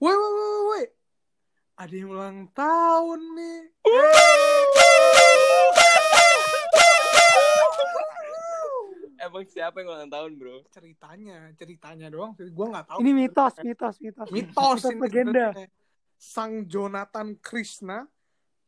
Woi, 0.00 0.16
woi, 0.16 0.32
woi, 0.32 0.60
woi. 0.64 0.84
Ada 1.76 1.92
yang 1.92 2.08
ulang 2.08 2.48
tahun 2.56 3.20
nih. 3.36 3.58
Emang 9.20 9.44
siapa 9.44 9.84
yang 9.84 9.92
ulang 9.92 10.08
tahun, 10.08 10.30
bro? 10.40 10.64
Ceritanya, 10.72 11.52
ceritanya 11.52 12.08
doang. 12.08 12.32
Gue 12.32 12.66
nggak 12.72 12.88
tahu. 12.88 12.98
Ini 13.04 13.10
mitos, 13.12 13.54
mitos, 13.60 14.00
mitos. 14.00 14.28
mitos 14.32 14.88
ini 14.88 15.04
legenda. 15.04 15.52
Sang 16.16 16.64
Jonathan 16.64 17.36
Krishna 17.44 18.08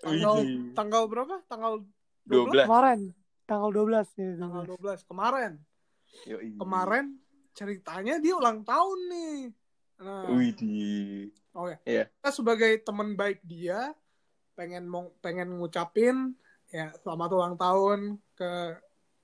tanggal 0.04 0.36
Wih. 0.44 0.76
tanggal 0.76 1.08
berapa? 1.08 1.40
Tanggal 1.48 1.80
12. 2.28 2.68
Kemarin, 2.68 3.00
tanggal 3.48 3.70
12 3.72 4.20
ya. 4.20 4.30
Tanggal 4.36 4.64
12 4.68 5.08
kemarin. 5.08 5.52
Yoi. 6.28 6.60
Kemarin 6.60 7.16
ceritanya 7.56 8.20
dia 8.20 8.36
ulang 8.36 8.60
tahun 8.68 8.98
nih. 9.08 9.61
Nah, 10.02 10.26
Widih. 10.34 11.30
oh 11.54 11.70
ya. 11.70 11.78
Iya. 11.86 12.04
Kita 12.10 12.30
sebagai 12.34 12.72
teman 12.82 13.14
baik 13.14 13.38
dia 13.46 13.94
pengen 14.58 14.84
mau 14.84 15.14
pengen 15.22 15.48
ngucapin 15.62 16.34
ya 16.68 16.92
selamat 17.00 17.30
ulang 17.32 17.56
tahun 17.56 18.20
ke 18.36 18.52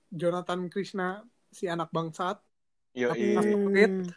Jonathan 0.09 0.71
Krishna 0.71 1.21
si 1.53 1.69
anak 1.69 1.93
bangsat 1.93 2.41
Yoi. 2.97 3.37
Hmm. 3.37 4.09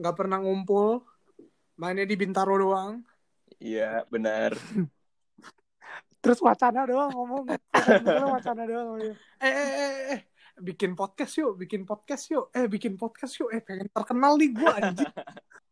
nggak 0.00 0.16
pernah 0.16 0.40
ngumpul 0.40 1.04
mainnya 1.76 2.08
di 2.08 2.16
Bintaro 2.16 2.56
doang 2.56 3.04
Iya, 3.60 4.08
benar. 4.08 4.56
Terus 6.24 6.40
wacana 6.40 6.88
doang 6.88 7.12
ngomong. 7.12 7.44
Wacana 8.32 8.62
doang. 8.64 8.96
dia. 8.96 9.12
eh 9.44 9.52
eh 9.52 9.70
eh, 9.76 9.92
eh 10.16 10.20
bikin 10.60 10.92
podcast 10.96 11.40
yuk 11.40 11.56
bikin 11.56 11.84
podcast 11.88 12.28
yuk 12.28 12.52
eh 12.52 12.68
bikin 12.68 12.96
podcast 13.00 13.36
yuk 13.40 13.48
eh 13.52 13.64
pengen 13.64 13.88
terkenal 13.88 14.36
nih 14.36 14.52
gua 14.52 14.76
anjing 14.76 15.08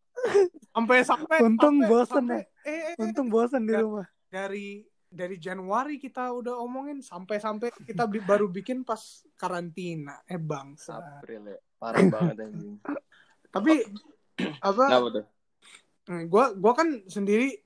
sampai 0.70 0.98
sampai 1.02 1.36
Untung 1.40 1.76
sampai- 1.78 1.88
bosen 1.88 2.24
sampai- 2.24 2.46
eh, 2.62 2.70
eh, 2.70 2.80
eh, 2.92 3.02
Untung 3.02 3.26
bosan 3.28 3.62
di 3.62 3.74
rumah. 3.74 4.06
dari 4.26 4.82
dari 5.08 5.36
Januari 5.36 5.96
kita 5.96 6.28
udah 6.30 6.58
omongin 6.58 7.00
sampai 7.00 7.38
sampai 7.38 7.72
kita 7.80 8.04
bi- 8.04 8.20
baru 8.20 8.44
bikin 8.46 8.84
pas 8.84 9.00
karantina 9.34 10.20
eh 10.24 10.36
bangsa 10.36 11.00
April 11.00 11.48
ya. 11.48 11.58
Parah 11.74 12.02
banget 12.04 12.36
anjing. 12.42 12.76
tapi 13.48 13.80
apa 14.60 14.82
tuh? 15.08 15.26
gue 16.08 16.44
gua 16.54 16.72
kan 16.74 16.88
sendiri 17.04 17.56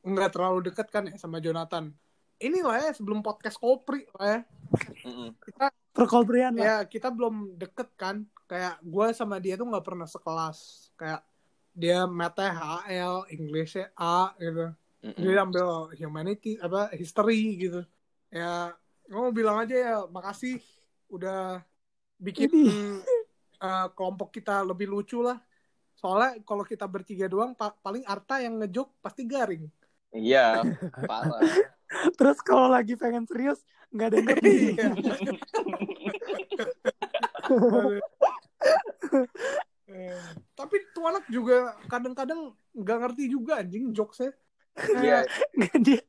nggak 0.00 0.30
terlalu 0.30 0.68
deket 0.68 0.86
kan 0.88 1.04
ya 1.04 1.14
sama 1.14 1.38
Jonathan 1.38 1.90
ini 2.36 2.58
lah 2.58 2.78
ya 2.80 2.90
sebelum 2.90 3.18
podcast 3.20 3.56
Kopri 3.56 4.06
lah 4.14 4.28
ya 4.28 4.40
Mm-mm. 5.02 5.30
Perkolbrian 5.90 6.54
lah. 6.54 6.62
ya 6.62 6.76
kita 6.84 7.08
belum 7.08 7.54
deket 7.54 7.90
kan 7.94 8.22
kayak 8.44 8.78
gue 8.80 9.06
sama 9.10 9.38
dia 9.38 9.54
tuh 9.54 9.64
nggak 9.64 9.82
pernah 9.82 10.04
sekelas 10.04 10.58
kayak 10.94 11.22
dia 11.74 12.06
mata 12.06 12.54
HL 12.54 13.26
Inggrisnya 13.34 13.90
A 13.98 14.30
gitu. 14.38 14.70
Dia 15.18 15.42
ambil 15.42 15.90
humanity 15.98 16.54
apa 16.62 16.94
history 16.94 17.58
gitu. 17.58 17.82
Ya 18.30 18.70
gue 19.04 19.20
mau 19.20 19.34
bilang 19.34 19.60
aja 19.60 19.74
ya 19.74 19.94
makasih 20.08 20.62
udah 21.10 21.60
bikin 22.16 22.48
eh, 23.58 23.86
kelompok 23.98 24.38
kita 24.38 24.62
lebih 24.62 24.86
lucu 24.86 25.18
lah. 25.20 25.42
Soalnya 25.98 26.38
kalau 26.46 26.62
kita 26.66 26.86
bertiga 26.86 27.26
doang 27.26 27.54
pa- 27.54 27.76
paling 27.82 28.06
Arta 28.06 28.42
yang 28.42 28.58
ngejok 28.62 28.88
pasti 29.02 29.26
garing. 29.26 29.66
Iya, 30.14 30.62
parah. 31.10 31.42
Terus 32.14 32.38
kalau 32.42 32.70
lagi 32.70 32.94
pengen 32.94 33.26
serius 33.26 33.62
nggak 33.90 34.06
ada 34.10 34.16
yang 34.18 34.26
ngerti. 34.30 34.54
Iya. 39.94 40.10
Eh, 40.10 40.22
tapi 40.58 40.76
tuh 40.90 41.06
anak 41.06 41.24
juga 41.30 41.78
kadang-kadang 41.86 42.50
nggak 42.74 42.98
ngerti 42.98 43.30
juga 43.30 43.62
anjing 43.62 43.94
jokesnya 43.94 44.34
Iya, 44.74 45.22
Nggak, 45.54 45.74
dia 45.86 46.00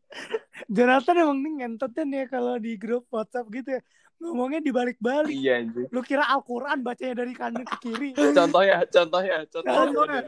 Jonathan 0.65 1.21
emang 1.21 1.37
nih 1.37 1.51
ngentotnya 1.61 2.03
nih 2.03 2.17
ya 2.17 2.27
kalau 2.27 2.57
di 2.57 2.73
grup 2.81 3.05
WhatsApp 3.13 3.45
gitu 3.53 3.77
ya 3.77 3.81
ngomongnya 4.15 4.63
dibalik-balik. 4.63 5.27
iya 5.29 5.59
anjing. 5.59 5.85
Lu 5.91 5.99
kira 6.01 6.23
Al-Quran 6.25 6.81
bacanya 6.81 7.19
dari 7.19 7.35
kanan 7.35 7.61
ke 7.61 7.75
kiri. 7.77 8.09
Contohnya, 8.15 8.87
contohnya, 8.87 9.43
contohnya. 9.45 9.75
Contohnya. 9.85 10.21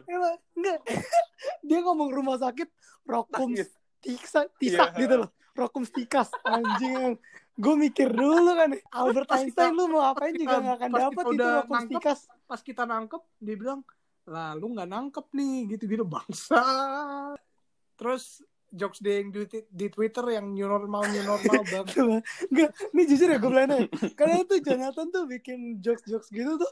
Enggak. 0.54 0.80
Dia 1.68 1.80
ngomong 1.82 2.12
rumah 2.12 2.38
sakit 2.38 2.68
Rokum. 3.08 3.56
Tiksa, 3.98 4.46
Tisak 4.60 4.94
Iya. 4.94 5.02
gitu 5.02 5.16
loh. 5.24 5.30
Rokum 5.56 5.88
Stikas 5.88 6.30
anjing. 6.46 7.18
Gue 7.58 7.74
mikir 7.76 8.14
dulu 8.14 8.54
kan 8.54 8.70
Albert 9.02 9.28
Pas 9.28 9.42
Einstein 9.42 9.74
kita- 9.74 9.76
lu 9.76 9.84
mau 9.90 10.06
apain 10.06 10.30
pas 10.30 10.38
juga 10.38 10.54
kita- 10.54 10.62
gak 10.64 10.76
akan 10.78 10.90
dapat 10.94 11.24
kita 11.26 11.34
itu 11.34 11.48
Rokum 11.50 11.74
nangkep, 11.74 11.90
Stikas. 11.98 12.20
pas 12.46 12.62
kita 12.62 12.84
nangkep 12.86 13.22
dia 13.42 13.56
bilang 13.58 13.80
lah 14.28 14.52
lu 14.54 14.66
nggak 14.72 14.88
nangkep 14.88 15.26
nih 15.32 15.56
gitu-gitu 15.72 16.04
bangsa 16.04 16.60
terus 17.96 18.44
jokes 18.70 19.00
dia 19.00 19.24
yang 19.24 19.32
di, 19.32 19.48
di 19.66 19.88
Twitter 19.88 20.22
yang 20.30 20.52
new 20.52 20.68
normal 20.68 21.08
new 21.08 21.24
normal 21.24 21.62
bang 21.64 21.88
Coba. 21.88 22.18
Enggak, 22.52 22.70
ini 22.92 23.02
jujur 23.08 23.28
ya 23.32 23.38
gue 23.40 23.48
bilang 23.48 23.72
aja. 23.72 23.88
Karena 24.14 24.44
tuh 24.44 24.60
Jonathan 24.60 25.08
tuh 25.08 25.24
bikin 25.26 25.80
jokes-jokes 25.80 26.28
gitu 26.28 26.60
tuh 26.60 26.72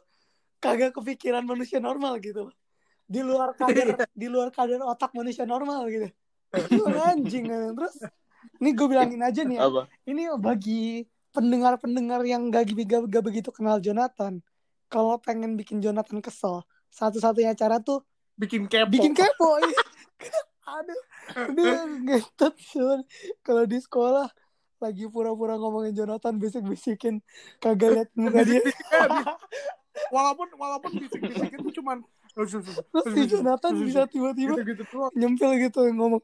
kagak 0.60 0.92
kepikiran 0.92 1.42
manusia 1.42 1.80
normal 1.80 2.20
gitu. 2.20 2.52
Di 3.08 3.24
luar 3.24 3.56
kadar 3.60 4.04
di 4.12 4.28
luar 4.28 4.52
kadar 4.52 4.84
otak 4.84 5.16
manusia 5.16 5.48
normal 5.48 5.88
gitu. 5.88 6.12
Itu 6.76 6.84
anjing 6.92 7.48
kan. 7.48 7.72
Terus 7.74 7.96
ini 8.62 8.70
gue 8.72 8.88
bilangin 8.88 9.22
aja 9.22 9.42
nih 9.44 9.58
ya. 9.60 9.68
Apa? 9.68 9.82
Ini 10.08 10.24
bagi 10.40 11.06
pendengar-pendengar 11.36 12.24
yang 12.24 12.48
gak, 12.48 12.72
gak, 12.72 13.02
gak 13.12 13.24
begitu 13.24 13.50
kenal 13.52 13.82
Jonathan. 13.84 14.40
Kalau 14.88 15.20
pengen 15.20 15.60
bikin 15.60 15.84
Jonathan 15.84 16.24
kesel, 16.24 16.64
satu-satunya 16.94 17.58
cara 17.58 17.82
tuh 17.84 18.06
bikin 18.40 18.68
kepo 18.68 18.92
bikin 18.92 19.14
kepo. 19.16 19.60
iya. 19.64 19.80
Aduh, 20.66 21.02
dia 21.54 22.18
kalau 23.46 23.64
di 23.70 23.78
sekolah 23.78 24.26
lagi 24.82 25.06
pura-pura 25.08 25.56
ngomongin 25.62 25.94
Jonathan 25.94 26.42
bisik-bisikin 26.42 27.22
kagak 27.62 27.94
liat 27.94 28.10
muka 28.18 28.42
dia. 28.44 28.62
walaupun 30.16 30.48
walaupun 30.58 30.92
bisik-bisik 31.00 31.56
itu 31.56 31.70
cuman 31.82 32.04
Terus 32.36 32.52
si 33.16 33.22
Jonathan 33.32 33.72
bisa 33.80 34.04
tiba-tiba 34.12 34.60
gitu 34.60 34.84
gitu 34.84 34.84
nyempil 35.16 35.56
gitu 35.56 35.88
ngomong 35.96 36.20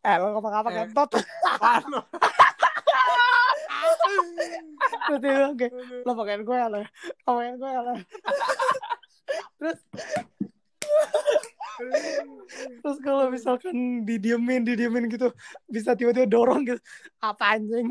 Eh 0.00 0.16
lo 0.16 0.26
ngapa-ngapa 0.32 0.68
Eh. 0.72 0.76
kentot 0.84 1.10
Anu. 1.60 2.00
Terus 5.06 5.18
dia 5.20 5.32
bilang 5.36 5.54
kayak 5.58 5.72
Lo 6.08 6.12
pakain 6.16 6.42
gue 6.42 6.56
ya 6.56 6.66
Lo 6.72 6.80
pakain 7.26 7.54
gue 7.60 7.68
ya 7.68 7.80
lo 7.84 7.92
Terus 9.60 9.78
Terus 12.82 12.98
kalau 13.00 13.30
misalkan 13.32 14.04
didiemin, 14.04 14.66
didiemin 14.66 15.08
gitu, 15.08 15.32
bisa 15.64 15.96
tiba-tiba 15.96 16.28
dorong 16.28 16.66
gitu. 16.68 16.80
Apa 17.24 17.56
anjing? 17.56 17.88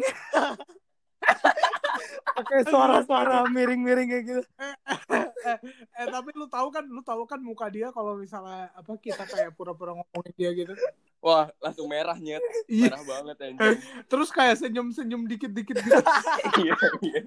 Pakai 2.39 2.63
suara-suara 2.67 3.43
miring-miring 3.51 4.07
kayak 4.07 4.23
gitu. 4.25 4.43
eh, 5.43 5.57
eh 5.99 6.07
tapi 6.07 6.29
lu 6.35 6.47
tahu 6.47 6.71
kan 6.71 6.85
lu 6.87 7.01
tahu 7.03 7.27
kan 7.27 7.39
muka 7.43 7.67
dia 7.67 7.91
kalau 7.91 8.15
misalnya 8.15 8.71
apa 8.75 8.95
kita 8.95 9.27
kayak 9.27 9.51
pura-pura 9.55 9.95
ngomongin 9.99 10.33
dia 10.35 10.51
gitu 10.55 10.73
Wah, 11.19 11.51
langsung 11.59 11.91
merah 11.91 12.15
nyet. 12.15 12.39
Iya. 12.71 12.95
Merah 12.95 13.03
banget 13.03 13.35
anjing. 13.43 13.75
terus 14.11 14.31
kayak 14.31 14.55
senyum-senyum 14.55 15.27
dikit-dikit 15.27 15.75
gitu 15.83 15.99
Iya, 16.63 16.75
iya. 17.03 17.21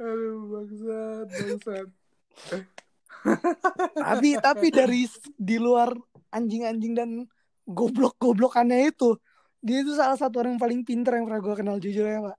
aduh 0.00 0.40
bangsat 0.50 1.26
bangsat 1.30 1.88
Tapi 3.94 4.28
tapi 4.42 4.66
dari 4.74 5.06
di 5.38 5.56
luar 5.60 5.94
anjing-anjing 6.34 6.92
dan 6.98 7.10
goblok-goblokannya 7.64 8.90
itu, 8.90 9.16
dia 9.64 9.78
itu 9.80 9.92
salah 9.92 10.14
satu 10.14 10.38
orang 10.38 10.54
yang 10.54 10.62
paling 10.62 10.80
pinter 10.82 11.12
yang 11.12 11.24
pernah 11.24 11.40
gue 11.40 11.54
kenal 11.56 11.76
jujur 11.78 12.04
ya, 12.04 12.20
Pak. 12.22 12.36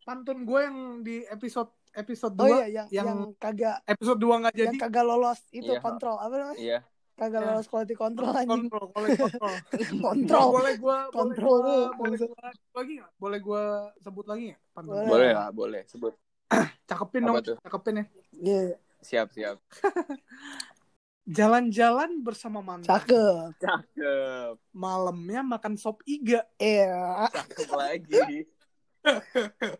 pantun 0.00 0.42
gue 0.42 0.60
yang 0.60 0.76
di 1.00 1.22
episode 1.24 1.70
episode 1.92 2.32
2 2.32 2.40
Oh 2.40 2.48
iya, 2.48 2.66
yang 2.66 2.86
yang, 2.88 3.06
yang- 3.06 3.34
kagak 3.36 3.78
episode 3.84 4.18
2 4.18 4.40
nggak 4.40 4.54
jadi 4.56 4.66
yang 4.68 4.80
kagak 4.80 5.04
lolos 5.04 5.40
itu 5.50 5.70
Iya. 5.70 5.80
kontrol 5.80 6.16
apa 6.16 6.34
namanya? 6.36 6.58
Iya. 6.58 6.78
Kagak 7.12 7.36
Ya. 7.36 7.46
lolos 7.46 7.66
quality 7.66 7.94
control 7.94 8.30
anjing. 8.32 8.48
kontrol 8.66 8.86
boleh 8.96 9.10
kontrol 9.12 9.54
Kontrol. 9.92 10.46
boleh 10.50 10.74
gue 10.76 10.96
Kontrol 11.12 11.56
boleh 11.56 11.68
lu, 11.68 11.78
gue 11.84 11.98
boleh 12.00 12.16
gua 12.18 12.48
lagi 12.74 12.92
nggak 12.96 13.12
boleh 13.14 13.38
gue 13.40 13.62
sebut 14.00 14.24
lagi 14.24 14.44
nggak 14.48 14.62
pantun 14.72 14.94
Boleh. 14.94 15.06
Boleh 15.06 15.30
lah, 15.30 15.48
boleh. 15.52 15.82
Sebut. 15.84 16.14
cakepin 16.88 17.20
Apa 17.20 17.28
dong 17.28 17.36
tuh? 17.44 17.56
cakepin 17.60 17.94
ya 17.94 18.04
Iya, 18.32 18.60
Siap, 19.00 19.28
siap. 19.30 19.56
jalan-jalan 21.30 22.10
bersama 22.20 22.58
mantan 22.58 22.90
cakep. 22.90 23.54
Cakep. 23.56 24.52
malamnya 24.72 25.40
makan 25.40 25.74
sop 25.74 26.02
iga 26.04 26.42
Iya. 26.56 27.30
Cakep 27.30 27.68
lagi. 27.70 28.18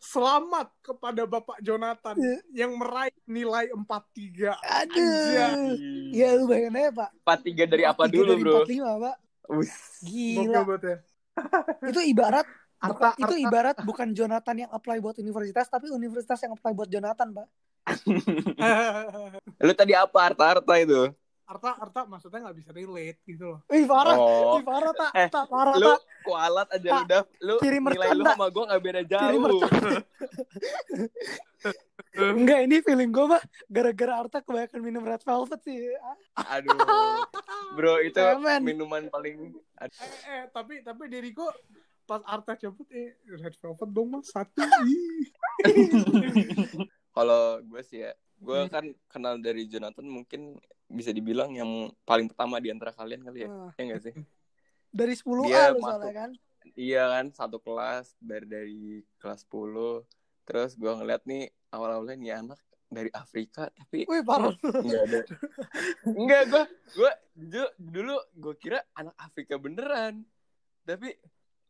selamat 0.00 0.70
kepada 0.80 1.22
Bapak 1.24 1.58
Jonathan 1.60 2.14
Iya. 2.14 2.38
yang 2.56 2.72
meraih 2.76 3.12
nilai 3.26 3.68
43 3.72 4.54
Aduh. 4.54 5.74
Ya 6.10 6.34
lu 6.34 6.46
bayangin 6.46 6.78
aja, 6.78 6.90
Pak. 6.94 7.10
43 7.20 7.66
dari 7.66 7.84
apa 7.84 8.04
dulu, 8.06 8.32
dari 8.32 8.42
bro? 8.42 8.62
45, 8.64 9.02
Pak. 9.02 9.16
Us. 9.50 9.72
Gokil 10.00 10.46
Gila. 10.46 10.76
ya 10.78 10.96
Itu 11.90 12.00
ibarat 12.04 12.46
Arta, 12.80 13.12
itu 13.12 13.28
Arta- 13.28 13.44
ibarat 13.44 13.76
bukan 13.84 14.08
Jonathan 14.14 14.56
yang 14.56 14.70
apply 14.72 15.04
buat 15.04 15.12
universitas, 15.18 15.68
tapi 15.68 15.92
universitas 15.92 16.40
yang 16.40 16.56
apply 16.56 16.72
buat 16.72 16.88
Jonathan, 16.88 17.28
Pak. 17.34 17.46
Lu 19.66 19.72
tadi 19.72 19.92
apa 19.92 20.18
harta-harta 20.20 20.74
itu? 20.76 21.10
Arta 21.44 21.74
Arta 21.74 22.00
maksudnya 22.06 22.46
nggak 22.46 22.56
bisa 22.56 22.70
relate 22.70 23.18
gitu 23.26 23.42
loh 23.44 23.58
Ih 23.66 23.82
parah, 23.82 24.14
Oh. 24.14 24.54
ih 24.54 24.62
parah 24.62 24.94
tak, 24.94 25.10
Eh, 25.12 25.26
tak 25.26 25.50
parah 25.50 25.74
Lu 25.74 25.90
tak. 25.90 26.00
kualat 26.22 26.68
aja 26.70 26.90
Tak, 26.94 27.02
udah 27.04 27.22
lu 27.42 27.54
kirim 27.58 27.82
nilai 27.82 28.14
lu 28.14 28.22
sama 28.22 28.46
gue 28.46 28.64
gak 28.64 28.78
beda 28.78 29.02
jauh. 29.02 29.58
Enggak, 32.12 32.58
ini 32.64 32.76
feeling 32.80 33.10
gue 33.10 33.26
mah 33.26 33.42
gara-gara 33.66 34.12
Arta 34.16 34.38
kebanyakan 34.38 34.78
minum 34.78 35.02
red 35.02 35.18
velvet 35.20 35.60
sih. 35.60 35.90
Aduh. 36.38 36.78
Bro, 37.74 37.98
itu 38.00 38.14
Cemen. 38.14 38.62
minuman 38.62 39.10
paling 39.10 39.50
eh, 39.78 39.90
eh 40.26 40.42
tapi 40.50 40.82
tapi 40.82 41.10
Deriko 41.10 41.50
pas 42.04 42.22
Arta 42.24 42.54
cabut 42.54 42.86
eh 42.90 43.18
red 43.26 43.54
velvet 43.56 43.88
dong 43.88 44.08
mas 44.12 44.30
satu. 44.30 44.62
kalau 47.10 47.58
gue 47.60 47.82
sih 47.82 48.02
ya, 48.02 48.12
gue 48.36 48.58
Hmm. 48.60 48.70
kan 48.70 48.84
kenal 49.06 49.34
dari 49.36 49.66
Jonathan 49.66 50.04
mungkin 50.04 50.56
bisa 50.86 51.10
dibilang 51.10 51.52
yang 51.52 51.70
paling 52.02 52.26
pertama 52.26 52.58
di 52.58 52.70
antara 52.70 52.90
kalian 52.90 53.22
kali 53.22 53.44
ya. 53.44 53.48
Nah, 53.48 53.70
Ya 53.74 53.82
enggak 53.84 54.02
sih? 54.02 54.14
dari 54.90 55.14
10 55.14 55.46
Dia 55.46 55.70
A 55.70 55.70
lu 55.70 55.80
soalnya 55.80 56.14
kan. 56.16 56.30
Iya 56.74 57.02
kan, 57.08 57.26
satu 57.30 57.58
kelas 57.58 58.14
dari 58.18 58.46
dari 58.46 58.82
kelas 59.16 59.46
10. 59.46 60.02
Terus 60.42 60.74
gue 60.74 60.90
ngeliat 60.90 61.22
nih 61.24 61.46
awal-awalnya 61.70 62.16
nih 62.16 62.32
anak 62.36 62.58
dari 62.90 63.06
Afrika 63.14 63.70
tapi 63.70 64.02
Wih 64.02 64.26
parah. 64.26 64.50
Enggak 64.60 65.02
ada. 65.06 65.20
Enggak, 66.18 66.42
gue 66.50 66.62
gue 66.98 67.12
dulu 67.78 68.18
gue 68.34 68.54
kira 68.58 68.82
anak 68.92 69.14
Afrika 69.16 69.54
beneran. 69.56 70.26
Tapi 70.82 71.14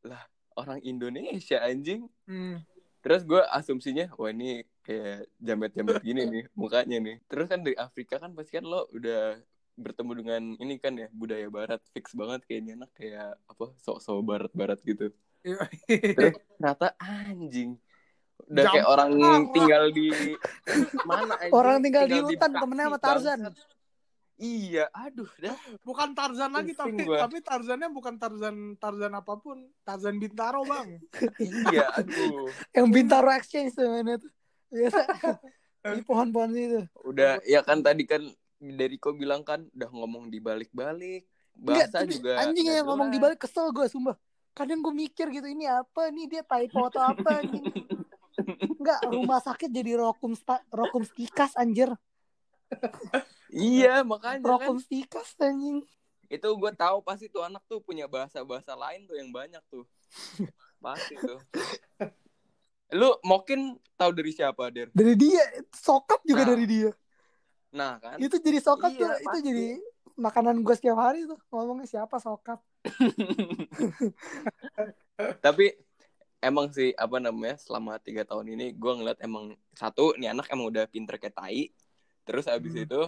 lah 0.04 0.24
orang 0.56 0.80
Indonesia 0.80 1.60
anjing. 1.60 2.08
Hmm. 2.24 2.64
Terus 3.00 3.24
gue 3.24 3.40
asumsinya 3.48 4.12
wah 4.20 4.28
ini 4.28 4.64
kayak 4.84 5.28
jamet-jamet 5.40 6.04
gini 6.04 6.22
nih 6.28 6.44
mukanya 6.52 7.00
nih. 7.00 7.16
Terus 7.26 7.48
kan 7.48 7.64
dari 7.64 7.76
Afrika 7.80 8.20
kan 8.20 8.36
pasti 8.36 8.60
kan 8.60 8.64
lo 8.68 8.86
udah 8.92 9.40
bertemu 9.80 10.12
dengan 10.20 10.42
ini 10.60 10.76
kan 10.76 10.92
ya 10.92 11.08
budaya 11.08 11.48
barat 11.48 11.80
fix 11.96 12.12
banget 12.12 12.44
kayaknya 12.44 12.84
anak 12.84 12.92
kayak 12.92 13.40
apa 13.48 13.64
sok-sok 13.80 14.20
barat-barat 14.20 14.78
gitu. 14.84 15.08
Iya. 15.40 15.64
Terus 15.88 16.36
ternyata 16.60 16.92
anjing 17.00 17.80
udah 18.50 18.64
Jam- 18.66 18.74
kayak 18.76 18.86
orang 18.88 19.10
tinggal 19.52 19.84
di 19.92 20.06
mana 21.08 21.34
anjing? 21.40 21.52
Orang 21.56 21.76
tinggal 21.80 22.04
di 22.04 22.18
hutan, 22.20 22.50
Bekasi, 22.52 22.60
temennya 22.60 22.84
sama 22.84 22.98
Tarzan. 23.00 23.38
Iya, 24.40 24.88
aduh 24.96 25.28
dah. 25.36 25.52
bukan 25.84 26.16
Tarzan 26.16 26.48
lagi 26.56 26.72
tapi 26.72 26.96
Pusing 26.96 27.04
gua. 27.04 27.28
tapi 27.28 27.44
Tarzannya 27.44 27.92
bukan 27.92 28.16
Tarzan 28.16 28.56
Tarzan 28.80 29.12
apa 29.12 29.36
pun 29.36 29.68
Tarzan 29.84 30.16
Bintaro 30.16 30.64
bang 30.64 30.96
iya, 31.68 31.92
aduh. 31.92 32.48
Yang 32.72 32.88
Bintaro 32.88 33.28
Exchange 33.36 33.76
tuh 33.76 33.84
mainnya 33.92 34.16
tuh. 34.16 34.32
Biasa. 34.72 35.00
Di 35.92 36.02
pohon-pohon 36.08 36.50
itu. 36.56 36.80
Udah 37.04 37.36
ya 37.44 37.60
kan 37.60 37.84
tadi 37.84 38.08
kan 38.08 38.24
Deriko 38.60 39.12
bilang 39.12 39.44
kan 39.44 39.68
udah 39.76 39.90
ngomong 39.92 40.32
dibalik-balik. 40.32 41.28
Enggak, 41.60 41.92
Bahasa 41.92 41.96
tapi 42.00 42.12
juga 42.16 42.32
anjing 42.40 42.64
nggak 42.64 42.76
yang 42.80 42.88
ngomong 42.88 43.08
jelas. 43.12 43.16
di 43.20 43.24
balik 43.28 43.38
kesel 43.44 43.66
gue 43.72 43.86
sumpah. 43.92 44.16
Kadang 44.56 44.80
gue 44.80 44.94
mikir 44.96 45.28
gitu 45.28 45.48
ini 45.48 45.68
apa 45.68 46.08
nih 46.08 46.26
dia 46.28 46.42
typo 46.44 46.88
atau 46.88 47.04
apa 47.04 47.44
anjing. 47.44 47.64
Enggak, 48.80 49.00
rumah 49.04 49.40
sakit 49.44 49.68
jadi 49.68 50.00
rokum 50.00 50.32
rokum 50.72 51.04
stikas 51.04 51.52
anjir. 51.60 51.92
Iya, 53.50 54.06
makanya 54.06 54.38
kan 54.40 54.46
Rokum 54.46 54.76
stikas 54.78 55.34
anjing. 55.36 55.82
itu 56.30 56.46
gue 56.46 56.72
tahu 56.72 57.02
pasti 57.02 57.26
tuh 57.26 57.42
anak 57.42 57.66
tuh 57.66 57.82
punya 57.82 58.06
bahasa-bahasa 58.06 58.78
lain 58.78 59.02
tuh 59.04 59.18
yang 59.18 59.28
banyak 59.28 59.58
tuh. 59.66 59.82
pasti 60.84 61.18
tuh. 61.18 61.42
Lu 62.90 63.18
mungkin 63.20 63.74
tahu 63.94 64.10
dari 64.10 64.30
siapa, 64.30 64.70
Der? 64.70 64.90
Dari 64.90 65.14
dia, 65.14 65.42
sokap 65.70 66.22
juga 66.22 66.42
Nah. 66.42 66.50
dari 66.50 66.66
dia. 66.66 66.90
Nah, 67.70 67.92
kan. 67.98 68.16
Itu 68.18 68.38
jadi 68.38 68.58
sokap 68.58 68.94
Iya, 68.94 68.98
tuh, 68.98 69.10
itu 69.10 69.26
pasti. 69.26 69.46
jadi 69.46 69.66
makanan 70.14 70.62
gue 70.62 70.74
setiap 70.74 70.98
hari 70.98 71.26
tuh. 71.26 71.38
Ngomongnya 71.50 71.86
siapa 71.88 72.18
sokap. 72.18 72.62
Tapi 75.42 75.66
emang 76.40 76.70
sih 76.70 76.94
apa 76.94 77.18
namanya 77.18 77.58
selama 77.58 77.98
tiga 77.98 78.24
tahun 78.24 78.54
ini 78.54 78.72
gue 78.72 78.92
ngeliat 78.96 79.18
emang 79.20 79.52
satu 79.74 80.16
nih 80.16 80.32
anak 80.32 80.48
emang 80.48 80.72
udah 80.72 80.88
pinter 80.88 81.20
kayak 81.20 81.36
tai 81.36 81.68
terus 82.22 82.46
abis 82.46 82.72
Hmm. 82.72 82.84
itu 82.84 83.00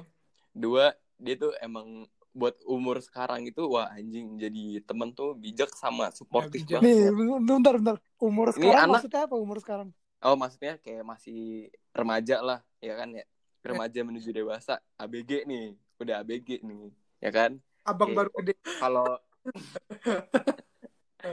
dua 0.53 0.93
dia 1.17 1.35
tuh 1.37 1.53
emang 1.59 2.07
buat 2.31 2.57
umur 2.65 2.99
sekarang 2.99 3.45
itu 3.45 3.61
wah 3.67 3.89
anjing 3.89 4.37
jadi 4.37 4.81
temen 4.83 5.13
tuh 5.13 5.35
bijak 5.35 5.73
sama 5.73 6.11
suportif 6.11 6.61
bijak. 6.61 6.81
banget 6.81 6.89
Nih, 6.89 7.09
bentar, 7.43 7.73
bentar. 7.77 7.97
Umur 8.19 8.49
Ini 8.49 8.53
sekarang 8.57 8.79
anak- 8.79 8.93
maksudnya 8.99 9.21
apa 9.23 9.35
umur 9.37 9.57
sekarang? 9.59 9.89
oh 10.21 10.35
maksudnya 10.35 10.79
kayak 10.79 11.03
masih 11.03 11.69
remaja 11.91 12.39
lah 12.39 12.63
ya 12.79 12.95
kan 12.95 13.11
ya 13.11 13.23
remaja 13.61 14.01
menuju 14.01 14.31
dewasa 14.31 14.79
ABG 14.97 15.45
nih 15.45 15.75
udah 15.99 16.19
ABG 16.19 16.63
nih 16.63 16.91
ya 17.19 17.29
kan 17.29 17.59
abang 17.83 18.11
Oke. 18.11 18.17
baru 18.17 18.31
gede 18.39 18.53
kalau? 18.79 19.19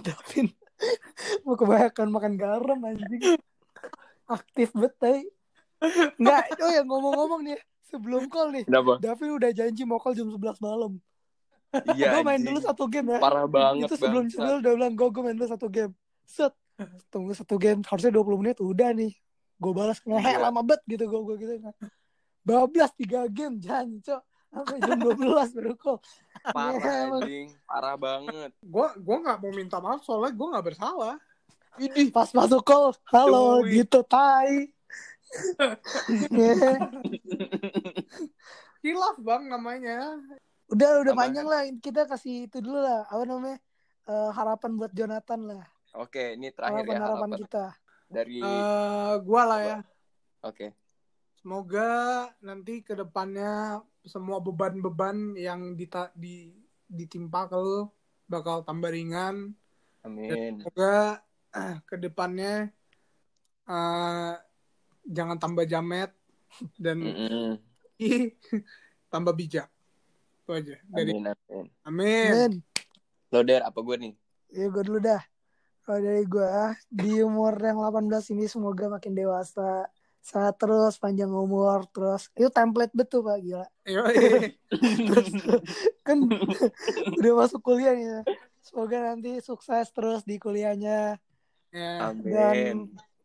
Davin 0.00 0.46
mau 1.42 1.54
kebanyakan 1.54 2.08
makan 2.10 2.34
garam 2.34 2.78
anjing 2.82 3.38
aktif 4.24 4.72
bet 4.72 4.94
tai 4.96 5.24
nggak 6.16 6.42
oh 6.64 6.70
ya 6.72 6.82
ngomong-ngomong 6.86 7.40
nih 7.44 7.58
sebelum 7.92 8.26
call 8.32 8.50
nih 8.50 8.64
kenapa? 8.64 8.96
Davin 8.98 9.36
udah 9.36 9.50
janji 9.52 9.82
mau 9.84 10.00
call 10.00 10.16
jam 10.16 10.26
11 10.32 10.58
malam. 10.64 10.96
Iya 11.94 12.14
gue 12.14 12.22
main 12.22 12.38
dulu 12.38 12.58
satu 12.62 12.86
game 12.86 13.14
ya. 13.14 13.18
Parah 13.18 13.46
banget 13.50 13.90
itu 13.90 13.94
sebelum 13.98 14.30
sebelum 14.30 14.62
udah 14.62 14.72
bilang 14.78 14.94
gue 14.94 15.08
gue 15.10 15.22
main 15.22 15.36
dulu 15.36 15.48
satu 15.50 15.66
game. 15.68 15.92
Set 16.24 16.54
tunggu 17.10 17.34
satu 17.34 17.58
game 17.58 17.82
harusnya 17.84 18.14
20 18.14 18.40
menit 18.40 18.56
udah 18.62 18.90
nih. 18.94 19.12
Gue 19.58 19.72
balas 19.74 19.98
ngehe 20.02 20.38
Iya. 20.38 20.42
lama 20.48 20.62
bet 20.62 20.80
gitu 20.86 21.04
gue 21.04 21.20
gue 21.20 21.36
gitu. 21.42 21.52
Bablas 22.46 22.92
tiga 22.94 23.26
game 23.28 23.58
jancok 23.58 24.22
sampai 24.54 24.78
jam 24.78 24.98
12 25.02 25.54
baru 25.58 25.74
call. 25.74 25.98
Parah 26.54 27.10
anjing. 27.10 27.50
Parah 27.66 27.96
banget. 27.98 28.50
Gue 28.62 28.88
gue 28.94 29.16
nggak 29.20 29.38
mau 29.42 29.52
minta 29.52 29.78
maaf 29.82 30.00
soalnya 30.06 30.32
gue 30.32 30.46
nggak 30.54 30.64
bersalah 30.64 31.18
Idih. 31.78 32.14
pas 32.14 32.30
masuk 32.30 32.62
call 32.62 32.94
halo 33.10 33.62
Duit. 33.62 33.82
gitu 33.82 34.00
tai. 34.06 34.70
Hilaf 38.84 39.16
bang 39.18 39.42
namanya. 39.50 40.20
Udah 40.70 41.02
udah 41.02 41.12
Sama- 41.16 41.22
panjang 41.26 41.46
lah 41.48 41.60
kita 41.80 42.06
kasih 42.06 42.46
itu 42.46 42.58
dulu 42.60 42.78
lah. 42.78 43.04
Apa 43.08 43.24
namanya? 43.26 43.58
Eh, 44.04 44.30
harapan 44.36 44.70
buat 44.76 44.92
Jonathan 44.92 45.40
lah. 45.48 45.64
Oke, 45.96 46.36
ini 46.36 46.52
terakhir 46.52 46.84
harapan 46.84 46.94
ya 46.94 47.00
harapan 47.00 47.30
harapan. 47.30 47.40
kita. 47.40 47.64
Dari 48.04 48.38
Eh 48.38 49.14
gue 49.20 49.42
lah 49.42 49.60
ya. 49.60 49.78
Oke. 50.44 50.68
semoga 51.44 51.92
nanti 52.40 52.80
ke 52.80 52.96
depannya 52.96 53.76
semua 54.00 54.40
beban-beban 54.40 55.36
yang 55.36 55.76
dita 55.76 56.08
di 56.16 56.48
ditimpa 56.88 57.52
ke 57.52 57.56
lu 57.60 57.84
bakal 58.24 58.64
tambah 58.64 58.88
ringan. 58.88 59.52
Amin. 60.00 60.64
semoga 60.64 61.20
eh, 61.54 61.74
ke 61.88 61.96
depannya 61.96 62.68
eh, 63.64 64.34
jangan 65.06 65.36
tambah 65.38 65.64
jamet 65.64 66.10
dan 66.78 66.98
Mm-mm. 67.00 67.58
ih, 67.98 68.34
tambah 69.12 69.34
bijak 69.34 69.68
itu 70.44 70.50
aja 70.52 70.76
dari 70.86 71.12
Amin, 71.16 71.24
amin. 71.32 71.66
amin 71.88 72.52
Lo 73.32 73.40
Der, 73.42 73.64
apa 73.66 73.80
gue 73.80 73.96
nih? 73.98 74.14
ya 74.54 74.70
gue 74.70 74.82
dulu 74.86 75.02
dah 75.02 75.22
kalau 75.82 76.00
dari 76.00 76.24
gue 76.24 76.48
di 76.88 77.20
umur 77.20 77.58
yang 77.58 77.76
18 77.82 78.32
ini 78.32 78.46
semoga 78.46 78.86
makin 78.86 79.12
dewasa 79.12 79.84
sehat 80.24 80.56
terus 80.56 80.96
panjang 80.96 81.28
umur 81.28 81.84
terus 81.92 82.32
itu 82.32 82.48
template 82.48 82.94
betul 82.96 83.20
pak 83.26 83.42
gila 83.44 83.66
Yoi. 83.84 84.56
kan 86.06 86.18
udah 87.20 87.32
masuk 87.36 87.60
kuliah 87.60 87.92
nih 87.92 88.06
ya. 88.08 88.20
semoga 88.64 88.96
nanti 89.12 89.42
sukses 89.44 89.92
terus 89.92 90.24
di 90.24 90.40
kuliahnya 90.40 91.20
ya. 91.74 92.14
dan 92.22 92.54
Amin. 92.54 92.76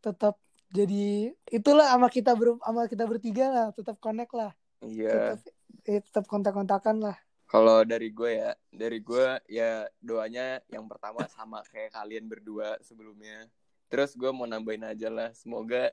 tetap 0.02 0.34
jadi 0.70 1.30
itulah 1.50 1.86
sama 1.90 2.10
kita 2.10 2.34
ber 2.34 2.58
sama 2.62 2.86
kita 2.90 3.04
bertiga 3.06 3.46
lah 3.50 3.66
tetap 3.70 3.96
connect 4.02 4.34
lah 4.34 4.52
Iya. 4.80 5.36
tetap 5.36 5.38
eh, 5.86 6.00
tetap 6.02 6.24
kontak-kontakan 6.26 6.98
lah 7.00 7.16
Kalau 7.50 7.82
dari 7.82 8.14
gue 8.14 8.30
ya, 8.38 8.54
dari 8.70 9.02
gue 9.02 9.26
ya 9.50 9.82
doanya 9.98 10.62
yang 10.70 10.86
pertama 10.86 11.26
sama 11.26 11.66
kayak 11.66 11.90
kalian 11.98 12.30
berdua 12.30 12.78
sebelumnya. 12.78 13.50
Terus 13.90 14.14
gue 14.14 14.30
mau 14.30 14.46
nambahin 14.46 14.86
aja 14.86 15.10
lah, 15.10 15.34
semoga 15.34 15.90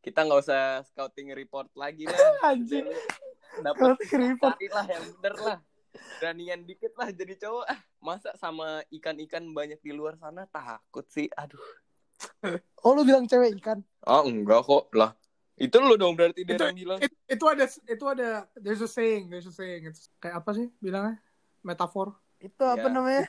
kita 0.00 0.24
nggak 0.24 0.40
usah 0.48 0.80
scouting 0.88 1.36
report 1.36 1.68
lagi 1.76 2.08
lah. 2.08 2.16
anjing 2.56 2.88
Dapat 3.60 4.00
report 4.16 4.56
lah 4.72 4.86
yang 4.88 5.04
bener 5.20 5.34
lah. 5.44 5.58
Beranian 6.24 6.64
dikit 6.64 6.96
lah 6.96 7.12
jadi 7.12 7.36
cowok. 7.36 7.64
Ah, 7.68 7.80
masa 8.00 8.32
sama 8.40 8.80
ikan-ikan 8.88 9.44
banyak 9.52 9.84
di 9.84 9.92
luar 9.92 10.16
sana 10.16 10.48
takut 10.48 11.04
sih. 11.12 11.28
Aduh. 11.36 11.60
Oh 12.80 12.92
lu 12.92 13.02
bilang 13.02 13.24
cewek 13.24 13.56
ikan 13.58 13.80
Oh 14.04 14.22
enggak 14.22 14.62
kok 14.62 14.92
lah. 14.92 15.16
Itu 15.54 15.78
lu 15.78 15.94
dong 15.94 16.12
berarti 16.12 16.42
dia 16.42 16.54
Itu- 16.54 16.66
yang 16.66 16.76
bilang. 16.76 16.98
It- 17.00 17.16
itu 17.24 17.44
ada 17.44 17.64
itu 17.64 18.04
ada 18.04 18.28
there's 18.54 18.78
a 18.78 18.86
saying 18.86 19.28
there's 19.28 19.46
a 19.46 19.54
saying 19.54 19.88
It's 19.88 20.12
kayak 20.18 20.44
apa 20.44 20.50
sih 20.52 20.68
bilangnya 20.78 21.16
metafor 21.60 22.12
itu 22.36 22.60
apa 22.60 22.84
Iya. 22.84 22.92
namanya 22.92 23.24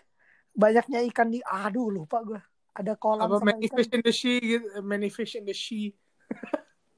banyaknya 0.51 0.99
ikan 1.07 1.29
di 1.29 1.39
aduh 1.39 1.87
lupa 1.89 2.19
gue 2.21 2.41
ada 2.71 2.93
kolam 2.95 3.23
apa 3.23 3.39
sama 3.39 3.47
many 3.49 3.65
ikan 3.65 3.77
fish 3.77 3.87
in 3.89 4.01
the 4.01 4.11
sea 4.11 4.37
gitu 4.37 4.67
many 4.81 5.07
fish 5.07 5.33
in 5.33 5.43
the 5.43 5.55
sea 5.55 5.95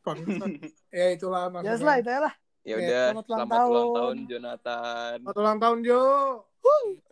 ya 0.90 1.06
itulah 1.12 1.46
Ya 1.46 1.54
maksudnya. 1.54 1.84
lah, 1.84 1.96
itu 1.98 2.10
ya 2.10 2.22
lah. 2.24 2.34
Ya 2.64 2.76
udah, 2.76 2.88
selamat 2.88 3.14
ulang 3.14 3.24
selamat 3.24 3.48
ulang 3.48 3.64
tahun. 3.64 3.96
tahun 3.96 4.18
Jonathan. 4.26 5.16
Selamat 5.18 5.38
ulang 5.38 5.58
tahun 5.58 5.78
Jo. 5.84 6.02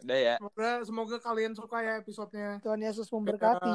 Udah 0.01 0.19
ya. 0.19 0.35
Semoga 0.35 0.69
semoga 0.83 1.15
kalian 1.17 1.53
suka 1.53 1.77
ya 1.79 1.93
episodenya. 1.97 2.51
Tuhan 2.59 2.79
Yesus 2.81 3.07
memberkati. 3.07 3.71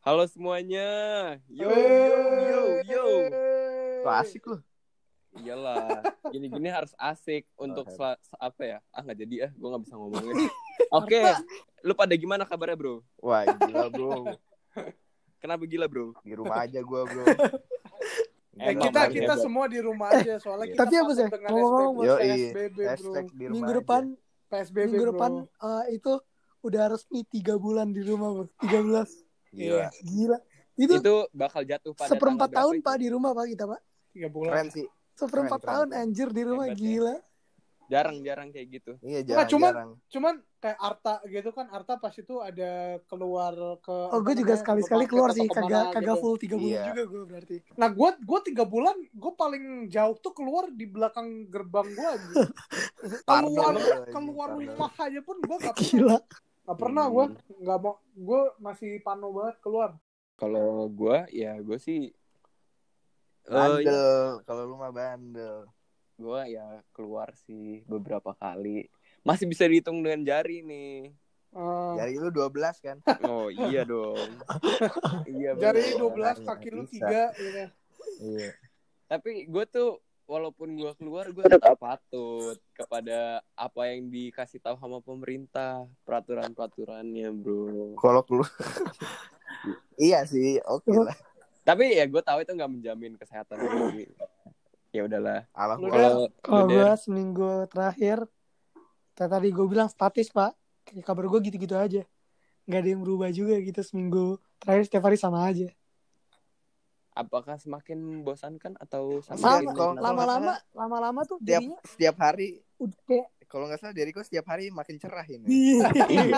Halo 0.00 0.24
semuanya. 0.24 0.88
Yo 1.46 1.68
yo 1.68 2.20
yo 2.40 2.62
yo. 2.82 3.04
Lo 4.00 4.10
asik 4.10 4.44
lu. 4.46 4.56
Iyalah, 5.30 6.02
gini-gini 6.26 6.66
harus 6.66 6.90
asik 6.98 7.46
untuk 7.54 7.86
Oh, 7.86 7.92
sela- 7.94 8.18
apa 8.34 8.62
ya? 8.66 8.78
Ah 8.90 9.00
nggak 9.00 9.18
jadi 9.20 9.36
ah, 9.46 9.50
gue 9.52 9.68
nggak 9.68 9.82
bisa 9.84 9.94
ngomongin. 9.94 10.34
Oke, 10.98 11.22
lu 11.82 11.92
pada 11.94 12.16
gimana 12.16 12.42
kabarnya 12.42 12.74
bro? 12.74 13.04
Wah 13.20 13.46
gila 13.46 13.86
bro. 13.88 14.34
Kenapa 15.38 15.62
gila 15.64 15.86
bro? 15.86 16.16
Di 16.20 16.34
rumah 16.34 16.64
aja 16.64 16.80
gua 16.82 17.06
bro. 17.06 17.22
Eh, 18.58 18.72
Emang 18.74 18.90
kita 18.90 19.00
kita 19.06 19.34
hebat. 19.36 19.38
semua 19.38 19.64
di 19.68 19.78
rumah 19.78 20.08
aja 20.10 20.34
soalnya 20.36 20.66
Iya. 20.66 20.72
kita 20.74 20.82
Tapi 20.82 20.94
apa 20.96 21.10
sih? 21.14 21.24
Ngomong-ngomong, 21.30 21.94
SPB, 21.94 22.08
Yoi. 22.08 22.26
PSBB 22.26 22.78
bro. 22.98 23.12
Minggu 23.46 23.70
aja. 23.70 23.78
depan, 23.78 24.02
PSBB 24.50 24.84
minggu 24.90 25.06
depan 25.14 25.30
eh, 25.46 25.84
itu 25.94 26.12
udah 26.60 26.84
resmi 26.90 27.20
tiga 27.24 27.54
bulan 27.54 27.94
di 27.94 28.02
rumah, 28.02 28.34
bro. 28.34 28.44
13. 28.58 29.29
Gila. 29.50 29.86
Gila. 30.00 30.38
Itu, 30.74 30.94
Itu 30.96 31.14
bakal 31.30 31.62
jatuh 31.62 31.92
pada 31.92 32.08
seperempat 32.08 32.48
tahun, 32.50 32.74
itu? 32.78 32.84
Pak, 32.84 32.96
di 32.96 33.08
rumah, 33.08 33.30
Pak, 33.30 33.46
kita, 33.48 33.64
Pak. 33.66 33.80
Tiga 34.10 34.28
bulan. 34.28 34.50
Keren 34.50 34.68
sih. 34.70 34.86
Seperempat 35.12 35.60
Keren, 35.60 35.70
tahun, 35.70 35.88
keren. 35.90 36.00
anjir, 36.02 36.28
di 36.30 36.42
rumah. 36.42 36.66
Hebat 36.66 36.74
ya. 36.74 36.80
Gila. 36.80 37.14
Jarang-jarang 37.90 38.48
kayak 38.48 38.68
gitu. 38.70 38.92
Iya 39.02 39.18
Enggak, 39.20 39.50
cuman- 39.50 39.74
jarang-jarang. 39.74 39.90
Cuman 40.06 40.34
kayak 40.56 40.78
Arta 40.78 41.14
gitu 41.26 41.50
kan, 41.50 41.66
Arta 41.68 41.94
pas 41.96 42.14
itu 42.14 42.34
ada 42.38 42.70
keluar 43.04 43.50
ke 43.82 43.96
Oh, 44.08 44.22
gue 44.22 44.34
juga 44.36 44.54
sekali-sekali 44.54 45.04
keluar 45.04 45.34
sih. 45.34 45.44
Kagak 45.44 45.90
kagak 45.90 46.14
gitu. 46.14 46.22
full 46.22 46.36
tiga 46.38 46.54
bulan 46.54 46.70
Iya. 46.70 46.84
juga 46.86 47.02
gue 47.04 47.22
berarti. 47.26 47.56
Nah, 47.74 47.88
gue 47.90 48.10
gue 48.16 48.40
tiga 48.46 48.64
bulan, 48.64 48.94
gue 48.94 49.32
paling 49.34 49.64
jauh 49.88 50.14
tuh 50.16 50.30
keluar 50.30 50.70
di 50.70 50.86
belakang 50.86 51.50
gerbang 51.50 51.88
gue. 51.90 52.10
Keluar 53.26 53.74
keluar 54.06 54.48
rumah 54.54 54.92
aja 54.94 55.20
pun 55.20 55.36
gue 55.40 55.56
gak 55.58 55.74
pernah. 55.74 55.90
Gila. 55.90 56.18
Gak 56.64 56.78
pernah 56.78 57.08
gue, 57.08 57.24
nggak 57.60 57.78
mau. 57.80 57.94
Gue 58.14 58.42
masih 58.60 59.00
pano 59.00 59.32
banget 59.32 59.56
keluar. 59.64 59.90
Kalau 60.36 60.88
gua 60.88 61.28
ya 61.28 61.60
gue 61.60 61.76
sih 61.76 62.08
eh, 63.44 63.52
Bandel. 63.52 64.40
Kalau 64.48 64.62
lu 64.64 64.76
mah 64.80 64.92
bandel. 64.92 65.68
gue 66.20 66.40
ya 66.52 66.84
keluar 66.92 67.32
sih 67.48 67.80
beberapa 67.88 68.36
kali. 68.36 68.84
Masih 69.24 69.48
bisa 69.48 69.64
dihitung 69.64 70.04
dengan 70.04 70.20
jari 70.20 70.60
nih. 70.60 71.08
Eh, 71.50 71.92
Jari 71.98 72.14
lu 72.20 72.30
12 72.30 72.52
kan? 72.84 72.96
Oh 73.26 73.48
iya 73.50 73.82
dong. 73.90 74.20
iya 75.26 75.56
jari 75.56 75.96
bener. 75.96 76.36
12 76.36 76.46
kaki 76.46 76.68
lu. 76.70 76.84
3 76.86 76.92
gitu. 77.40 77.62
Iya. 78.20 78.50
Tapi 79.08 79.48
gue 79.48 79.64
tuh 79.66 79.98
walaupun 80.30 80.78
gue 80.78 80.92
keluar 80.94 81.26
gue 81.34 81.42
tetap 81.42 81.74
patut 81.74 82.54
kepada 82.70 83.42
apa 83.58 83.90
yang 83.90 84.06
dikasih 84.06 84.62
tahu 84.62 84.78
sama 84.78 85.02
pemerintah 85.02 85.90
peraturan 86.06 86.54
peraturannya 86.54 87.34
bro. 87.34 87.98
Kalau 87.98 88.22
keluar. 88.22 88.46
iya 89.98 90.22
sih, 90.22 90.62
oke 90.62 90.94
lah. 90.94 91.18
Tapi 91.66 91.98
ya 91.98 92.06
gue 92.06 92.22
tahu 92.22 92.46
itu 92.46 92.54
nggak 92.54 92.70
menjamin 92.70 93.18
kesehatan. 93.18 93.58
Ya 94.94 95.02
udahlah. 95.02 95.50
Kalau 96.46 96.64
gue 96.70 96.90
seminggu 97.02 97.66
terakhir, 97.66 98.22
kayak 99.18 99.30
tadi 99.34 99.48
gue 99.50 99.66
bilang 99.66 99.90
statis, 99.90 100.30
Pak. 100.30 100.54
Kayak 100.86 101.10
kabar 101.10 101.26
gue 101.26 101.40
gitu-gitu 101.50 101.74
aja. 101.74 102.02
Nggak 102.70 102.80
ada 102.86 102.88
yang 102.94 103.02
berubah 103.02 103.30
juga 103.34 103.58
gitu 103.58 103.82
seminggu 103.82 104.38
terakhir 104.62 104.86
setiap 104.86 105.10
hari 105.10 105.18
sama 105.18 105.42
aja. 105.50 105.74
Apakah 107.12 107.56
semakin 107.56 107.98
membosankan 107.98 108.74
atau 108.76 109.18
Sama, 109.20 109.60
Lama-lama, 109.94 110.54
lama-lama 110.70 111.20
tuh 111.24 111.36
setiap 111.38 111.60
jadinya 111.60 111.78
setiap 111.84 112.16
hari 112.16 112.48
udah 112.76 113.00
kayak 113.04 113.26
kalau 113.44 113.66
nggak 113.66 113.78
salah 113.78 113.90
Jericho 113.92 114.22
setiap 114.22 114.46
hari 114.46 114.70
makin 114.70 114.94
cerah 114.96 115.26
ini. 115.26 115.42
Iya. 115.44 115.90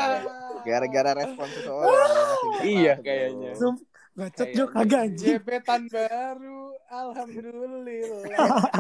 Gara-gara 0.67 1.13
respon 1.15 1.45
seseorang 1.47 1.93
Iya, 2.65 2.97
bro. 2.97 3.05
kayaknya. 3.05 3.51
Zoom 3.53 3.77
bacot 4.13 4.33
Kayak- 4.43 4.55
jok 4.55 4.69
kagak 4.71 5.01
anjing. 5.03 5.29
Jepetan 5.31 5.81
baru, 5.87 6.61
alhamdulillah. 6.87 8.25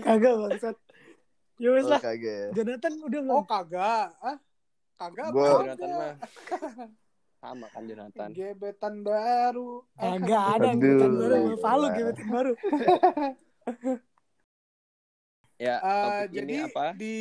Kagak 0.00 0.32
bangsat. 0.36 0.76
Ya 1.56 1.68
wes 1.70 1.84
Oh, 1.84 1.92
lah. 1.92 2.00
kagak. 2.00 2.52
Jonathan 2.52 2.92
udah 3.00 3.20
oh 3.20 3.24
belum? 3.24 3.42
kagak, 3.44 4.08
ah? 4.18 4.36
Kagak. 4.96 5.28
Gua- 5.30 5.44
kagak. 5.44 5.76
Jonathan 5.76 5.90
mah 5.90 6.14
sama 7.40 7.66
kan 7.68 7.82
Jonathan. 7.82 8.28
Gebetan 8.30 8.94
baru. 9.00 9.80
Kagak 9.96 10.44
ada 10.54 10.68
Aduh, 10.68 10.78
gebetan 10.78 11.12
baru. 11.16 11.38
Palu 11.58 11.86
gebetan 11.90 12.28
baru. 12.28 12.52
Ya, 15.60 15.76
Eh, 15.76 15.92
topik 16.24 16.28
jadi 16.32 16.40
ini 16.48 16.56
apa? 16.64 16.84
di 16.96 17.16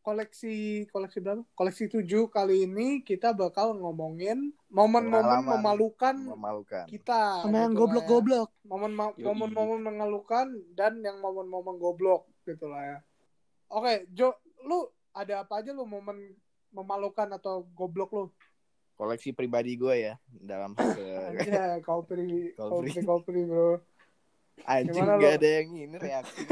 koleksi 0.00 0.54
koleksi 0.88 1.20
berapa? 1.20 1.44
Koleksi 1.52 1.92
7 1.92 2.08
kali 2.26 2.64
ini 2.64 3.04
kita 3.04 3.36
bakal 3.36 3.76
ngomongin 3.76 4.48
momen-momen 4.66 5.44
memalukan 5.46 6.16
Memalukan. 6.16 6.88
kita. 6.88 7.44
Sama 7.44 7.52
yang 7.60 7.76
gitu 7.76 7.76
ya. 7.76 7.80
goblok-goblok. 7.84 8.48
Momen 8.64 8.96
momen-momen 8.96 9.80
mengelukan 9.84 10.46
dan 10.72 11.04
yang 11.04 11.20
momen-momen 11.20 11.76
goblok 11.76 12.32
gitu 12.48 12.64
lah 12.64 12.80
ya. 12.80 12.98
Oke, 13.68 14.08
Jo, 14.08 14.32
lu 14.64 14.88
ada 15.12 15.44
apa 15.44 15.60
aja 15.60 15.70
lu 15.70 15.84
momen 15.84 16.32
memalukan 16.72 17.28
atau 17.30 17.68
goblok 17.70 18.08
lu? 18.10 18.24
Koleksi 19.00 19.32
pribadi 19.32 19.80
gue 19.80 20.12
ya 20.12 20.14
dalam 20.28 20.76
ke 20.76 20.84
pri, 20.92 21.80
kau 21.80 22.04
pri, 23.24 23.48
bro. 23.48 23.80
anjing 24.68 25.08
gak 25.08 25.40
ada 25.40 25.48
yang 25.64 25.72
ini 25.72 25.96
reaksi 25.96 26.44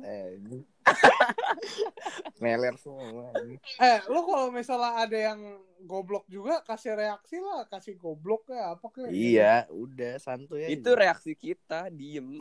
anjing. 0.00 0.64
Meler 2.42 2.80
semua. 2.80 3.28
Eh, 3.76 3.98
lu 4.08 4.24
kalau 4.24 4.48
misalnya 4.48 5.04
ada 5.04 5.18
yang 5.20 5.60
goblok 5.84 6.24
juga 6.32 6.64
kasih 6.64 6.96
reaksi 6.96 7.44
lah, 7.44 7.68
kasih 7.68 8.00
goblok 8.00 8.48
ya 8.48 8.72
apa 8.72 8.88
kayak. 8.88 9.12
Iya, 9.12 9.54
udah 9.68 10.16
santuy 10.16 10.64
aja. 10.64 10.72
Itu 10.72 10.90
reaksi 10.96 11.36
kita 11.36 11.92
diem. 11.92 12.40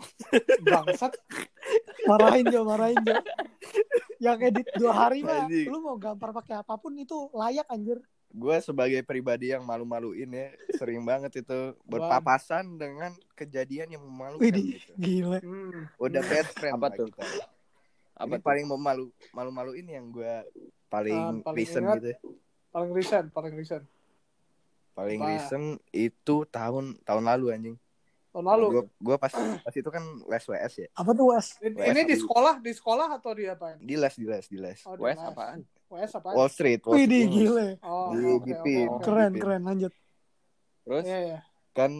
Bangsat. 0.63 1.11
Marahin 2.07 2.47
Jo, 2.47 2.63
marahin 2.63 3.03
Jo. 3.03 3.19
Yang 4.23 4.37
edit 4.47 4.67
dua 4.79 4.95
hari 4.95 5.27
mah, 5.27 5.51
lu 5.51 5.77
mau 5.83 5.99
gambar 5.99 6.29
pakai 6.39 6.63
apa 6.63 6.79
pun 6.79 6.95
itu 6.95 7.27
layak 7.35 7.67
anjir. 7.67 7.99
Gue 8.31 8.55
sebagai 8.59 9.01
pribadi 9.01 9.51
yang 9.51 9.61
malu-maluin 9.61 10.27
ya 10.27 10.47
sering 10.73 11.01
banget 11.01 11.35
itu 11.37 11.59
berpapasan 11.83 12.75
dengan 12.75 13.11
kejadian 13.33 13.91
yang 13.91 14.01
memalukan 14.01 14.39
Widih, 14.41 14.79
gitu. 14.79 14.93
gila. 14.95 15.39
Hmm. 15.39 15.85
udah 15.97 16.21
best 16.23 16.51
friend 16.53 16.73
Apa 16.73 16.87
tuh? 16.91 17.07
kita. 17.07 17.23
Apa 18.13 18.25
ini 18.25 18.37
tuh? 18.37 18.45
paling 18.45 18.65
memalu 18.65 19.05
malu-maluin 19.31 19.83
yang 19.85 20.05
gue 20.07 20.33
paling, 20.87 21.11
Ah, 21.13 21.35
paling 21.41 21.57
recent 21.57 21.83
ingat. 21.83 21.95
gitu 21.97 22.07
ya. 22.07 22.19
Paling 22.69 22.91
recent, 22.91 23.25
paling 23.29 23.53
recent. 23.53 23.83
paling 24.91 25.19
Apa? 25.19 25.29
recent 25.29 25.65
itu 25.89 26.35
tahun 26.47 26.99
tahun 27.01 27.23
lalu 27.25 27.45
anjing 27.49 27.77
Tahun 28.31 28.43
lalu. 28.45 28.65
gue 28.69 28.83
gue 29.01 29.17
pas 29.17 29.31
pas 29.31 29.73
itu 29.73 29.87
kan 29.87 29.99
les 30.21 30.43
WS 30.45 30.73
ya 30.77 30.87
Apa 30.93 31.11
tuh? 31.11 31.31
Ini, 31.31 31.67
WS 31.69 31.89
ini 31.89 32.01
di 32.05 32.15
sekolah, 32.15 32.55
di 32.59 32.71
sekolah 32.71 33.07
atau 33.13 33.31
di 33.31 33.43
apa? 33.45 33.75
di 33.75 33.95
les 33.95 34.13
di 34.13 34.23
les 34.23 34.45
di 34.45 34.55
les 34.55 34.79
Oh, 34.83 34.95
di 34.95 35.03
les. 35.05 35.15
apaan? 35.17 35.59
WS 35.91 36.11
apaan? 36.13 36.33
Wall 36.33 36.47
Street 36.47 36.81
Wall 36.81 36.95
Street. 36.97 37.27
gila. 37.27 37.67
Oh, 37.81 38.09
Di 38.09 38.23
oke, 38.25 38.43
BP. 38.45 38.65
oke, 38.81 38.87
oke. 38.89 39.03
Keren, 39.03 39.31
keren. 39.35 39.61
Lanjut. 39.61 39.93
Terus 40.81 41.03
Iya, 41.03 41.19
iya. 41.21 41.39
kan 41.71 41.91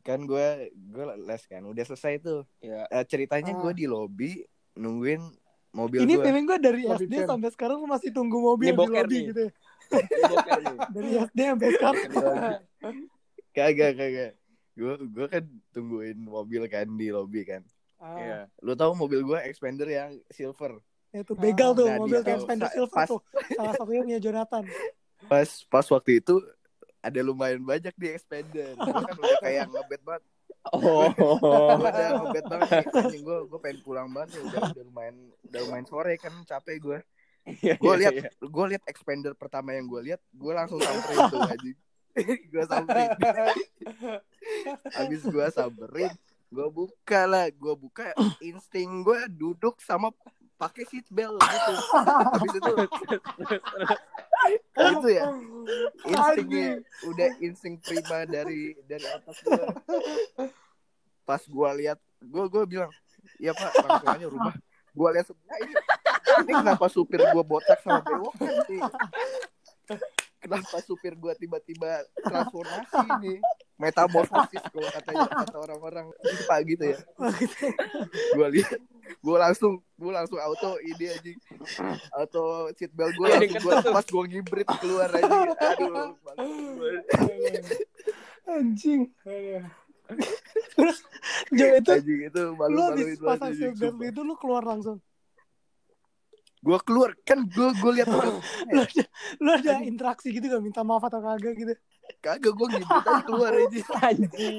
kan 0.00 0.22
gue 0.22 0.46
gue 0.72 1.04
les 1.20 1.42
kan 1.44 1.62
udah 1.62 1.84
selesai 1.84 2.18
tuh 2.18 2.42
ya 2.58 2.82
Eh, 2.88 3.04
ceritanya 3.04 3.52
Ah. 3.52 3.60
gue 3.60 3.72
di 3.76 3.86
lobby 3.86 4.42
nungguin 4.74 5.22
mobil 5.70 6.00
Ini 6.00 6.14
feeling 6.16 6.44
gue 6.44 6.58
dari 6.58 6.82
Lebih 6.82 7.06
SD 7.06 7.14
sampai 7.28 7.50
sekarang 7.50 7.78
lu 7.78 7.86
masih 7.86 8.10
tunggu 8.10 8.38
mobil 8.40 8.66
Ini 8.66 8.74
di 8.74 8.78
lobby 8.80 8.96
nih. 9.12 9.24
gitu 9.28 9.40
ya. 9.40 9.52
Dari 10.90 11.10
SD 11.20 11.38
sampai 11.44 11.68
sekarang. 11.72 12.10
kagak 13.50 13.92
kagak 13.92 14.32
gue 14.72 14.94
gue 15.04 15.26
kan 15.28 15.44
tungguin 15.68 16.18
mobil 16.20 16.62
kan 16.66 16.86
di 16.88 17.08
lobby 17.08 17.42
kan 17.44 17.62
Ah, 17.98 18.16
Iya. 18.16 18.38
lu 18.58 18.72
tahu 18.72 18.96
mobil 18.96 19.20
gue 19.20 19.38
expander 19.44 19.84
yang 19.86 20.10
silver 20.28 20.80
Itu 21.12 21.34
begal 21.34 21.70
tuh, 21.72 21.84
Nah, 21.84 21.98
mobil 21.98 22.20
tahu. 22.20 22.40
Spender 22.40 22.68
pas- 22.86 23.06
tuh. 23.06 23.20
Salah 23.50 23.74
satunya 23.74 24.00
punya 24.00 24.20
Jonathan. 24.20 24.64
pas 25.22 25.44
pas 25.66 25.86
waktu 25.86 26.18
itu 26.18 26.40
ada 26.98 27.20
lumayan 27.20 27.60
banyak 27.60 27.92
di 27.94 28.08
expander 28.08 28.72
kan 28.74 29.04
udah 29.10 29.36
kayak 29.38 29.68
ngebet 29.68 30.00
banget 30.02 30.22
Oh. 30.70 31.08
udah 31.76 32.08
ngebet 32.18 32.44
banget 32.46 32.68
nih 32.70 32.84
anjing 32.94 33.22
gue 33.22 33.38
gue 33.46 33.58
pengen 33.58 33.78
pulang 33.80 34.08
banget 34.08 34.36
ya 34.36 34.40
udah 34.44 34.60
udah 34.70 34.84
lumayan 34.86 35.16
udah 35.42 35.60
lumayan 35.62 35.86
sore 35.86 36.14
kan 36.16 36.32
capek 36.42 36.76
gue 36.78 36.98
Iya, 37.58 37.74
gue 37.74 37.88
iya, 37.90 38.00
lihat 38.00 38.12
iya. 38.14 38.28
gue 38.38 38.64
lihat 38.66 38.84
expander 38.86 39.32
pertama 39.34 39.72
yang 39.72 39.86
gue 39.86 40.00
lihat 40.02 40.20
gue 40.26 40.52
langsung 40.52 40.76
samperin 40.78 41.18
tuh 41.26 41.40
anjing 41.42 41.78
gue 42.50 42.64
samperin 42.64 43.10
habis 44.90 45.22
gue 45.22 45.46
samperin 45.48 46.12
gue 46.46 46.66
buka 46.66 47.20
lah 47.24 47.46
gue 47.46 47.74
buka 47.74 48.12
insting 48.40 49.00
gue 49.00 49.28
duduk 49.30 49.78
sama 49.78 50.10
pakai 50.60 50.84
seat 50.92 51.08
belt 51.08 51.40
gitu 51.40 51.72
habis 52.36 52.54
itu 52.60 52.72
itu 55.00 55.08
ya? 55.08 55.24
instingnya 56.04 56.68
udah 57.08 57.28
insting 57.40 57.80
prima 57.80 58.28
dari 58.28 58.76
dari 58.84 59.06
atas 59.08 59.40
gue 59.40 59.66
pas 61.24 61.40
gue 61.40 61.70
lihat 61.80 61.98
gue 62.20 62.44
gue 62.52 62.62
bilang 62.68 62.92
iya 63.40 63.56
pak 63.56 63.72
langsung 63.80 64.10
aja 64.12 64.26
rumah 64.28 64.54
gue 64.92 65.08
lihat 65.16 65.26
sebelah 65.32 65.58
ini 65.64 65.72
ini 66.44 66.52
kenapa 66.52 66.86
supir 66.92 67.20
gue 67.24 67.44
botak 67.44 67.78
sama 67.82 68.02
bewokan 68.04 68.54
sih? 68.68 68.80
Kenapa 70.40 70.78
supir 70.80 71.12
gue 71.18 71.32
tiba-tiba 71.36 72.06
transformasi 72.22 72.96
ini 73.20 73.34
metamorfosis 73.80 74.62
kalau 74.68 74.88
katanya 74.92 75.26
kata 75.32 75.56
orang-orang. 75.56 76.06
IPA 76.20 76.56
gitu 76.68 76.84
ya. 76.92 76.98
Gue 78.36 78.48
lihat 78.60 78.78
gue 79.10 79.36
langsung 79.36 79.72
gue 79.98 80.12
langsung 80.14 80.38
auto 80.38 80.78
ini 80.80 81.10
aja 81.10 81.32
auto 82.14 82.70
seat 82.78 82.94
belt 82.94 83.10
gue 83.18 83.26
langsung 83.26 83.58
gue 83.58 83.74
pas 83.90 84.06
gue 84.06 84.24
ngibrit 84.30 84.68
keluar 84.78 85.10
aja 85.10 85.50
aduh 85.50 86.14
Anjing. 88.46 89.10
Terus 90.78 90.98
Jo 91.50 91.66
itu 91.74 91.90
anjing 91.90 92.20
itu 92.30 92.42
malu 92.54 92.74
lu 92.74 92.82
habis 92.86 93.18
pasang 93.18 93.50
banget 93.50 93.74
seatbelt 93.74 93.98
itu 94.14 94.20
lu 94.22 94.34
keluar 94.38 94.62
langsung. 94.62 94.98
gue 96.60 96.78
keluar 96.84 97.16
kan 97.24 97.40
gue 97.40 97.68
gue 97.72 97.92
lihat 97.96 98.08
Lu 98.76 98.84
ada, 98.84 99.04
lu 99.40 99.48
ada 99.48 99.72
interaksi 99.80 100.28
gitu 100.28 100.44
gak 100.44 100.60
minta 100.60 100.84
maaf 100.84 101.00
atau 101.08 101.24
kagak 101.24 101.56
gitu. 101.56 101.72
Kagak 102.18 102.50
gue 102.50 102.66
ngibrit 102.68 103.04
aja 103.04 103.22
keluar 103.22 103.52
aja 103.52 103.80
Anjing. 104.08 104.58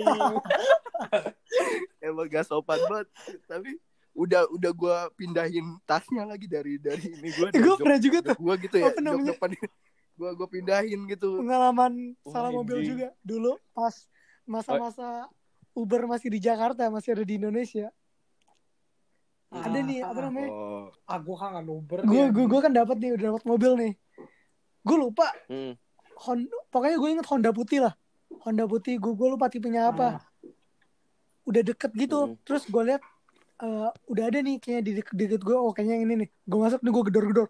emang 2.00 2.27
gak 2.27 2.46
sopan 2.46 2.79
banget 2.81 3.08
tapi 3.46 3.75
udah 4.12 4.43
udah 4.50 4.72
gue 4.72 4.98
pindahin 5.15 5.79
tasnya 5.84 6.24
lagi 6.24 6.46
dari 6.46 6.75
dari 6.75 7.12
ini 7.12 7.29
gue 7.29 7.48
Eh, 7.50 7.60
gue 7.60 7.75
pernah 7.75 7.98
juga 7.98 8.17
tuh 8.22 8.36
gue 8.38 8.55
gitu 8.62 8.75
ya 8.77 8.91
jok 8.91 9.24
depan 9.25 9.50
gue 10.12 10.29
gue 10.36 10.48
pindahin 10.50 11.00
gitu 11.08 11.39
pengalaman 11.39 12.13
Wah, 12.22 12.31
salah 12.31 12.51
mobil 12.51 12.84
juga 12.84 13.15
dulu 13.22 13.55
pas 13.72 13.96
masa-masa 14.43 15.31
Uber 15.72 16.03
masih 16.03 16.27
di 16.27 16.38
Jakarta 16.38 16.91
masih 16.91 17.15
ada 17.15 17.24
di 17.24 17.39
Indonesia. 17.39 17.88
ada 19.48 19.72
Ah, 19.72 19.84
nih 19.84 20.03
apa 20.03 20.12
ah, 20.12 20.24
namanya? 20.27 20.50
oh 20.51 20.91
Ah, 21.03 21.15
gue 21.15 21.31
kangen 21.31 21.63
Uber. 21.65 21.98
Gue 22.03 22.24
gue 22.27 22.46
gue 22.46 22.60
kan 22.60 22.72
dapat 22.72 23.00
nih 23.00 23.15
udah 23.15 23.25
dapat 23.31 23.43
mobil 23.48 23.72
nih. 23.79 23.93
Gue 24.84 24.98
lupa 25.00 25.31
Hmm. 25.48 25.79
Honda, 26.22 26.50
pokoknya 26.70 26.98
gue 26.98 27.10
inget 27.12 27.28
Honda 27.28 27.50
putih 27.50 27.80
lah. 27.82 27.94
Honda 28.42 28.66
putih 28.66 28.96
gue 28.96 29.12
gue 29.12 29.28
lupa 29.28 29.48
tipenya 29.48 29.88
Ah. 29.88 29.92
apa. 29.92 30.08
Udah 31.44 31.62
deket 31.62 31.92
gitu. 31.94 32.20
Hmm. 32.28 32.38
Terus 32.44 32.63
gue 32.66 32.84
lihat 32.86 33.01
eh, 33.60 33.90
udah 34.06 34.24
ada 34.25 34.40
nih 34.40 34.58
kayaknya 34.58 34.82
di 34.82 34.92
deket, 34.96 35.13
deket 35.16 35.42
gue. 35.42 35.54
Oh 35.54 35.72
kayaknya 35.72 35.98
yang 35.98 36.06
ini 36.06 36.16
nih. 36.25 36.30
Gue 36.46 36.60
masuk 36.60 36.80
nih 36.80 36.92
gue 36.92 37.04
gedor-gedor. 37.10 37.48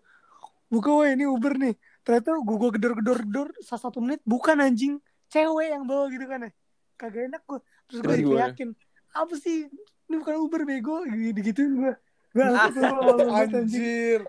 Buka 0.68 0.90
weh 0.98 1.12
ini 1.12 1.28
Uber 1.28 1.54
nih. 1.54 1.76
Ternyata 2.02 2.30
gue 2.34 2.58
gue 2.58 2.70
gedor-gedor 2.76 3.18
gedor 3.22 3.48
salah 3.60 3.82
satu 3.84 4.00
menit 4.00 4.24
bukan 4.24 4.58
anjing 4.58 4.98
cewek 5.28 5.68
yang 5.70 5.84
bawa 5.84 6.08
gitu 6.08 6.24
kan 6.26 6.48
ya. 6.48 6.52
Kagak 6.96 7.24
enak 7.28 7.42
gue. 7.44 7.60
Terus 7.88 8.00
gue 8.02 8.16
gimana? 8.24 8.42
yakin 8.50 8.70
apa 9.12 9.36
sih 9.36 9.68
ini 10.08 10.16
bukan 10.16 10.36
Uber 10.40 10.64
bego 10.64 11.04
gitu 11.04 11.40
gituin 11.42 11.72
gue. 11.78 11.94
Gue. 12.32 12.48
Anjir. 13.36 14.24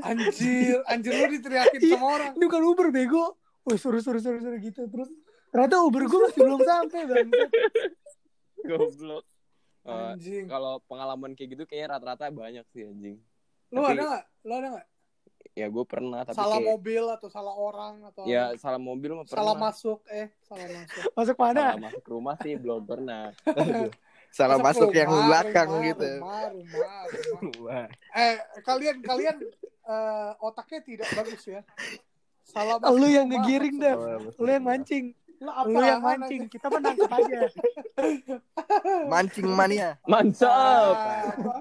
Anjir, 0.00 0.78
anjir 0.86 1.10
lu 1.12 1.26
diteriakin 1.28 1.80
Iya. 1.82 1.98
sama 1.98 2.06
orang. 2.08 2.32
ini 2.38 2.44
bukan 2.46 2.62
Uber 2.64 2.88
bego 2.88 3.34
Wih 3.66 3.76
suruh 3.76 3.98
suruh 3.98 4.18
suruh 4.18 4.38
suruh 4.38 4.58
gitu 4.58 4.86
terus 4.86 5.10
ternyata 5.50 5.80
Uber 5.80 6.04
gue 6.04 6.20
masih 6.22 6.40
belum 6.40 6.60
sampai 6.62 7.00
bang 7.04 7.28
Goblok. 8.66 9.24
Anjing. 9.84 10.50
kalau 10.50 10.82
pengalaman 10.84 11.30
kayak 11.32 11.54
gitu 11.54 11.62
kayaknya 11.64 11.94
rata-rata 11.94 12.26
banyak 12.28 12.66
sih 12.66 12.82
anjing. 12.82 13.22
Lu 13.70 13.78
tapi- 13.80 13.94
ada 13.94 14.02
nggak? 14.04 14.24
Lu 14.42 14.52
ada 14.52 14.68
nggak? 14.72 14.86
Ya 15.54 15.66
gue 15.66 15.84
pernah 15.84 16.20
tapi 16.20 16.34
Salah 16.34 16.58
kayak 16.58 16.68
mobil 16.68 17.04
atau 17.08 17.28
salah 17.30 17.54
orang 17.54 18.02
atau 18.04 18.26
ya 18.26 18.50
salah 18.56 18.76
mobil 18.76 19.14
mah 19.14 19.22
pernah. 19.22 19.38
salah 19.40 19.54
masuk 19.56 19.98
eh 20.08 20.34
salah 20.42 20.66
masuk. 20.68 21.02
masuk 21.18 21.36
mana 21.36 21.54
Salah 21.54 21.78
masuk 21.80 22.04
rumah 22.04 22.34
sih 22.36 22.52
belum 22.54 22.82
pernah. 22.82 23.22
salah 24.36 24.58
masuk 24.58 24.90
yang 24.90 25.06
rumah, 25.06 25.22
belakang 25.24 25.68
rumah, 25.70 25.86
gitu 25.86 26.10
Rumah, 26.18 26.42
rumah, 26.50 27.00
rumah. 27.40 27.84
Eh, 28.12 28.34
kalian 28.60 28.96
kalian 29.00 29.36
eh, 29.86 30.30
otaknya 30.42 30.80
tidak 30.82 31.08
bagus 31.14 31.42
ya. 31.46 31.62
Salah 32.46 32.78
lu 32.94 33.06
yang 33.10 33.26
ngegiring 33.26 33.76
dah 33.82 33.94
Oh, 33.98 34.30
lu 34.38 34.50
yang 34.50 34.62
mancing. 34.62 35.10
Lah, 35.36 35.68
lu 35.68 35.76
yang 35.82 36.00
mancing. 36.00 36.48
kita 36.48 36.72
menangkap 36.72 37.10
aja 37.12 37.38
mancing 39.12 39.48
mania. 39.52 40.00
Mantap. 40.08 40.48
Ah, 40.48 41.28
apa? 41.28 41.54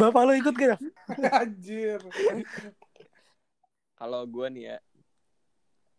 bapak 0.00 0.22
lu 0.24 0.32
ikut 0.40 0.54
gak 0.56 0.80
Anjir. 1.28 2.00
Kalau 3.98 4.24
gue 4.24 4.46
nih 4.48 4.64
ya 4.64 4.76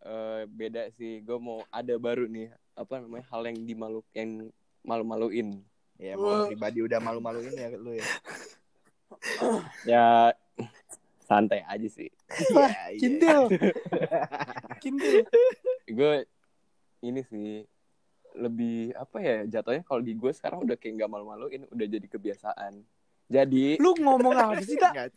eh 0.02 0.42
beda 0.50 0.90
sih. 0.98 1.22
Gue 1.22 1.38
mau 1.38 1.62
ada 1.70 1.94
baru 2.02 2.26
nih. 2.26 2.50
Apa 2.74 2.98
namanya? 2.98 3.30
Hal 3.30 3.46
yang 3.46 3.60
dimalu 3.62 4.02
yang 4.18 4.50
malu-maluin. 4.82 5.62
ya 6.02 6.18
mau 6.18 6.50
pribadi 6.50 6.82
udah 6.82 6.98
malu-maluin 6.98 7.54
ya 7.54 7.68
lu 7.78 7.94
ya. 7.94 8.08
Ya 9.86 10.06
santai 11.32 11.64
aja 11.64 11.88
sih. 11.88 12.12
Wah, 12.52 12.68
Iya, 12.92 12.92
iya. 12.92 13.00
kintil 13.00 13.42
kintil 14.84 15.24
Gue 15.88 16.28
ini 17.08 17.24
sih 17.24 17.64
lebih 18.36 18.92
apa 18.96 19.18
ya 19.24 19.38
jatuhnya 19.48 19.84
kalau 19.88 20.04
di 20.04 20.16
gue 20.16 20.32
sekarang 20.36 20.64
udah 20.68 20.76
kayak 20.76 21.00
nggak 21.00 21.12
malu-maluin 21.12 21.64
udah 21.72 21.88
jadi 21.88 22.08
kebiasaan. 22.12 22.84
Jadi 23.32 23.80
lu 23.80 23.96
ngomong 23.96 24.36
apa 24.36 24.60
sih 24.60 24.76
tak 24.76 25.08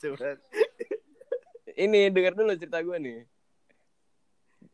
ini 1.74 2.06
dengar 2.14 2.38
dulu 2.38 2.54
cerita 2.54 2.78
gue 2.78 2.94
nih. 3.02 3.18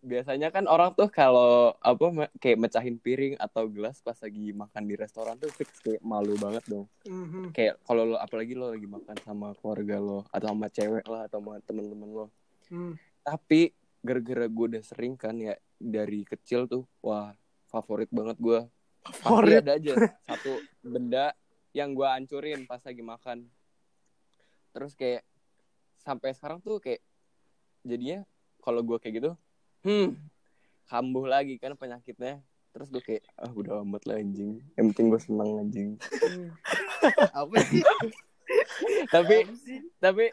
Biasanya 0.00 0.48
kan 0.48 0.64
orang 0.64 0.96
tuh 0.96 1.12
kalau 1.12 1.76
apa 1.76 2.32
kayak 2.40 2.56
mecahin 2.56 2.96
piring 2.96 3.36
atau 3.36 3.68
gelas 3.68 4.00
pas 4.00 4.16
lagi 4.16 4.56
makan 4.56 4.88
di 4.88 4.94
restoran 4.96 5.36
tuh 5.36 5.52
fix 5.52 5.76
kayak 5.84 6.00
malu 6.00 6.40
banget 6.40 6.64
dong. 6.64 6.88
Mhm. 7.04 7.52
Kayak 7.52 7.76
kalau 7.84 8.08
lo 8.08 8.16
apalagi 8.16 8.56
lo 8.56 8.72
lagi 8.72 8.88
makan 8.88 9.16
sama 9.20 9.52
keluarga 9.60 10.00
lo 10.00 10.24
atau 10.32 10.48
sama 10.56 10.66
cewek 10.72 11.04
lah 11.04 11.28
atau 11.28 11.44
sama 11.44 11.60
temen-temen 11.68 12.08
lo. 12.08 12.26
Hmm. 12.72 12.96
Tapi 13.20 13.76
gara-gara 14.00 14.48
gue 14.48 14.66
udah 14.72 14.82
sering 14.84 15.20
kan 15.20 15.36
ya 15.36 15.52
dari 15.76 16.24
kecil 16.24 16.64
tuh 16.64 16.88
wah 17.04 17.36
favorit 17.68 18.08
banget 18.08 18.40
gue. 18.40 18.60
Pasti 19.04 19.24
Favorit. 19.24 19.64
ada 19.64 19.76
aja 19.80 19.94
satu 20.28 20.60
benda 20.84 21.32
yang 21.72 21.92
gue 21.92 22.08
hancurin 22.08 22.64
pas 22.64 22.80
lagi 22.80 23.00
makan. 23.04 23.48
Terus 24.72 24.92
kayak 24.96 25.22
sampai 26.00 26.32
sekarang 26.32 26.64
tuh 26.64 26.80
kayak 26.80 27.04
jadinya 27.84 28.24
kalau 28.60 28.84
gue 28.84 29.00
kayak 29.00 29.14
gitu, 29.24 29.30
hmm, 29.82 30.08
kambuh 30.86 31.24
lagi 31.24 31.56
kan 31.56 31.74
penyakitnya. 31.74 32.40
Terus 32.70 32.86
gue 32.86 33.02
kayak, 33.02 33.26
ah 33.34 33.50
udah 33.50 33.82
amat 33.82 34.06
lah 34.06 34.16
anjing. 34.16 34.62
Yang 34.78 34.86
penting 34.94 35.06
gue 35.10 35.20
seneng 35.20 35.50
anjing. 35.58 35.90
Apa 37.40 37.56
sih 37.66 37.82
tapi, 39.06 39.36
Apa 39.42 39.54
sih? 39.56 39.78
tapi, 39.98 40.24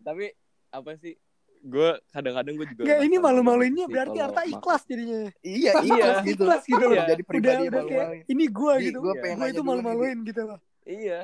tapi 0.00 0.24
apa 0.70 0.90
sih? 0.96 1.14
Gue 1.60 1.96
kadang-kadang 2.08 2.56
gue 2.56 2.66
juga. 2.72 2.82
Nggak, 2.84 3.00
ini 3.04 3.16
malu-maluinnya 3.16 3.86
berarti 3.86 4.18
Arta 4.18 4.42
ikhlas 4.44 4.82
jadinya 4.84 5.28
iya 5.40 5.72
Iya. 5.80 5.84
ikhlas 5.84 6.18
gitu 6.24 6.42
Ikhlas 6.44 6.62
gitu 6.64 6.84
loh. 6.84 6.96
jadi 6.96 7.20
udah 7.20 7.28
pribadi 7.28 7.52
yang 7.64 7.72
udah 7.72 7.84
kayak 7.84 8.08
ini 8.28 8.44
gua 8.48 8.72
Di, 8.76 8.84
gitu 8.88 8.98
gua 9.00 9.12
nanya 9.16 9.46
itu 9.50 9.60
nih, 9.60 9.66
malu-maluin 9.68 10.18
gitu 10.24 10.42
loh 10.46 10.58
Iya, 10.86 11.20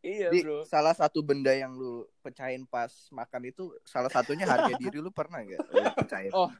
iya 0.00 0.28
Di, 0.32 0.38
bro. 0.42 0.58
salah 0.64 0.94
satu 0.96 1.20
benda 1.20 1.52
yang 1.52 1.76
lu 1.76 2.06
pecahin 2.20 2.64
pas 2.64 2.90
makan 3.12 3.42
itu 3.44 3.64
salah 3.84 4.08
satunya 4.10 4.46
harga 4.46 4.72
diri 4.80 4.98
lu 4.98 5.10
pernah 5.10 5.42
nggak 5.42 5.60
lu 5.62 5.90
pecahin? 5.94 6.30
Oh, 6.34 6.50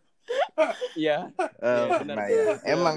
Iya. 0.95 1.29
Eh, 1.35 1.43
iya, 1.59 1.85
benar. 1.99 2.17
pernah 2.17 2.27
ya. 2.27 2.45
Emang 2.65 2.97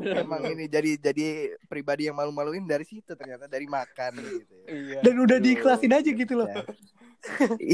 emang 0.00 0.40
ini 0.48 0.64
jadi 0.66 0.90
jadi 0.96 1.26
pribadi 1.64 2.04
yang 2.04 2.14
malu-maluin 2.14 2.64
dari 2.64 2.82
situ 2.82 3.12
ternyata 3.12 3.44
dari 3.44 3.64
makan 3.64 4.12
gitu. 4.16 4.54
ya. 4.58 4.66
Iya. 4.68 4.98
dan 5.00 5.14
udah 5.16 5.36
Aduh. 5.36 5.44
diikhlasin 5.44 5.92
aja 5.92 6.10
gitu 6.10 6.34
loh 6.34 6.48
Ya. 6.48 6.62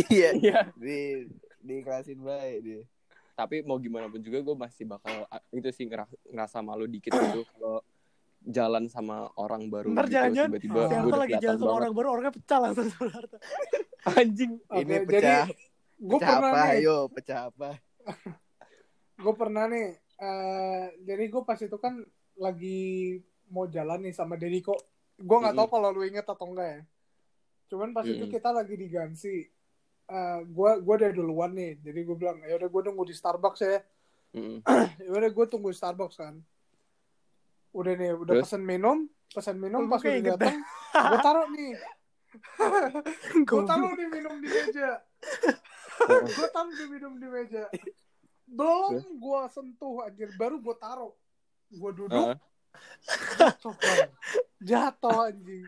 iya, 0.09 0.29
Iya. 0.35 0.59
di 0.75 1.29
diikhlasin 1.61 2.19
baik 2.19 2.59
dia. 2.61 2.83
Tapi 3.33 3.61
mau 3.61 3.77
gimana 3.77 4.07
pun 4.07 4.19
juga 4.19 4.39
gue 4.41 4.57
masih 4.57 4.85
bakal 4.87 5.25
itu 5.51 5.69
sih 5.71 5.85
ngera- 5.85 6.11
ngerasa 6.25 6.59
malu 6.61 6.85
dikit 6.85 7.13
gitu 7.13 7.45
kalau 7.49 7.81
jalan 8.43 8.85
sama 8.87 9.31
orang 9.37 9.67
baru 9.67 9.95
ntar 9.95 10.11
gitu, 10.11 10.19
tiba-tiba 10.59 10.81
si 10.83 10.95
gue 11.01 11.15
lagi 11.17 11.35
jalan 11.39 11.55
sama 11.55 11.63
banget. 11.65 11.79
orang 11.79 11.93
baru 11.93 12.07
orangnya 12.11 12.33
pecah 12.35 12.59
langsung 12.59 12.87
Anjing. 14.11 14.53
Ini 14.59 14.95
pecah 15.05 15.43
Gue 15.95 16.19
pecah 16.19 16.29
pernah 16.35 16.51
apa? 16.51 16.63
nih, 16.67 16.81
Ayo, 16.81 16.97
pecah 17.09 17.39
apa? 17.47 17.69
Gue 19.23 19.35
pernah 19.39 19.65
nih. 19.71 19.89
eh, 20.23 20.85
jadi 21.03 21.25
gue 21.31 21.43
pas 21.43 21.59
itu 21.59 21.75
kan 21.79 21.99
lagi 22.39 23.19
mau 23.51 23.67
jalan 23.67 24.03
nih 24.07 24.15
sama 24.15 24.35
Dediko. 24.35 24.75
Gue 25.19 25.37
nggak 25.39 25.55
tahu 25.55 25.69
kalau 25.71 25.89
lu 25.91 26.03
inget 26.03 26.27
atau 26.27 26.47
enggak 26.51 26.69
ya. 26.69 26.81
Cuman 27.71 27.91
pas 27.95 28.03
itu 28.07 28.23
Mm-mm. 28.23 28.35
kita 28.35 28.51
lagi 28.51 28.75
di 28.75 28.87
Gansi. 28.91 29.47
Eh, 30.07 30.41
gue 30.47 30.71
gue 30.83 30.95
udah 30.95 31.11
duluan 31.15 31.55
nih. 31.55 31.79
Jadi 31.81 32.01
gue 32.03 32.17
bilang, 32.19 32.39
ya 32.43 32.59
udah 32.59 32.69
gue 32.71 32.81
nunggu 32.87 33.05
di 33.09 33.15
Starbucks 33.15 33.61
ya. 33.63 33.79
Mm-mm. 34.35 34.59
ya 35.07 35.11
udah 35.11 35.31
gue 35.31 35.47
tunggu 35.51 35.71
Starbucks 35.75 36.19
kan. 36.19 36.39
Udah 37.73 37.93
nih, 37.97 38.13
udah 38.15 38.35
Terus? 38.37 38.45
pesen 38.47 38.63
minum. 38.63 39.09
pesan 39.33 39.57
minum 39.57 39.89
pas 39.89 39.97
udah 40.05 40.13
inget 40.13 40.37
datang 40.37 40.61
gue 40.93 41.19
taruh 41.25 41.49
nih 41.57 41.73
gue 43.49 43.63
taruh 43.73 43.93
nih 43.97 44.09
minum 44.13 44.35
di 44.45 44.49
meja 44.53 45.01
gue 46.05 46.49
taruh 46.53 46.73
di 46.77 46.87
minum 46.93 47.13
di 47.17 47.29
meja 47.33 47.65
belum 48.53 48.93
gue 49.17 49.41
sentuh 49.49 50.05
anjir 50.05 50.29
baru 50.37 50.61
gue 50.61 50.77
taruh 50.77 51.13
gue 51.73 51.91
duduk 51.97 52.13
Heeh. 52.13 52.39
jatuh 53.41 53.75
Bang. 53.77 54.11
jatuh 54.61 55.19
anjing 55.33 55.65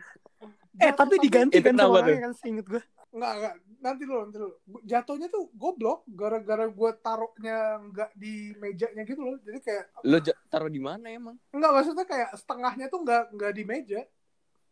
Eh 0.75 0.91
tapi 0.91 1.15
diganti 1.23 1.63
Itu 1.63 1.71
kan 1.71 1.75
sama 1.79 2.03
orangnya 2.03 2.21
kan 2.29 2.33
seinget 2.35 2.65
gue. 2.67 2.83
Enggak, 3.15 3.31
enggak. 3.39 3.53
Nanti 3.79 4.01
dulu, 4.03 4.19
nanti 4.27 4.37
dulu. 4.43 4.53
Jatuhnya 4.83 5.27
tuh 5.31 5.43
goblok 5.55 6.03
gara-gara 6.03 6.65
gue 6.67 6.91
taruhnya 6.99 7.57
enggak 7.79 8.09
di 8.11 8.51
mejanya 8.59 9.03
gitu 9.07 9.21
loh. 9.23 9.39
Jadi 9.39 9.59
kayak 9.63 9.83
Lo 10.03 10.19
taruh 10.51 10.71
di 10.71 10.81
mana 10.83 11.07
emang? 11.07 11.39
enggak 11.55 11.71
maksudnya 11.71 12.03
kayak 12.03 12.29
setengahnya 12.35 12.91
tuh 12.91 13.07
enggak 13.07 13.23
enggak 13.31 13.51
di 13.55 13.63
meja. 13.63 14.01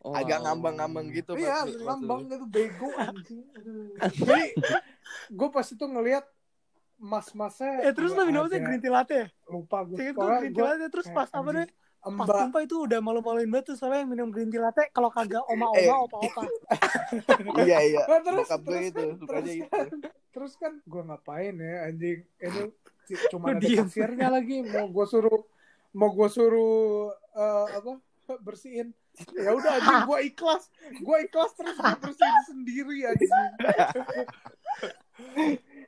Oh. 0.03 0.11
Agak 0.11 0.43
ngambang-ngambang 0.43 1.07
gitu. 1.15 1.39
iya, 1.39 1.63
ngambang 1.63 2.27
gitu 2.27 2.43
bego 2.51 2.91
anjing. 2.99 3.47
Jadi 4.19 4.59
gue 5.31 5.47
pas 5.47 5.63
itu 5.63 5.85
ngelihat 5.87 6.27
mas-masnya 6.95 7.81
Eh 7.81 7.91
terus 7.91 8.11
lo 8.11 8.23
minum 8.23 8.41
apa 8.41 8.47
sih 8.47 8.55
ada- 8.55 8.65
green 8.65 8.79
tea 8.79 8.91
latte? 8.91 9.15
ya? 9.15 9.25
lupa 9.47 9.83
gue. 9.83 9.95
Seinget 9.95 10.13
gue 10.13 10.37
green 10.37 10.51
tea 10.51 10.63
latte 10.63 10.89
terus 10.89 11.05
pas 11.09 11.27
apa 11.27 11.49
deh? 11.51 11.67
Pas 12.03 12.11
Mbak 12.11 12.25
tumpah 12.27 12.61
itu 12.61 12.75
udah 12.81 12.99
malu-maluin 12.99 13.47
banget 13.47 13.65
tuh 13.65 13.75
soalnya 13.77 14.01
yang 14.01 14.09
minum 14.09 14.27
green 14.27 14.47
tea 14.47 14.59
latte 14.59 14.89
kalau 14.89 15.07
kagak 15.07 15.39
Eh. 15.41 15.49
oma-oma 15.49 15.93
opa-opa. 16.03 16.41
Iya 17.63 17.77
iya. 17.81 18.01
Nah, 18.03 18.19
terus, 18.19 18.43
Bokap 18.43 18.59
terus 18.61 18.83
itu 18.83 18.99
kan, 18.99 19.15
sukanya 19.15 19.39
terus 19.39 19.53
gitu. 19.53 19.69
kan, 19.69 19.87
terus 20.29 20.51
kan 20.57 20.71
gue 20.81 21.01
ngapain 21.03 21.53
ya 21.55 21.73
anjing 21.85 22.19
ini 22.37 22.61
c- 23.03 23.23
cuma 23.29 23.45
ada 23.49 23.63
kasirnya 23.63 24.27
lagi 24.29 24.63
mau 24.63 24.87
gue 24.87 25.05
suruh 25.05 25.41
mau 25.91 26.09
gue 26.09 26.27
suruh 26.27 27.11
eh, 27.31 27.65
apa 27.71 27.91
bersihin 28.39 28.91
ya 29.33 29.51
udah 29.51 29.71
anjing 29.73 29.99
gue 30.03 30.19
ikhlas 30.25 30.63
gue 30.91 31.17
ikhlas 31.21 31.51
terus 31.53 31.75
gue 31.75 31.95
bersihin 32.01 32.41
sendiri 32.43 32.97
anjing 33.05 33.31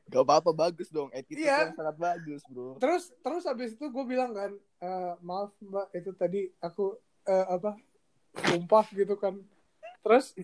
Gak 0.06 0.22
apa-apa 0.22 0.52
bagus 0.52 0.88
dong. 0.88 1.10
Attitude 1.10 1.42
Iya. 1.42 1.70
yang 1.70 1.76
sangat 1.76 1.98
bagus 1.98 2.42
bro. 2.46 2.78
terus 2.78 3.10
terus 3.20 3.44
habis 3.44 3.74
itu 3.74 3.86
gue 3.86 4.06
bilang 4.06 4.32
kan 4.32 4.52
eh, 4.80 5.14
maaf 5.20 5.50
mbak 5.60 5.90
itu 5.92 6.12
tadi 6.12 6.42
aku 6.60 6.94
eh, 7.24 7.46
apa 7.48 7.74
tumpah 8.36 8.86
gitu 8.92 9.16
kan 9.16 9.40
terus 10.00 10.38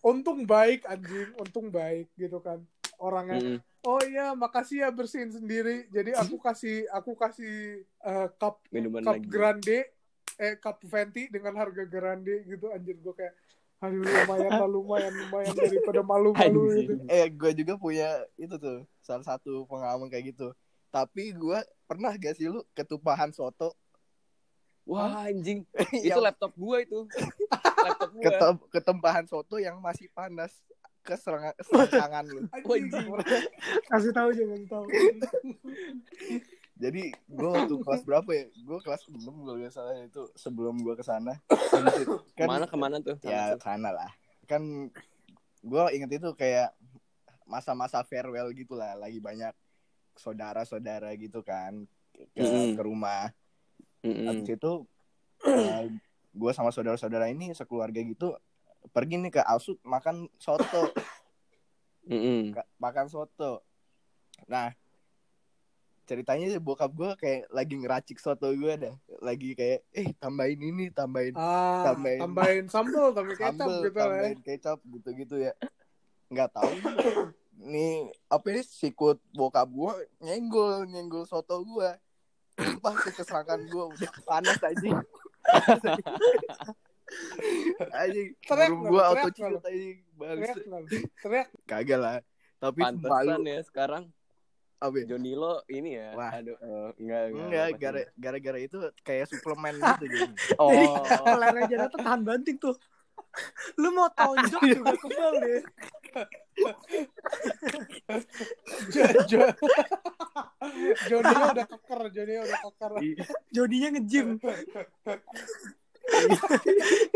untung 0.00 0.44
baik 0.44 0.86
anjing 0.86 1.28
untung 1.36 1.68
baik 1.68 2.08
gitu 2.14 2.40
kan 2.40 2.64
orangnya 2.96 3.38
Mm-mm. 3.38 3.60
Oh 3.84 4.00
iya, 4.00 4.32
makasih 4.32 4.80
ya 4.80 4.88
bersihin 4.88 5.28
sendiri. 5.28 5.84
Jadi 5.92 6.16
aku 6.16 6.40
kasih 6.40 6.88
aku 6.88 7.12
kasih 7.12 7.84
eh, 7.84 8.28
cup 8.40 8.64
Minuman 8.72 9.04
cup 9.04 9.20
lagi. 9.20 9.28
grande 9.28 9.78
eh 10.34 10.56
cup 10.56 10.80
venti 10.82 11.28
dengan 11.28 11.52
harga 11.54 11.84
grande 11.84 12.48
gitu 12.48 12.72
anjir 12.72 12.96
gue 12.96 13.12
kayak 13.12 13.36
aduh 13.78 14.00
lumayan 14.00 14.56
lah 14.56 14.64
lumayan 14.64 15.12
lumayan 15.12 15.52
daripada 15.52 16.00
malu-malu 16.00 16.62
gitu. 16.80 16.92
Eh 17.06 17.28
gue 17.28 17.52
juga 17.52 17.76
punya 17.76 18.08
itu 18.40 18.56
tuh 18.56 18.88
salah 19.04 19.22
satu 19.22 19.68
pengalaman 19.68 20.08
kayak 20.08 20.32
gitu. 20.32 20.56
Tapi 20.88 21.36
gue 21.36 21.58
pernah 21.84 22.16
gak 22.16 22.40
sih 22.40 22.48
lu 22.48 22.64
ketupahan 22.72 23.28
soto? 23.30 23.76
Wah 24.84 25.28
anjing. 25.28 25.64
itu 25.96 26.12
yang 26.12 26.20
laptop 26.20 26.52
gua 26.60 26.84
itu. 26.84 27.08
laptop 27.84 28.10
gua. 28.12 28.24
ketem 28.24 28.54
ketempahan 28.68 29.24
soto 29.24 29.56
yang 29.56 29.80
masih 29.80 30.12
panas 30.12 30.52
ke 31.00 31.16
serangan 31.16 32.24
lu. 32.28 32.44
Anjing. 32.52 33.08
Kasih 33.88 34.12
tahu 34.12 34.28
jangan 34.32 34.60
tahu. 34.68 34.86
Jadi 36.74 37.14
gue 37.30 37.48
waktu 37.48 37.74
kelas 37.80 38.02
berapa 38.02 38.28
ya? 38.34 38.44
Gue 38.60 38.78
kelas 38.82 39.08
6 39.08 39.24
kalau 39.24 39.56
nggak 39.56 39.72
salah 39.72 39.94
itu 39.94 40.22
sebelum 40.36 40.74
gue 40.82 40.94
ke 40.98 41.04
sana. 41.06 41.38
kan 41.48 41.86
Ke 42.36 42.44
mana 42.44 42.66
ke 42.68 42.76
mana 42.76 42.96
tuh? 43.00 43.16
ya 43.24 43.54
Sana 43.54 43.56
tuh. 43.56 43.60
sana 43.64 43.88
lah. 43.94 44.10
Kan 44.44 44.92
gue 45.64 45.82
inget 45.96 46.20
itu 46.20 46.28
kayak 46.36 46.76
masa-masa 47.44 48.02
farewell 48.02 48.48
gitu 48.50 48.74
lah. 48.74 48.92
Lagi 48.94 49.18
banyak 49.18 49.52
saudara-saudara 50.14 51.10
gitu 51.14 51.40
kan 51.40 51.84
ke, 52.32 52.40
Mm-mm. 52.40 52.74
ke 52.74 52.82
rumah. 52.82 53.30
Mm-mm. 54.00 54.26
Habis 54.26 54.48
itu 54.50 54.72
gue 56.30 56.52
sama 56.52 56.70
saudara-saudara 56.70 57.28
ini 57.28 57.52
sekeluarga 57.52 58.00
gitu 58.00 58.34
pergi 58.90 59.16
nih 59.16 59.32
ke 59.32 59.40
Alsut 59.40 59.78
makan 59.82 60.28
soto. 60.36 60.90
Ka- 62.52 62.68
makan 62.76 63.06
soto. 63.08 63.64
Nah 64.46 64.74
ceritanya 66.04 66.60
bokap 66.60 66.92
gue 66.92 67.10
kayak 67.16 67.48
lagi 67.48 67.80
ngeracik 67.80 68.20
soto 68.20 68.52
gue 68.52 68.76
dah, 68.76 68.92
lagi 69.24 69.56
kayak 69.56 69.88
eh 69.88 70.12
tambahin 70.20 70.60
ini, 70.60 70.92
tambahin 70.92 71.32
Ah, 71.32 71.80
Tambahin- 71.80 72.20
tambahin 72.20 72.66
sambal, 72.68 73.16
tambahin 73.16 73.40
kecap 73.40 73.56
gitu 73.56 73.96
lah 73.96 74.04
ya. 74.04 74.04
tambahin 74.04 74.40
kecap 74.44 74.78
gitu-gitu 74.84 75.36
ya. 75.40 75.52
Nggak 76.30 76.50
tahu 76.52 76.72
nih 77.64 78.12
apa 78.28 78.44
ini 78.52 78.60
sikut 78.60 79.22
bokap 79.32 79.70
gue 79.70 79.92
nyenggol 80.20 80.84
nyenggol 80.84 81.24
soto 81.24 81.64
gue. 81.64 81.90
Pas 82.84 82.94
keserangan 82.94 83.60
gue 83.66 83.84
udah 83.96 84.12
panas 84.22 84.60
aja. 84.60 84.90
Teriak 88.44 88.70
burung 88.72 88.92
gue 88.92 89.02
auto 89.02 89.28
ciut 89.32 89.62
anjing. 89.64 89.98
Teriak. 91.20 91.48
Kagak 91.64 91.98
lah. 92.00 92.16
Tapi 92.60 92.80
Pantesan 92.80 93.44
ya 93.44 93.60
sekarang 93.60 94.04
apa 94.80 94.94
ya? 95.00 95.04
Johnny 95.08 95.32
lo 95.32 95.64
ini 95.68 95.96
ya. 95.96 96.12
Wah. 96.12 96.32
Aduh, 96.36 96.56
eh, 96.56 96.88
enggak 97.00 97.22
Enggak, 97.32 97.66
pasti. 97.72 97.80
gara- 97.80 98.10
gara-gara 98.16 98.58
itu 98.60 98.76
kayak 99.00 99.26
suplemen 99.32 99.74
gitu 99.80 100.04
jadi. 100.08 100.32
Oh. 100.60 100.68
Kelar 101.24 101.54
aja 101.56 101.88
tuh 101.88 102.00
tahan 102.00 102.20
banting 102.24 102.56
tuh. 102.60 102.76
Lu 103.76 103.88
mau 103.90 104.06
tonjok 104.08 104.62
juga 104.72 104.92
kebal 104.94 105.32
deh. 105.38 105.62
Jo- 108.88 109.14
Jo- 109.26 109.54
Johnny 111.10 111.34
udah 111.34 111.66
keker, 111.66 112.00
Johnny 112.10 112.34
udah 112.38 112.58
keker. 112.62 112.92
Jodinya 113.50 113.88
nge-gym. 113.92 114.28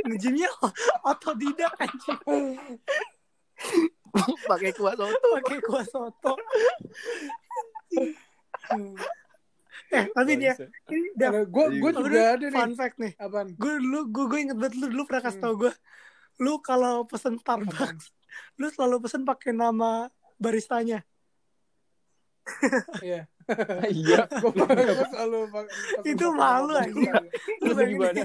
Nge-gymnya 0.02 0.48
otodidak 1.02 1.72
anjing. 1.76 2.18
Pakai 4.44 4.72
kuah 4.72 4.94
soto. 4.94 5.26
Pakai 5.36 5.58
kuah 5.60 5.84
soto. 5.84 6.32
eh, 9.88 10.04
tapi 10.10 10.32
dia 10.36 10.52
Gue 11.46 11.66
gue 11.74 11.90
juga 11.94 12.20
ada 12.34 12.46
nih. 12.46 12.52
fun 12.54 12.72
fact 12.74 12.96
nih. 12.98 13.12
Apaan? 13.16 13.54
Gue 13.54 13.72
dulu 13.78 14.00
gue 14.08 14.24
gue 14.26 14.38
inget 14.42 14.56
banget 14.56 14.74
lu 14.76 14.86
dulu 14.88 15.02
pernah 15.04 15.22
kasih 15.22 15.38
Hmm. 15.38 15.46
tau 15.46 15.54
gue. 15.58 15.72
Lu 16.38 16.62
kalau 16.62 17.04
pesen 17.04 17.36
Starbucks, 17.38 18.14
lu 18.56 18.66
selalu 18.70 19.02
pesen 19.06 19.26
pakai 19.26 19.50
nama 19.50 20.10
baristanya. 20.38 21.02
Iya. 23.02 23.26
Iya. 23.88 24.28
Selalu 24.28 25.48
Itu 26.04 26.36
malu, 26.36 26.76
baristanya. 26.76 27.16
Lu 27.64 27.72
gimana? 27.72 28.22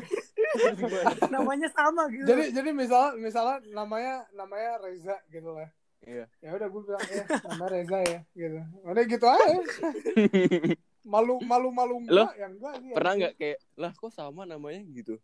namanya 1.33 1.67
sama 1.71 2.11
gitu. 2.11 2.27
Jadi 2.27 2.43
jadi 2.51 2.69
misal 2.75 3.15
misalnya 3.17 3.63
namanya 3.71 4.27
namanya 4.35 4.83
Reza 4.83 5.15
gitu 5.31 5.55
lah. 5.55 5.69
Iya. 6.03 6.27
Ya 6.43 6.49
udah 6.51 6.67
gue 6.67 6.81
bilang 6.83 7.05
ya 7.07 7.23
nama 7.47 7.65
Reza 7.71 7.99
ya 8.03 8.19
gitu. 8.35 8.59
Udah 8.83 9.03
gitu 9.07 9.25
aja. 9.25 9.57
Malu 11.03 11.35
malu 11.43 11.67
malu 11.67 11.99
Lo, 12.07 12.23
enggak 12.23 12.31
ya 12.39 12.47
enggak 12.47 12.73
sih. 12.79 12.91
Pernah 12.95 13.13
nggak 13.19 13.33
kayak 13.35 13.59
lah 13.75 13.91
kok 13.91 14.11
sama 14.15 14.47
namanya 14.47 14.79
gitu? 14.87 15.19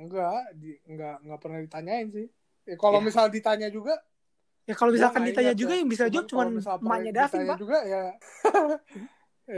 Enggak, 0.00 0.56
di, 0.56 0.80
enggak 0.88 1.20
enggak 1.20 1.40
pernah 1.40 1.58
ditanyain 1.60 2.08
sih. 2.08 2.26
Ya, 2.64 2.74
kalau 2.74 2.98
Ya. 3.00 3.04
misal 3.04 3.28
ditanya 3.28 3.68
juga 3.68 4.00
ya 4.64 4.74
kalau 4.76 4.94
misalkan 4.94 5.18
Gua 5.18 5.24
nggak 5.26 5.34
ditanya 5.34 5.54
juga 5.56 5.72
ya. 5.74 5.78
yang 5.82 5.90
bisa 5.90 6.04
jawab 6.06 6.26
pernah 6.30 6.78
emaknya 6.78 7.12
Davin, 7.12 7.40
Pak. 7.44 7.58
juga 7.58 7.78
ya. 7.82 8.02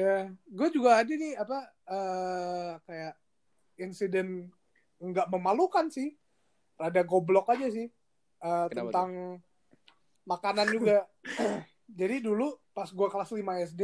ya, 0.02 0.16
gue 0.32 0.68
juga 0.72 0.90
ada 0.96 1.12
nih 1.12 1.32
apa 1.36 1.58
eh 1.84 2.70
kayak 2.88 3.14
insiden 3.76 4.48
nggak 4.98 5.26
memalukan 5.28 5.86
sih. 5.88 6.16
Rada 6.74 7.02
goblok 7.04 7.46
aja 7.52 7.68
sih. 7.68 7.86
Kenapa 8.40 8.72
tentang 8.72 9.10
makanan 10.24 10.66
juga. 10.72 11.06
Jadi 11.92 12.24
dulu 12.24 12.56
pas 12.72 12.88
gue 12.88 13.08
kelas 13.08 13.30
5 13.30 13.68
SD, 13.68 13.82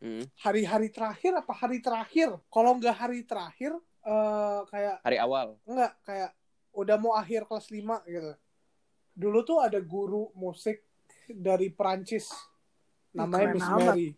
Hmm. 0.00 0.24
hari-hari 0.40 0.88
terakhir 0.88 1.36
apa 1.36 1.52
hari 1.52 1.84
terakhir? 1.84 2.32
Kalau 2.48 2.72
nggak 2.80 2.96
hari 2.96 3.20
terakhir, 3.28 3.76
eh 4.00 4.60
kayak 4.70 4.96
Hari 5.04 5.18
awal. 5.20 5.56
Enggak, 5.68 5.92
kayak 6.04 6.30
udah 6.72 6.96
mau 6.96 7.12
akhir 7.18 7.44
kelas 7.44 7.68
5 7.68 8.06
gitu. 8.06 8.32
Dulu 9.14 9.38
tuh 9.42 9.58
ada 9.60 9.78
guru 9.82 10.30
musik 10.32 10.86
dari 11.28 11.68
Perancis. 11.68 12.30
Namanya 13.12 13.50
Keren 13.50 13.54
Miss 13.58 13.66
amat. 13.66 13.94
Mary. 13.94 14.08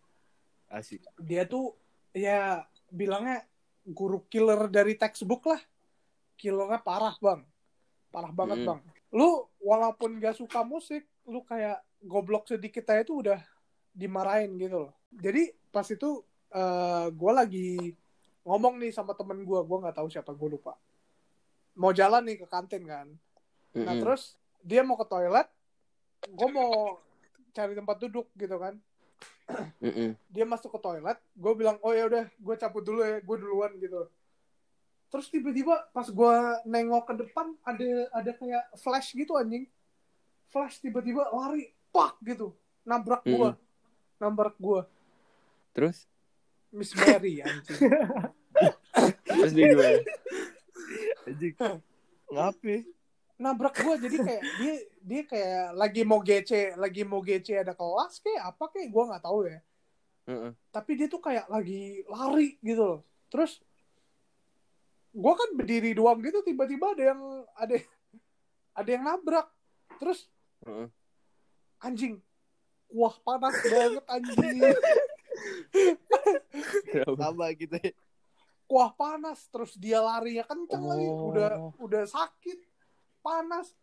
Asik. 0.69 1.01
Dia 1.21 1.49
tuh 1.49 1.77
ya 2.13 2.65
bilangnya 2.93 3.45
guru 3.83 4.23
killer 4.29 4.69
dari 4.69 4.95
textbook 4.95 5.49
lah. 5.49 5.61
Killernya 6.37 6.81
parah, 6.85 7.17
Bang. 7.19 7.43
Parah 8.13 8.33
banget, 8.33 8.63
Hmm. 8.63 8.69
Bang. 8.69 8.81
Lu 9.13 9.49
walaupun 9.61 10.21
gak 10.21 10.37
suka 10.37 10.65
musik, 10.65 11.09
lu 11.29 11.41
kayak 11.45 11.81
goblok 12.03 12.49
sedikit 12.49 12.85
aja 12.93 13.05
tuh 13.07 13.25
udah 13.25 13.41
dimarahin 13.93 14.57
gitu 14.61 14.89
loh. 14.89 14.93
Jadi 15.13 15.53
pas 15.73 15.85
itu 15.89 16.21
eh 16.53 17.07
gue 17.09 17.33
lagi 17.33 17.97
ngomong 18.43 18.79
nih 18.83 18.91
sama 18.91 19.15
temen 19.15 19.43
gue, 19.43 19.61
gue 19.63 19.79
nggak 19.83 19.97
tahu 19.97 20.09
siapa 20.11 20.35
gue 20.35 20.49
lupa. 20.59 20.75
mau 21.73 21.89
jalan 21.89 22.21
nih 22.29 22.37
ke 22.37 22.47
kantin 22.53 22.85
kan. 22.85 23.09
Nah 23.73 23.97
Mm-mm. 23.97 24.05
terus 24.05 24.37
dia 24.61 24.85
mau 24.85 24.93
ke 25.01 25.09
toilet 25.09 25.49
gue 26.29 26.49
mau 26.53 27.01
cari 27.51 27.73
tempat 27.73 27.97
duduk 27.97 28.29
gitu 28.37 28.57
kan. 28.61 28.77
Mm-mm. 29.81 30.13
dia 30.29 30.45
masuk 30.45 30.69
ke 30.77 30.81
toilet 30.81 31.19
gue 31.33 31.53
bilang 31.57 31.77
oh 31.81 31.93
ya 31.97 32.05
udah 32.09 32.25
gue 32.29 32.55
cabut 32.61 32.85
dulu 32.85 33.01
ya 33.01 33.25
gue 33.25 33.37
duluan 33.41 33.73
gitu. 33.81 34.05
Terus 35.09 35.27
tiba-tiba 35.33 35.89
pas 35.93 36.05
gue 36.05 36.35
nengok 36.69 37.05
ke 37.09 37.15
depan 37.25 37.57
ada 37.65 37.89
ada 38.13 38.31
kayak 38.37 38.65
flash 38.77 39.17
gitu 39.17 39.33
anjing. 39.41 39.65
Flash 40.53 40.77
tiba-tiba 40.85 41.33
lari 41.33 41.73
pak 41.89 42.21
gitu. 42.21 42.53
Nabrak 42.85 43.25
gue 43.25 43.49
Mm-mm. 43.57 44.21
nabrak 44.21 44.61
gue 44.61 44.85
terus? 45.73 46.05
Miss 46.73 46.93
Mary 46.97 47.41
anjing 47.41 47.81
terus 49.43 49.53
dia 49.59 49.67
gimana 49.75 49.99
Anjing. 51.23 51.55
Ngapain? 52.31 52.83
nabrak 53.43 53.75
gue 53.75 53.95
jadi 54.07 54.17
kayak 54.23 54.43
dia 54.63 54.75
dia 55.03 55.23
kayak 55.27 55.65
lagi 55.75 56.03
mau 56.07 56.23
GC 56.23 56.79
lagi 56.79 57.03
mau 57.03 57.19
GC 57.19 57.59
ada 57.59 57.75
kelas 57.75 58.23
kayak 58.23 58.55
apa 58.55 58.65
kayak 58.71 58.89
gue 58.95 59.03
nggak 59.03 59.25
tahu 59.27 59.51
ya 59.51 59.59
Heeh. 60.31 60.55
tapi 60.71 60.95
dia 60.95 61.11
tuh 61.11 61.19
kayak 61.19 61.51
lagi 61.51 62.07
lari 62.07 62.55
gitu 62.63 62.83
loh 62.87 63.01
terus 63.27 63.59
gue 65.11 65.33
kan 65.35 65.51
berdiri 65.59 65.91
doang 65.91 66.23
gitu 66.23 66.39
tiba-tiba 66.47 66.95
ada 66.95 67.03
yang 67.03 67.21
ada 67.59 67.77
ada 68.79 68.91
yang 68.95 69.03
nabrak 69.03 69.51
terus 69.99 70.31
Heeh. 70.63 70.87
anjing 71.83 72.23
wah 72.93 73.17
panas 73.25 73.57
banget 73.67 74.05
anjing? 74.07 74.61
Sama 77.19 77.51
gitu 77.57 77.77
ya. 77.81 77.93
Wah 78.73 78.91
panas. 78.91 79.45
Terus 79.47 79.77
dia 79.77 80.01
larinya 80.01 80.43
kenceng 80.43 80.81
lagi. 80.83 81.05
Oh. 81.05 81.29
udah 81.29 81.49
udah 81.79 82.03
sakit. 82.07 82.59
Panas. 83.21 83.77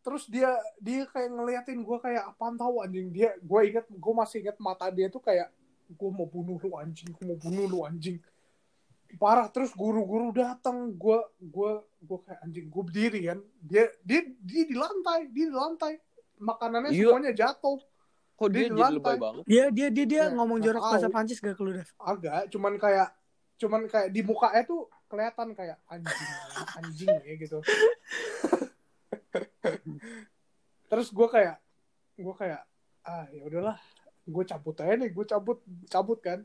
Terus 0.00 0.28
dia 0.28 0.52
dia 0.78 1.02
kayak 1.04 1.32
ngeliatin 1.32 1.80
gue 1.80 1.98
kayak 1.98 2.28
apaan 2.28 2.54
tahu 2.54 2.78
anjing? 2.78 3.08
Dia 3.10 3.34
gue 3.36 3.60
inget 3.64 3.86
gue 3.88 4.12
masih 4.14 4.38
inget 4.40 4.54
mata 4.58 4.86
dia 4.88 5.08
tuh 5.08 5.18
kayak 5.18 5.48
gue 5.88 6.10
mau 6.12 6.26
bunuh 6.26 6.54
lu 6.56 6.76
anjing. 6.76 7.10
Gue 7.10 7.24
mau 7.26 7.38
bunuh 7.38 7.64
lu 7.66 7.78
anjing. 7.82 8.20
Parah. 9.16 9.48
Terus 9.48 9.72
guru-guru 9.72 10.30
datang 10.30 10.92
gue 10.92 11.18
gue 11.40 11.72
gue 12.00 12.18
kayak 12.22 12.38
anjing 12.40 12.66
gue 12.66 12.82
berdiri 12.84 13.20
kan? 13.26 13.38
Dia 13.58 13.90
dia 14.00 14.20
dia 14.38 14.62
di 14.64 14.76
lantai. 14.76 15.26
Dia 15.28 15.46
di 15.46 15.56
lantai. 15.56 15.92
Makanannya 16.36 16.90
Iya. 16.92 17.08
semuanya 17.08 17.32
jatuh. 17.32 17.80
Kok 18.36 18.48
Dia 18.52 18.58
dia 18.60 18.68
di 18.68 18.76
lantai. 18.76 19.16
banget? 19.16 19.42
Dia 19.42 19.64
dia 19.72 19.88
dia 19.88 20.04
dia 20.06 20.22
Ya, 20.22 20.24
ngomong 20.30 20.60
nggak 20.60 20.66
jorok 20.70 20.82
bahasa 20.84 21.08
Prancis 21.08 21.40
gak 21.40 21.56
ke 21.56 21.62
lu, 21.64 21.72
Dev? 21.72 21.88
agak. 21.96 22.52
Cuman 22.52 22.76
kayak 22.76 23.08
cuman 23.56 23.88
kayak 23.88 24.12
di 24.12 24.20
mukanya 24.20 24.62
tuh 24.62 24.84
kelihatan 25.08 25.56
kayak 25.56 25.80
anjing 25.88 26.28
anjing 26.76 27.08
ya 27.24 27.34
gitu. 27.36 27.58
Terus 30.86 31.08
gue 31.10 31.28
kayak 31.28 31.56
gue 32.16 32.34
kayak 32.36 32.62
ah 33.06 33.24
ya 33.30 33.42
udahlah 33.44 33.76
gue 34.26 34.44
cabut 34.44 34.74
aja 34.82 34.94
nih 34.94 35.10
gue 35.10 35.24
cabut 35.24 35.58
cabut 35.88 36.18
kan. 36.20 36.44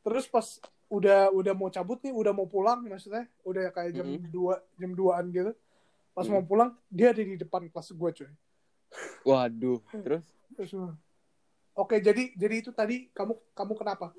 Terus 0.00 0.26
pas 0.26 0.46
udah 0.90 1.30
udah 1.30 1.54
mau 1.54 1.70
cabut 1.70 2.02
nih 2.02 2.10
udah 2.10 2.32
mau 2.34 2.44
pulang 2.44 2.82
maksudnya 2.82 3.24
udah 3.46 3.70
kayak 3.70 3.94
jam 3.94 4.06
Mhm. 4.06 4.28
dua 4.28 4.58
jam 4.76 4.90
duaan 4.92 5.30
gitu. 5.30 5.52
Pas 6.12 6.26
Mhm. 6.26 6.32
mau 6.34 6.42
pulang 6.42 6.70
dia 6.90 7.14
ada 7.14 7.22
di 7.22 7.38
depan 7.38 7.66
kelas 7.70 7.88
gue 7.90 8.10
cuy. 8.20 8.30
Waduh 9.22 9.78
terus? 10.02 10.24
Terus 10.58 10.70
oke 11.72 11.96
jadi 12.02 12.34
jadi 12.34 12.54
itu 12.58 12.70
tadi 12.74 13.08
kamu 13.14 13.32
kamu 13.54 13.72
kenapa? 13.78 14.10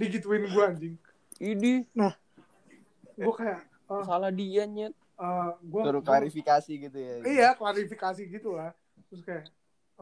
Digituin 0.00 0.44
gue 0.46 0.64
anjing 0.64 0.96
ini. 1.42 1.86
Gue 3.14 3.34
kayak 3.34 3.60
ah, 3.90 4.02
salah 4.06 4.30
dia 4.30 4.66
nyet. 4.66 4.94
Eh, 5.14 5.50
gue 5.62 5.80
Suruh 5.86 6.02
klarifikasi 6.02 6.72
gitu 6.74 6.98
ya. 6.98 7.14
iya 7.22 7.48
klarifikasi 7.54 8.22
gitu 8.26 8.58
lah. 8.58 8.74
Terus 9.10 9.22
kayak 9.22 9.44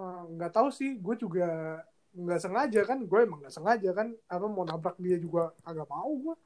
eh, 0.00 0.22
nggak 0.36 0.52
tahu 0.52 0.68
sih 0.72 0.96
gue 0.96 1.14
juga 1.20 1.80
nggak 2.12 2.40
sengaja 2.40 2.80
kan 2.84 2.98
gue 3.00 3.18
emang 3.24 3.40
nggak 3.40 3.54
sengaja 3.56 3.90
kan 3.96 4.12
apa 4.28 4.44
mau 4.44 4.68
nabrak 4.68 5.00
dia 5.00 5.16
juga 5.16 5.56
agak 5.64 5.88
mau 5.88 6.12
gue 6.12 6.36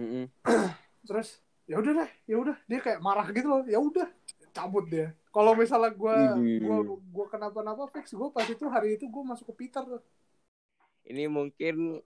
Mm-mm. 0.00 0.24
terus 1.08 1.44
ya 1.68 1.76
udah 1.76 1.92
deh 2.00 2.10
ya 2.24 2.36
udah. 2.40 2.56
Dia 2.64 2.80
kayak 2.80 3.00
marah 3.04 3.28
gitu 3.32 3.48
loh 3.48 3.62
ya 3.68 3.76
udah 3.80 4.08
cabut 4.52 4.88
dia. 4.88 5.12
Kalau 5.30 5.52
misalnya 5.54 5.92
gue 5.92 6.16
gue 6.64 6.78
gue 6.96 7.26
kenapa-napa 7.28 7.88
fix 7.92 8.12
gue 8.12 8.28
pas 8.32 8.44
itu 8.44 8.64
hari 8.68 8.96
itu 8.96 9.04
gue 9.08 9.22
masuk 9.24 9.52
ke 9.54 9.68
Peter 9.68 9.84
ini 11.10 11.26
mungkin 11.26 11.98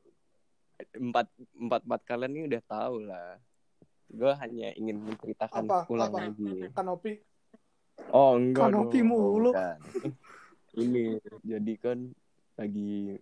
empat 0.92 1.26
empat 1.54 1.80
empat 1.82 2.00
kalian 2.04 2.32
ini 2.32 2.42
udah 2.48 2.62
tahu 2.64 2.94
lah 3.02 3.38
gue 4.08 4.32
hanya 4.36 4.68
ingin 4.74 5.00
menceritakan 5.00 5.64
Apa? 5.64 5.78
ulang 5.88 6.10
Apa? 6.10 6.18
lagi 6.24 6.52
kanopi 6.70 7.12
oh 8.10 8.34
enggak 8.34 8.70
Kanopi 8.70 8.98
dong. 9.00 9.08
mulu. 9.08 9.50
Bukan. 9.50 9.78
ini 10.76 11.04
jadi 11.42 11.74
kan 11.78 11.98
lagi 12.54 13.18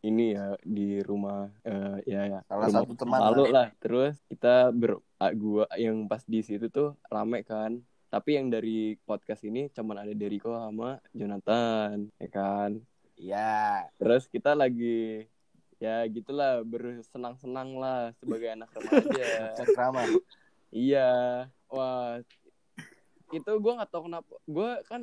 ini 0.00 0.24
ya 0.32 0.54
di 0.58 1.00
rumah 1.00 1.50
eh, 1.62 1.98
ya 2.06 2.20
ya 2.28 2.40
Salah 2.44 2.68
rumah 2.68 2.84
satu 2.84 2.94
teman 2.94 3.18
Lalu 3.22 3.42
lah. 3.42 3.50
lah 3.50 3.68
terus 3.76 4.14
kita 4.26 4.70
ber 4.70 4.96
ah, 5.16 5.32
gua 5.32 5.64
yang 5.74 6.04
pas 6.04 6.22
di 6.22 6.40
situ 6.40 6.68
tuh 6.68 6.94
rame 7.06 7.42
kan 7.42 7.80
tapi 8.06 8.38
yang 8.38 8.48
dari 8.48 8.94
podcast 9.02 9.42
ini 9.42 9.68
cuman 9.68 10.00
ada 10.00 10.12
Deriko 10.12 10.54
sama 10.54 10.96
Jonathan 11.10 12.08
ya 12.16 12.28
kan 12.28 12.70
Iya. 13.16 13.88
terus 13.96 14.28
kita 14.28 14.52
lagi 14.52 15.24
ya 15.76 16.08
gitulah 16.08 16.64
bersenang-senang 16.64 17.76
lah 17.76 18.12
sebagai 18.16 18.48
anak 18.52 18.72
remaja. 18.72 19.26
Cengkrama. 19.60 20.02
iya. 20.72 21.10
Wah 21.68 22.20
itu 23.34 23.50
gue 23.58 23.72
nggak 23.74 23.90
tahu 23.90 24.06
kenapa 24.06 24.32
gue 24.46 24.70
kan 24.86 25.00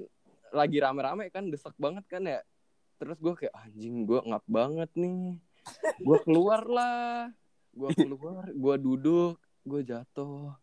lagi 0.56 0.78
rame-rame 0.80 1.28
kan 1.30 1.50
desek 1.50 1.76
banget 1.78 2.06
kan 2.10 2.24
ya. 2.26 2.42
Terus 2.98 3.18
gue 3.20 3.34
kayak 3.36 3.54
anjing 3.54 4.08
gue 4.08 4.20
ngap 4.24 4.46
banget 4.50 4.90
nih. 4.98 5.38
Gue 6.02 6.18
keluar 6.26 6.66
lah. 6.66 7.30
Gue 7.74 7.90
keluar 7.98 8.50
gue 8.50 8.76
duduk 8.82 9.38
gue 9.64 9.82
jatuh. 9.86 10.56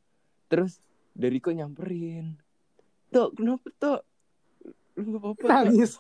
Terus 0.51 0.83
Deriko 1.15 1.51
nyamperin. 1.51 2.39
Tok 3.11 3.35
kenapa 3.35 3.69
Tok? 3.79 4.01
Lu 4.99 5.19
gak 5.19 5.21
apa-apa 5.23 5.43
Tok?" 5.43 5.51
Nangis. 5.51 5.93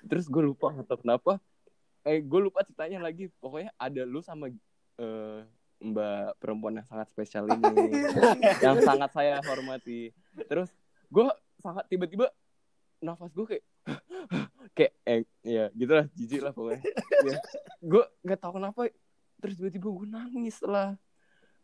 terus 0.00 0.32
gue 0.32 0.40
lupa 0.40 0.72
nggak 0.72 0.88
tahu 0.88 1.04
kenapa 1.04 1.32
eh 2.06 2.18
gue 2.24 2.40
lupa 2.40 2.64
ceritanya 2.64 3.02
lagi. 3.02 3.28
Pokoknya 3.40 3.70
ada 3.76 4.02
lu 4.04 4.20
sama 4.20 4.48
eh, 5.00 5.40
mbak 5.80 6.36
perempuan 6.36 6.76
yang 6.76 6.88
sangat 6.88 7.08
spesial 7.08 7.48
ini 7.48 7.96
yang 8.64 8.78
sangat 8.84 9.10
saya 9.12 9.40
hormati. 9.44 10.12
Terus 10.48 10.68
gue 11.08 11.24
sangat 11.60 11.88
tiba-tiba 11.88 12.28
nafas 13.00 13.32
gue 13.32 13.46
kayak 13.56 13.64
kayak 14.76 14.92
eh, 15.08 15.24
ya 15.44 15.64
gitulah 15.72 16.06
jijik 16.16 16.40
lah 16.44 16.52
pokoknya. 16.52 16.84
Ya. 17.24 17.38
gue 17.80 18.04
nggak 18.24 18.40
tahu 18.40 18.52
kenapa 18.60 18.80
terus 19.40 19.56
tiba-tiba 19.56 19.88
gue 19.88 20.08
nangis 20.08 20.58
lah. 20.64 20.96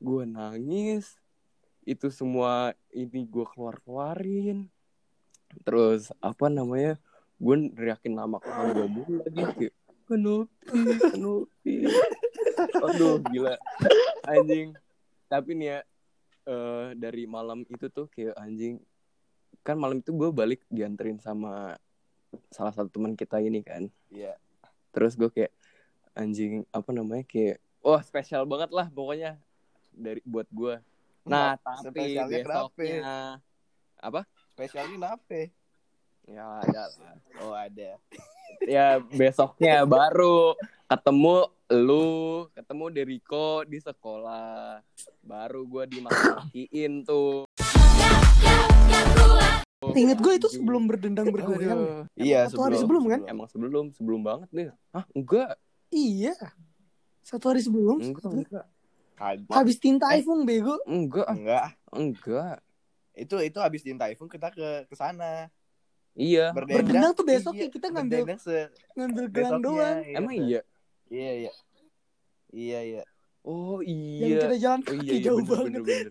Gue 0.00 0.24
nangis 0.28 1.16
itu 1.86 2.10
semua 2.10 2.74
ini 2.90 3.22
gue 3.22 3.46
keluar 3.54 3.78
keluarin 3.86 4.66
terus 5.62 6.10
apa 6.18 6.50
namanya 6.50 6.98
gue 7.38 7.54
neriakin 7.70 8.18
nama 8.18 8.42
kawan 8.42 8.74
gue 8.74 8.88
mulu 8.90 9.16
lagi 9.22 9.42
kayak 9.54 9.74
Kenopi, 10.06 10.80
Kenopi. 11.12 11.74
Aduh, 12.86 13.18
gila. 13.26 13.58
Anjing. 14.22 14.72
Tapi 15.26 15.50
nih 15.58 15.68
ya, 15.74 15.78
eh, 16.46 16.86
dari 16.94 17.26
malam 17.26 17.66
itu 17.66 17.90
tuh 17.90 18.06
kayak 18.10 18.38
anjing. 18.38 18.78
Kan 19.66 19.82
malam 19.82 19.98
itu 19.98 20.14
gue 20.14 20.30
balik 20.30 20.62
dianterin 20.70 21.18
sama 21.18 21.74
salah 22.54 22.70
satu 22.70 22.86
teman 22.86 23.18
kita 23.18 23.42
ini 23.42 23.66
kan. 23.66 23.90
Iya. 24.14 24.38
Terus 24.94 25.18
gue 25.18 25.26
kayak 25.26 25.52
anjing 26.16 26.64
apa 26.72 26.90
namanya 26.96 27.26
kayak 27.28 27.60
wah 27.84 28.00
spesial 28.00 28.48
banget 28.48 28.72
lah 28.72 28.88
pokoknya 28.88 29.36
dari 29.92 30.22
buat 30.24 30.48
gue. 30.50 30.80
Nah, 31.26 31.58
tapi 31.58 32.14
Spesialnya 32.14 32.38
kenapa? 32.46 32.70
besoknya 32.70 33.14
apa? 33.98 34.20
Spesialnya 34.54 34.94
kenapa? 34.94 35.40
Ya 36.26 36.58
ada 36.58 36.90
lah. 36.90 37.14
Oh 37.38 37.54
ada. 37.54 37.90
ya 38.74 38.98
besoknya 38.98 39.86
baru 39.86 40.58
ketemu 40.90 41.46
lu 41.70 42.06
ketemu 42.50 42.84
Deriko 42.90 43.62
di 43.62 43.78
sekolah 43.78 44.82
baru 45.22 45.62
gue 45.66 45.84
dimaki-makiin 45.86 47.06
tuh 47.06 47.46
Ingat 49.86 50.18
gue 50.18 50.34
itu 50.34 50.48
sebelum 50.50 50.90
berdendang 50.90 51.30
bergoyang. 51.30 52.10
Iya 52.18 52.50
Satu 52.50 52.66
hari 52.66 52.74
sebelum 52.74 53.06
kan? 53.06 53.20
emang 53.30 53.46
sebelum 53.46 53.94
sebelum 53.94 54.20
banget 54.26 54.48
nih 54.50 54.66
ah 54.90 55.06
enggak 55.14 55.54
Iya. 55.94 56.34
Satu 57.22 57.54
hari 57.54 57.62
sebelum. 57.62 58.02
enggak. 58.02 58.66
Habis 59.46 59.78
tinta 59.78 60.10
iPhone 60.10 60.42
bego. 60.42 60.74
enggak 60.90 61.30
Enggak. 61.30 61.66
enggak 61.94 62.56
Itu 63.14 63.38
itu 63.38 63.58
habis 63.62 63.86
di 63.86 63.94
typhoon 63.94 64.26
kita 64.26 64.50
ke 64.50 64.90
ke 64.90 64.94
sana. 64.98 65.46
Iya 66.16 66.50
Berdendang 66.50 67.12
tuh 67.12 67.22
besoknya 67.22 67.66
Iya, 67.66 67.70
kita 67.70 67.86
ngambil 67.88 68.20
berdendang 68.24 68.40
se 68.40 68.58
ngambil 68.92 69.24
gelang 69.28 69.60
doang. 69.60 69.96
iya, 70.00 70.16
emang 70.16 70.32
se- 70.32 70.42
iya 70.42 70.60
Iya 71.06 71.30
iya. 71.36 71.52
Iya 72.48 72.80
iya. 72.82 73.02
Oh 73.42 73.78
yang 73.78 74.26
iya. 74.26 74.38
kita 74.42 74.56
jalan 74.58 74.80
Oh 74.80 74.86
kaki 74.88 74.98
iya, 74.98 75.12
iya 75.12 75.22
jauh 75.22 75.38
bener, 75.38 75.50
banget 75.52 75.70
bener, 75.70 75.82
bener. 75.86 76.10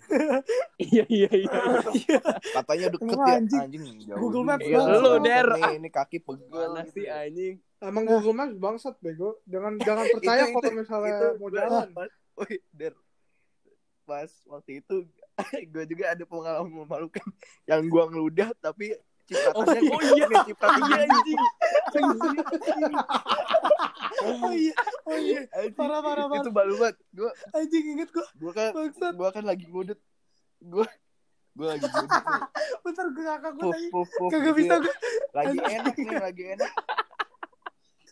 Iya 0.77 1.03
iya 1.09 1.29
iya. 1.35 1.51
Iya. 1.99 2.19
Katanya 2.53 2.87
deket 2.89 3.11
Emang 3.11 3.27
ya 3.27 3.35
anjing. 3.35 3.61
anjing 3.61 3.83
jauh 4.05 4.19
Google. 4.21 4.43
Maps 4.45 4.63
Iya, 4.63 4.77
banget. 4.77 4.95
Lu, 4.95 5.11
Der. 5.19 5.47
Nih, 5.51 5.73
ini 5.75 5.89
kaki 5.89 6.17
pegel 6.21 6.47
gitu. 6.71 6.91
sih 6.93 7.05
anjing? 7.05 7.53
Emang 7.77 8.03
Google 8.05 8.35
Maps 8.35 8.55
bangsat 8.55 8.95
bego. 8.99 9.29
Jangan 9.43 9.73
jangan 9.83 10.05
percaya 10.07 10.41
Itu- 10.41 10.53
kalau 10.53 10.63
itu- 10.63 10.77
misalnya 10.77 11.11
itu 11.11 11.27
mau 11.35 11.49
jalan. 11.49 11.87
pas- 11.91 12.15
Woi, 12.35 12.55
Der. 12.71 12.93
Pas 14.03 14.31
waktu 14.45 14.71
itu 14.79 14.95
gue 15.73 15.83
juga 15.89 16.05
ada 16.09 16.23
pengalaman 16.23 16.71
memalukan 16.77 17.25
yang 17.65 17.83
gua 17.85 18.05
ngeludah 18.05 18.53
tapi 18.55 18.95
cipratannya 19.25 19.81
Oh, 19.87 20.01
iya. 20.01 20.25
kayak 20.25 20.45
cipratan 20.45 20.81
Iya 20.81 20.97
anjing. 21.03 21.39
oh 24.21 24.51
iya 24.51 24.73
oh 25.05 25.17
iya 25.17 25.39
Anjing, 25.51 25.73
Parah, 25.75 25.99
parah, 25.99 26.25
parah. 26.25 26.41
Itu 26.41 26.51
baru 26.51 26.73
banget. 26.75 26.95
Gua 27.11 27.31
anjing 27.51 27.85
inget 27.91 28.09
gua 28.09 28.25
gua 28.35 28.51
kan 28.51 28.71
gua 29.13 29.29
kan 29.31 29.43
lagi 29.43 29.65
ngudut. 29.65 29.99
Gua 30.59 30.85
gua 31.53 31.67
lagi 31.71 31.85
ngudut 31.85 32.09
nih. 32.11 32.41
bentar 32.85 33.05
gue 33.07 33.23
kakak 33.25 33.53
gue 33.55 33.71
puf, 33.89 34.09
kagak 34.29 34.53
bisa 34.53 34.73
gue 34.77 34.93
lagi 35.31 35.57
enak 35.57 35.93
nih 35.95 36.17
lagi 36.21 36.43
enak 36.53 36.71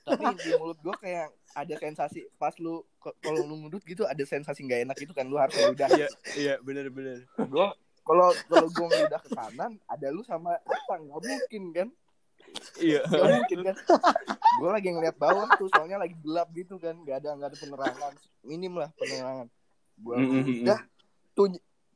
tapi 0.03 0.23
di 0.35 0.49
mulut 0.57 0.79
gue 0.79 0.95
kayak 0.97 1.27
ada 1.53 1.75
sensasi 1.77 2.25
pas 2.35 2.51
lu 2.57 2.81
kalau 2.99 3.45
lu 3.45 3.55
ngudut 3.61 3.79
gitu 3.83 4.03
ada 4.03 4.19
sensasi 4.23 4.65
nggak 4.65 4.83
enak 4.83 4.97
gitu 4.97 5.13
kan 5.13 5.29
lu 5.29 5.37
harus 5.37 5.53
ngeludah 5.61 5.87
Iya 5.93 6.07
iya 6.33 6.53
bener 6.59 6.89
bener. 6.89 7.21
gue 7.37 7.67
kalau 8.03 8.29
kalau 8.45 8.67
gue 8.67 8.85
ngeludah 8.85 9.21
ke 9.21 9.29
kanan 9.31 9.71
ada 9.87 10.07
lu 10.09 10.21
sama 10.21 10.55
apa 10.59 10.93
nggak 10.95 11.21
mungkin 11.21 11.63
kan 11.71 11.89
Iya. 12.77 13.01
nggak 13.07 13.29
mungkin 13.33 13.59
kan 13.65 13.75
gue 14.53 14.69
lagi 14.69 14.87
ngeliat 14.91 15.17
bawah 15.17 15.47
tuh 15.57 15.71
soalnya 15.73 15.97
lagi 15.97 16.13
gelap 16.21 16.51
gitu 16.53 16.77
kan 16.77 16.93
nggak 16.95 17.23
ada 17.23 17.29
nggak 17.33 17.49
ada 17.49 17.57
penerangan 17.57 18.13
minim 18.43 18.73
lah 18.75 18.89
penerangan 18.93 19.47
gue 19.93 20.15
udah 20.61 20.79
tuh 21.33 21.47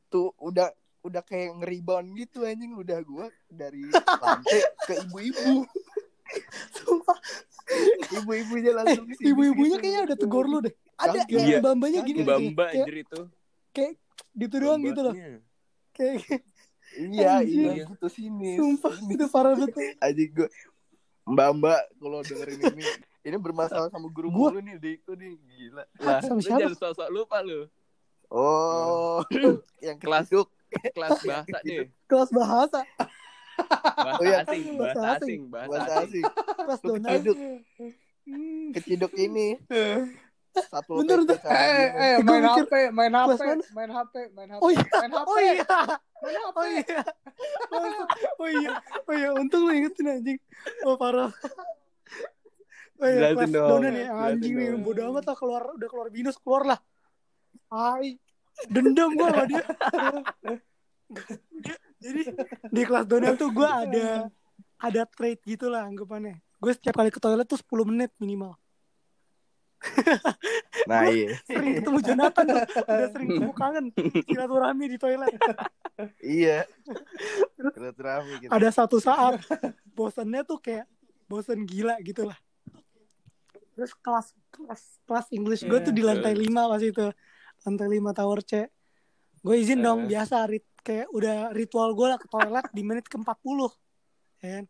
tuh 0.08 0.28
udah 0.40 0.72
udah 1.04 1.22
kayak 1.22 1.54
ngeribon 1.62 2.10
gitu 2.16 2.42
anjing 2.42 2.74
udah 2.74 2.98
gue 2.98 3.26
dari 3.46 3.86
lantai 3.92 4.60
ke 4.82 4.92
ibu-ibu 5.06 5.62
ibu-ibunya 8.18 8.72
langsung 8.74 9.06
sini 9.14 9.30
ibu-ibunya 9.30 9.76
gitu. 9.76 9.82
kayaknya 9.84 10.02
udah 10.08 10.16
tegur 10.18 10.46
lu 10.48 10.58
deh 10.64 10.74
ada 10.98 11.18
Iya. 11.30 11.62
bambanya 11.62 12.00
gini. 12.02 12.26
Bamba 12.26 12.74
kayak 12.74 12.82
anjir 12.82 12.96
itu. 13.06 13.20
kayak 13.70 13.92
gitu 14.34 14.54
doang 14.58 14.82
gitu 14.82 15.00
loh. 15.06 15.14
Kayak 15.98 16.40
iya 16.96 17.42
iya 17.42 17.84
gitu 17.84 18.06
sini 18.06 18.54
sumpah 18.54 18.94
sini. 18.94 19.12
itu 19.12 19.26
parah 19.26 19.52
betul 19.52 19.82
anjing 19.98 20.30
gue 20.32 20.48
mbak 21.26 21.48
mbak 21.54 21.80
kalau 21.94 22.18
dengerin 22.22 22.60
ini 22.72 22.84
ini 23.20 23.36
bermasalah 23.36 23.88
sama 23.88 24.08
guru 24.08 24.30
Gua- 24.30 24.48
mulu 24.48 24.60
nih 24.60 24.78
Diko 24.78 25.12
nih 25.12 25.36
gila 25.36 25.84
Lah, 25.98 26.22
Sama 26.22 26.34
lu 26.34 26.40
siapa? 26.40 26.60
jangan 26.64 26.76
sok-sok 26.78 27.08
lupa 27.10 27.36
lu. 27.42 27.68
oh 28.28 29.20
yang 29.84 29.98
Kelas- 29.98 30.30
kelas 30.30 30.48
Kelas 30.94 31.18
bahasa 31.20 31.58
deh. 31.62 31.84
kelas 32.06 32.30
bahasa 32.30 32.80
Bahasa 33.58 34.14
Oh, 34.14 34.22
iya. 34.22 34.38
asing, 34.40 34.62
Bahasa 34.70 34.78
bahasa 34.78 35.00
asing. 35.02 35.18
asing, 35.18 35.40
bahasa 35.48 35.68
bahasa 35.68 35.92
asing. 35.98 36.22
asing 36.22 36.24
kelas 36.56 36.80
Lu 36.80 36.88
donat 36.88 37.20
Hmm. 38.28 38.68
keciduk 38.70 39.12
ini 39.14 39.56
satu 40.56 40.92
Bentar, 41.02 41.18
bentar. 41.22 41.38
Eh, 41.46 41.88
eh, 41.94 42.12
Gua 42.18 42.26
main 42.34 42.42
mikir, 42.42 42.64
HP, 42.66 42.74
main 42.90 43.12
HP, 43.14 43.40
main 43.74 43.90
HP, 43.90 44.14
main 44.34 44.48
HP, 44.50 44.60
Oh 44.64 44.70
iya. 44.72 44.84
main 44.98 45.12
HP, 45.12 45.26
oh 45.28 45.38
iya. 45.38 45.54
Main 46.18 46.36
HP. 46.36 46.56
oh 46.58 46.66
iya. 46.66 46.84
Bangsat. 47.70 48.08
oh 48.38 48.48
iya. 48.50 48.72
Oh 49.06 49.14
iya 49.14 49.28
untung 49.36 49.62
lu 49.68 49.72
ingetin 49.76 50.06
anjing. 50.10 50.38
Oh 50.82 50.98
parah. 50.98 51.30
Oh 52.98 53.06
iya, 53.06 53.30
Jelasin 53.30 53.36
kelas 53.38 53.50
dong, 53.54 53.68
donat 53.78 53.94
ya 53.94 54.08
anjing 54.10 54.52
nih. 54.58 54.74
bodo 54.82 55.00
amat 55.14 55.24
lah 55.30 55.36
keluar 55.38 55.62
udah 55.78 55.88
keluar 55.88 56.08
binus 56.10 56.36
keluar 56.42 56.62
lah. 56.66 56.78
Hai. 57.70 58.18
Dendam 58.66 59.14
gua 59.14 59.30
sama 59.30 59.44
dia. 59.46 59.62
Jadi 62.02 62.20
di 62.74 62.82
kelas 62.82 63.04
donat 63.06 63.38
tuh 63.38 63.54
gua 63.54 63.86
ada 63.86 64.26
ada 64.78 65.02
trade 65.06 65.42
gitu 65.46 65.70
lah 65.70 65.86
anggapannya. 65.86 66.38
Gue 66.58 66.74
setiap 66.74 66.98
kali 66.98 67.14
ke 67.14 67.22
toilet 67.22 67.46
tuh 67.46 67.54
10 67.54 67.86
menit 67.86 68.10
minimal 68.18 68.58
nah 70.90 71.06
iya. 71.06 71.38
sering 71.46 71.78
ketemu 71.78 71.98
Jonathan 72.02 72.44
tuh. 72.50 72.60
Udah 72.82 73.08
sering 73.14 73.28
ketemu 73.30 73.54
kangen. 73.62 73.84
Silaturahmi 74.26 74.84
di 74.90 74.98
toilet. 74.98 75.32
Iya. 76.18 76.66
Silaturahmi 77.74 78.32
gitu. 78.46 78.50
ada 78.50 78.68
satu 78.74 78.98
saat 78.98 79.38
bosannya 79.94 80.42
tuh 80.46 80.58
kayak 80.62 80.86
bosan 81.28 81.62
gila 81.68 81.98
gitu 82.00 82.24
lah 82.24 82.38
terus 83.78 83.94
kelas 84.02 84.34
kelas 84.50 84.82
kelas 85.06 85.26
English 85.30 85.62
gue 85.62 85.78
tuh 85.78 85.94
di 85.94 86.02
lantai 86.02 86.34
lima 86.34 86.66
pas 86.66 86.82
itu. 86.82 87.14
Lantai 87.62 87.86
lima 87.86 88.10
tower 88.10 88.42
C. 88.42 88.66
Gue 89.38 89.62
izin 89.62 89.78
dong 89.78 90.10
Eh. 90.10 90.18
biasa 90.18 90.50
rit 90.50 90.66
kayak 90.82 91.06
udah 91.14 91.54
ritual 91.54 91.94
gue 91.94 92.10
lah 92.10 92.18
ke 92.18 92.26
toilet 92.26 92.66
di 92.74 92.82
menit 92.82 93.06
ke 93.06 93.14
40 93.14 93.70
ya 94.42 94.58
kan? 94.58 94.64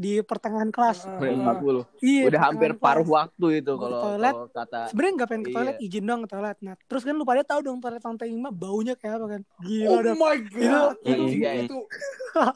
Di 0.00 0.24
pertengahan 0.24 0.72
kelas 0.72 1.04
ah. 1.04 1.20
40. 1.20 1.84
iya 2.00 2.24
Udah 2.24 2.40
hampir 2.42 2.72
pertengahan 2.72 2.80
paruh 2.80 3.04
kelas. 3.04 3.16
waktu 3.20 3.46
itu 3.54 3.72
kalau 3.74 3.98
toilet. 4.00 4.32
kalau 4.32 4.48
kata 4.48 4.78
sebenarnya 4.88 5.12
nggak 5.14 5.28
pengen 5.28 5.42
ke 5.42 5.50
toilet 5.52 5.74
Iya. 5.74 5.84
izin 5.86 6.04
dong 6.06 6.20
ke 6.20 6.28
toilet 6.30 6.56
nah 6.58 6.74
terus 6.80 7.02
kan 7.02 7.12
lu 7.12 7.22
pada 7.22 7.42
tahu 7.42 7.60
dong 7.60 7.78
toilet 7.78 8.00
lantai 8.00 8.28
lima 8.28 8.48
baunya 8.50 8.94
kayak 8.94 9.14
apa 9.14 9.26
kan 9.28 9.42
gila 9.60 9.88
Oh 9.90 10.00
dong 10.00 10.16
my 10.16 10.36
god. 10.40 10.96
Itu- 10.98 11.28
Iya, 11.30 11.50
itu 11.60 11.78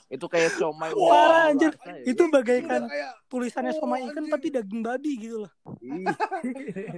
itu 0.08 0.26
kayak 0.26 0.50
somai 0.54 0.88
Parah, 0.88 0.96
ular 0.96 1.30
anjir. 1.50 1.72
itu 2.02 2.16
udah 2.16 2.32
bagaikan 2.32 2.82
kayak 2.86 3.10
tulisannya 3.26 3.72
Oh, 3.72 3.78
sama 3.82 3.96
ikan 4.00 4.24
tapi 4.24 4.46
daging 4.48 4.80
babi 4.80 5.12
gitu 5.18 5.36
loh 5.42 5.52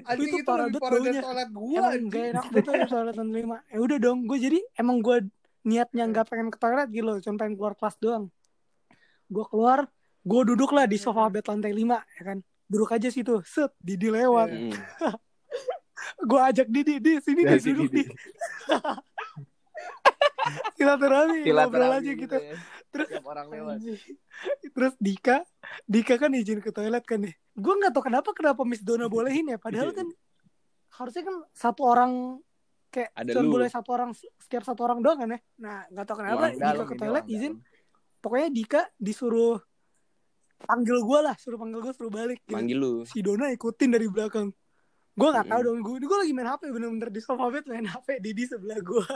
Itu 0.07 0.23
itu, 0.23 0.37
parah 0.43 0.69
banget 0.69 0.79
baunya. 0.81 1.21
toilet 1.21 1.51
gua 1.51 1.79
emang 1.83 2.07
gak 2.07 2.25
enak 2.31 2.45
betul 2.51 2.75
toilet 2.87 3.15
lantai 3.15 3.41
lima 3.41 3.59
ya 3.67 3.79
udah 3.79 3.99
dong 3.99 4.19
gue 4.25 4.39
jadi 4.39 4.59
emang 4.77 4.97
gue 5.01 5.17
niatnya 5.63 6.05
nggak 6.07 6.27
pengen 6.27 6.49
ke 6.49 6.57
toilet 6.57 6.89
gitu 6.89 7.05
loh 7.05 7.17
cuma 7.19 7.35
pengen 7.37 7.55
keluar 7.57 7.75
kelas 7.75 7.97
doang 7.97 8.25
gue 9.27 9.45
keluar 9.45 9.91
gue 10.27 10.41
duduk 10.45 10.71
lah 10.71 10.85
di 10.85 10.97
sofa 10.97 11.27
bed 11.29 11.43
lantai 11.43 11.71
lima 11.71 12.03
ya 12.13 12.23
kan 12.27 12.39
duduk 12.67 12.91
aja 12.91 13.07
situ 13.07 13.39
set 13.43 13.71
Didi 13.79 14.09
lewat 14.09 14.49
Mm. 14.67 14.73
gue 16.23 16.41
ajak 16.41 16.67
Didi 16.69 16.95
di 16.99 17.13
sini 17.19 17.41
Ya, 17.43 17.53
di 17.53 17.59
si 17.59 17.69
duduk 17.71 17.89
di 17.89 18.03
silaturahmi 20.77 21.43
ngobrol 21.45 21.91
aja 21.93 22.01
gitu 22.05 22.23
gitu 22.23 22.35
ya. 22.37 22.55
terus 22.93 23.09
orang 23.21 23.47
lewat. 23.49 23.77
Terus 24.63 24.93
Dika, 24.97 25.37
Dika 25.85 26.15
kan 26.17 26.31
izin 26.31 26.61
ke 26.61 26.71
toilet 26.71 27.03
kan 27.03 27.19
nih. 27.19 27.35
Gue 27.53 27.73
nggak 27.75 27.91
tahu 27.91 28.03
kenapa 28.05 28.29
kenapa 28.31 28.61
Miss 28.63 28.81
Dona 28.81 29.07
bolehin 29.07 29.49
ya. 29.49 29.57
Padahal 29.59 29.91
Iya. 29.91 29.97
kan 29.97 30.07
harusnya 30.95 31.23
kan 31.25 31.35
satu 31.51 31.81
orang 31.85 32.13
kayak 32.89 33.11
Ada 33.13 33.31
cuma 33.35 33.51
boleh 33.51 33.69
satu 33.69 33.89
orang 33.91 34.11
setiap 34.39 34.63
satu 34.63 34.81
orang 34.81 34.99
doang 35.03 35.19
kan 35.19 35.29
ya. 35.29 35.39
Nah 35.59 35.77
nggak 35.89 36.05
tahu 36.05 36.17
kenapa 36.21 36.37
Orang 36.39 36.53
Dika 36.53 36.65
dalam 36.65 36.85
ke 36.87 36.95
toilet 36.95 37.25
izin. 37.27 37.53
dalam. 37.59 37.75
Pokoknya 38.17 38.49
Dika 38.51 38.81
disuruh 38.97 39.55
panggil 40.65 40.99
gue 41.05 41.19
lah, 41.21 41.37
suruh 41.37 41.61
panggil 41.61 41.81
gue 41.85 41.93
suruh 41.93 42.13
balik. 42.13 42.41
Gitu. 42.45 42.57
Manggil 42.57 42.79
lu. 42.81 43.05
Si 43.05 43.21
Dona 43.21 43.53
ikutin 43.53 43.93
dari 43.93 44.09
belakang. 44.09 44.49
Gue 45.17 45.29
nggak 45.33 45.49
tahu 45.49 45.61
Mm-mm. 45.61 45.81
dong. 45.81 45.85
Gue 45.85 45.97
gue 46.05 46.19
lagi 46.25 46.33
main 46.33 46.49
HP 46.49 46.63
bener-bener 46.73 47.11
di 47.13 47.21
sofa 47.21 47.49
bed 47.49 47.65
main 47.69 47.89
HP. 47.89 48.21
Didi 48.21 48.45
sebelah 48.49 48.81
gue. 48.81 49.05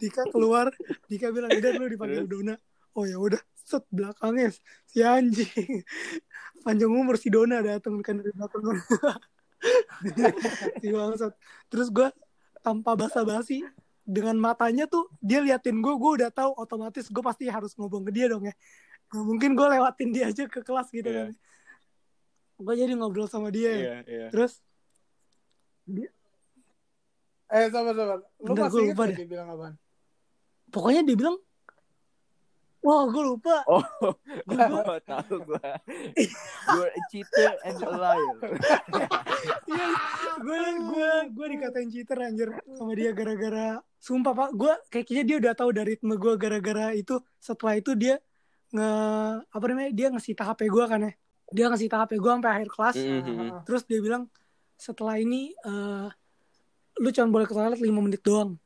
Dika 0.00 0.22
keluar, 0.30 0.70
Dika 1.10 1.34
bilang 1.34 1.50
udah 1.50 1.70
lu 1.78 1.86
dipanggil 1.90 2.26
Dona. 2.26 2.54
Oh 2.94 3.02
ya 3.02 3.18
udah, 3.18 3.42
set 3.58 3.82
belakangnya 3.90 4.54
si 4.86 5.02
anjing. 5.02 5.82
Panjang 6.62 6.92
umur 6.92 7.18
si 7.18 7.30
Dona 7.30 7.60
datang 7.60 8.00
kan 8.02 8.22
dari 8.22 8.30
belakang. 8.30 8.62
si 10.80 10.86
bangsat. 10.90 11.32
Terus 11.72 11.88
gue 11.90 12.08
tanpa 12.64 12.96
basa-basi 12.96 13.64
dengan 14.04 14.36
matanya 14.36 14.84
tuh 14.84 15.08
dia 15.18 15.40
liatin 15.40 15.80
gue, 15.80 15.94
gue 15.96 16.12
udah 16.20 16.30
tahu 16.30 16.52
otomatis 16.54 17.08
gue 17.08 17.22
pasti 17.24 17.48
harus 17.48 17.72
ngomong 17.74 18.04
ke 18.04 18.12
dia 18.12 18.28
dong 18.28 18.44
ya. 18.44 18.54
Nggak 19.08 19.24
mungkin 19.24 19.50
gue 19.52 19.66
lewatin 19.66 20.08
dia 20.12 20.28
aja 20.28 20.44
ke 20.44 20.60
kelas 20.60 20.88
gitu 20.88 21.08
Iya. 21.08 21.16
kan. 21.16 21.32
Gue 22.54 22.74
jadi 22.76 22.92
ngobrol 22.94 23.26
sama 23.26 23.48
dia. 23.48 23.70
ya. 23.72 23.76
Iya, 23.76 23.96
iya. 24.06 24.26
Terus 24.28 24.60
Eh, 27.46 27.68
sabar, 27.70 27.94
sabar. 27.94 28.18
Lu 28.40 28.50
Bentar, 28.50 28.66
masih 28.66 28.80
inget 28.82 28.96
lupa 28.96 29.04
deh. 29.06 29.16
dia 29.16 29.28
bilang 29.28 29.48
apaan? 29.48 29.74
pokoknya 30.66 31.02
dia 31.06 31.14
bilang, 31.14 31.36
wah 32.84 33.08
gue 33.08 33.24
lupa. 33.24 33.56
Oh, 33.72 33.82
Gua- 34.44 34.68
gua 34.84 34.98
tahu 35.00 35.40
gua. 35.42 35.72
You're 36.68 36.92
a 36.92 37.00
cheater 37.08 37.52
and 37.64 37.80
a 37.80 37.90
liar. 37.90 38.36
Iya, 39.64 39.86
gue 40.38 40.60
gue 40.84 41.10
gue 41.32 41.46
dikatain 41.50 41.88
cheater 41.88 42.16
anjir 42.18 42.48
sama 42.72 42.92
dia 42.92 43.12
gara-gara 43.12 43.66
sumpah 43.98 44.32
pak, 44.32 44.50
gue 44.52 44.72
kayaknya 44.90 45.22
dia 45.24 45.36
udah 45.38 45.52
tahu 45.54 45.70
dari 45.70 45.96
ritme 45.96 46.14
gue 46.14 46.34
gara-gara 46.34 46.92
itu 46.92 47.16
setelah 47.36 47.74
itu 47.74 47.92
dia 47.92 48.16
nge 48.70 48.88
apa 49.46 49.64
namanya 49.64 49.90
dia 49.90 50.06
ngasih 50.08 50.32
HP 50.32 50.60
gue 50.66 50.84
kan 50.84 51.00
ya, 51.02 51.12
dia 51.50 51.64
ngasih 51.68 51.88
HP 51.88 52.12
gue 52.16 52.30
sampai 52.30 52.50
akhir 52.52 52.68
kelas, 52.68 52.96
Mhm. 52.96 53.48
terus 53.64 53.82
dia 53.84 54.00
bilang 54.00 54.28
setelah 54.74 55.16
ini 55.16 55.52
eh, 55.54 56.06
lu 56.94 57.08
cuma 57.10 57.28
boleh 57.30 57.44
ke 57.44 57.52
toilet 57.52 57.80
5 57.80 58.00
menit 58.00 58.20
doang. 58.20 58.56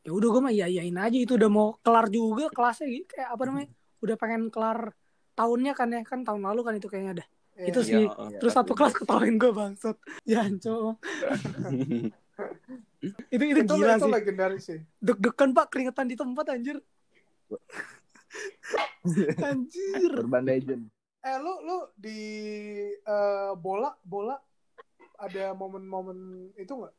Ya 0.00 0.10
udah 0.16 0.28
gue 0.32 0.40
mah 0.40 0.52
iya 0.54 0.66
iyain 0.66 0.96
aja 0.96 1.18
itu 1.18 1.36
udah 1.36 1.50
mau 1.52 1.76
kelar 1.84 2.08
juga 2.08 2.48
kelasnya 2.48 2.88
gitu 2.88 3.06
kayak 3.12 3.36
apa 3.36 3.42
namanya 3.44 3.68
udah 4.00 4.16
pengen 4.16 4.42
kelar 4.48 4.96
tahunnya 5.36 5.72
kan 5.76 5.88
ya 5.92 6.00
kan 6.04 6.24
tahun 6.24 6.40
lalu 6.40 6.60
kan 6.64 6.74
itu 6.80 6.88
kayaknya 6.88 7.12
ada 7.20 7.24
Iya. 7.60 7.68
Itu 7.68 7.80
sih. 7.84 8.04
Iya. 8.08 8.38
Terus 8.40 8.52
satu 8.56 8.72
kelas 8.72 8.96
ketawain 8.96 9.36
gue 9.36 9.52
bangsat. 9.52 9.96
Janco. 10.24 10.96
itu 13.34 13.44
itu, 13.44 13.60
itu, 13.60 13.74
gila 13.76 14.00
itu 14.00 14.08
sih. 14.08 14.12
legendaris 14.12 14.62
sih. 14.64 14.80
Deg-degan 14.96 15.52
pak 15.52 15.68
keringetan 15.68 16.08
di 16.08 16.16
tempat 16.16 16.44
anjir. 16.56 16.80
anjir. 19.52 20.10
Urban 20.16 20.44
Legend. 20.48 20.88
Eh 21.20 21.36
lu 21.36 21.52
lu 21.60 21.78
di 22.00 22.20
eh, 22.96 23.52
bola 23.60 23.92
bola 24.00 24.40
ada 25.20 25.52
momen-momen 25.52 26.48
itu 26.56 26.72
nggak? 26.72 26.94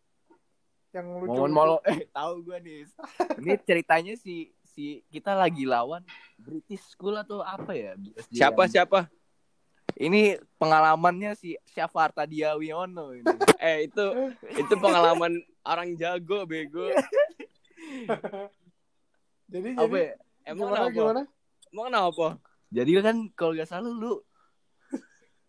Yang 0.91 1.07
lucu. 1.23 1.31
Momen 1.31 1.51
molo 1.51 1.77
eh 1.87 2.03
tahu 2.11 2.43
gue 2.43 2.57
nih. 2.59 2.79
Ini 3.39 3.51
ceritanya 3.63 4.13
si 4.19 4.51
si 4.67 5.03
kita 5.07 5.35
lagi 5.35 5.63
lawan 5.63 6.03
British 6.35 6.83
School 6.95 7.15
atau 7.15 7.39
apa 7.43 7.71
ya? 7.75 7.95
Siapa 8.27 8.67
yang- 8.67 8.71
siapa? 8.71 8.99
Ini 9.91 10.39
pengalamannya 10.55 11.35
si 11.35 11.59
Syafar 11.67 12.15
Tadia 12.15 12.55
Wiono 12.55 13.11
ini. 13.11 13.27
Eh 13.61 13.85
itu 13.85 14.05
itu 14.55 14.73
pengalaman 14.79 15.37
orang 15.61 15.93
jago 15.95 16.47
bego. 16.47 16.87
Jadi 19.51 19.75
apa 19.75 19.83
jadi 19.83 19.99
ya? 19.99 20.15
Emang 20.47 20.71
gimana 20.71 20.79
kenapa? 20.87 20.95
gimana? 20.95 21.21
Emang 21.69 21.85
kenapa? 21.91 22.27
Jadi 22.71 22.89
kan 23.03 23.15
kalau 23.35 23.51
gak 23.51 23.67
salah 23.67 23.91
lu 23.91 24.23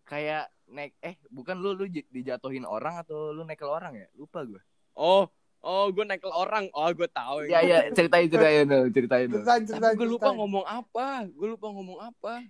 kayak 0.03 0.51
naik 0.67 0.91
eh 0.99 1.15
bukan 1.31 1.55
lu 1.55 1.71
lu 1.73 1.87
dijatuhin 1.87 2.67
orang 2.67 2.99
atau 2.99 3.31
lu 3.31 3.47
nekel 3.47 3.71
orang 3.71 3.95
ya? 3.95 4.07
Lupa 4.13 4.43
gue. 4.43 4.59
Oh, 4.93 5.25
oh 5.59 5.85
gue 5.89 6.03
nekel 6.03 6.29
orang. 6.29 6.69
Oh, 6.71 6.89
gue 6.89 7.07
tahu. 7.07 7.45
Iya 7.45 7.59
iya 7.61 7.77
ceritain 7.89 8.25
ceritain 8.25 8.65
dong, 8.65 8.87
ceritain 8.89 9.27
dong. 9.27 9.41
Tapi 9.41 9.65
gue 9.95 10.07
lupa 10.07 10.29
ceritain. 10.29 10.37
ngomong 10.37 10.65
apa. 10.65 11.07
Gue 11.27 11.47
lupa 11.49 11.67
ngomong 11.69 11.97
apa. 11.99 12.45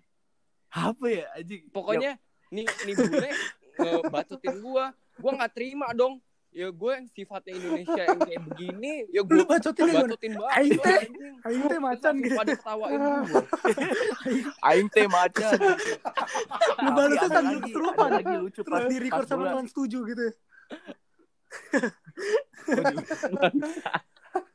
Apa 0.69 1.05
ya 1.05 1.25
anjing? 1.33 1.69
Pokoknya 1.69 2.17
nih 2.49 2.65
nih 2.65 2.93
bule 2.93 3.29
ngebatutin 3.73 4.55
gue. 4.59 4.85
Gue 5.13 5.31
nggak 5.31 5.53
terima 5.53 5.87
dong. 5.93 6.19
Ya 6.53 6.69
gue 6.69 6.91
yang 6.93 7.09
sifatnya 7.09 7.57
Indonesia 7.57 7.97
yang 7.97 8.19
kayak 8.21 8.41
begini. 8.45 8.93
Ya 9.09 9.21
gue 9.21 9.33
Lu 9.33 9.41
bacotin 9.43 9.81
ya, 9.81 9.89
gimana? 9.89 10.05
batutin 10.05 10.31
Aing 10.33 10.43
banget. 10.77 10.85
teh. 10.85 11.01
Aing 11.49 11.63
teh 11.65 11.79
macan 11.81 12.13
gitu. 12.21 12.35
Pada 12.37 12.53
ketawain 12.53 12.99
gue. 13.01 13.41
aing 14.69 14.87
teh 14.89 15.07
macan. 15.09 15.57
Ngebalutnya 16.77 17.17
Tapi 17.17 17.25
ada 17.25 17.33
sambil 17.33 17.57
lagi- 17.57 18.37
lucu 18.37 18.61
Terus 18.61 18.69
pas- 18.69 18.85
di 18.85 18.97
record 18.99 19.25
sama 19.25 19.43
teman 19.49 19.65
setuju 19.65 19.97
gitu 20.05 20.21
ya. 20.21 20.33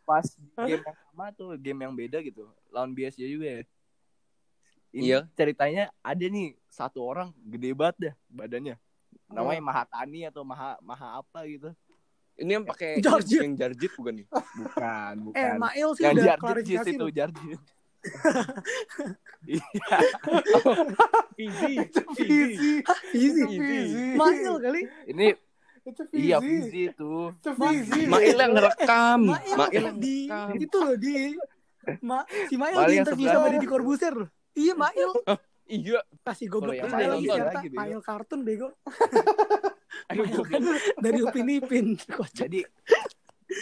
Pas 0.02 0.24
game 0.58 0.80
yang 0.80 0.96
sama 1.04 1.24
tuh 1.32 1.48
game 1.56 1.80
yang 1.80 1.92
beda 1.92 2.18
gitu 2.20 2.48
lawan 2.68 2.90
BSJ 2.90 3.22
juga 3.28 3.46
ya 3.46 3.60
ini 4.88 5.04
Iya. 5.04 5.18
ceritanya 5.36 5.92
ada 6.00 6.24
nih 6.24 6.56
satu 6.66 7.02
orang 7.02 7.28
gede 7.44 7.70
banget 7.72 7.96
dah 8.00 8.14
badannya 8.26 8.74
namanya 9.28 9.60
Mahatani 9.60 10.24
atau 10.24 10.40
Maha 10.42 10.80
Maha 10.80 11.20
apa 11.20 11.44
gitu 11.44 11.70
Ini 12.38 12.54
yang 12.54 12.64
pakai 12.64 13.02
Jarjit. 13.02 13.42
yang 13.42 13.52
jarjit 13.52 13.90
bukan 13.92 14.22
nih? 14.22 14.26
bukan 14.30 15.14
bukan 15.26 15.42
Eh, 15.42 15.52
Mail 15.58 15.88
sih 15.92 16.02
yang 16.06 16.14
udah 16.14 16.38
Jarjit 16.38 16.78
itu. 16.86 17.06
Jarjit 17.10 17.60
iya. 19.44 19.64
Fizi. 21.34 21.74
Itu 21.82 22.00
Fizi. 22.14 22.72
Mail 24.14 24.54
kali. 24.56 24.80
ini 25.10 25.34
Itu 25.88 26.02
Fizi. 26.06 26.22
iya 26.22 26.36
Fizi 26.38 26.80
itu 26.88 27.12
Itu 27.32 27.50
Fizi. 27.54 28.00
Mail 28.04 28.36
yang 28.36 28.52
ngerekam. 28.52 29.20
Mail, 29.26 29.56
Mail 29.56 29.72
yang 29.72 29.96
di 29.96 30.16
ngerekam. 30.26 30.48
itu 30.60 30.76
loh 30.78 30.96
di 30.96 31.14
Ma, 32.00 32.18
si 32.44 32.54
Mail 32.54 32.76
di 32.84 32.94
interview 32.96 33.26
sama 33.26 33.48
Deddy 33.48 33.64
Corbuzier 33.66 34.12
loh. 34.14 34.28
Iya 34.52 34.74
Mail 34.74 35.10
Iya. 35.68 36.00
kasih 36.22 36.48
goblok 36.48 36.74
yang 36.74 36.88
Mail 36.88 36.96
Mail 36.96 37.12
lagi 37.14 37.28
serta. 37.30 37.60
Mail 37.74 38.00
kartun 38.00 38.40
bego. 38.42 38.72
Aduh, 40.08 40.24
gue 40.24 40.44
kan 40.46 40.62
dari 40.98 41.20
Upin 41.20 41.48
Ipin. 41.50 41.86
Jadi 42.38 42.64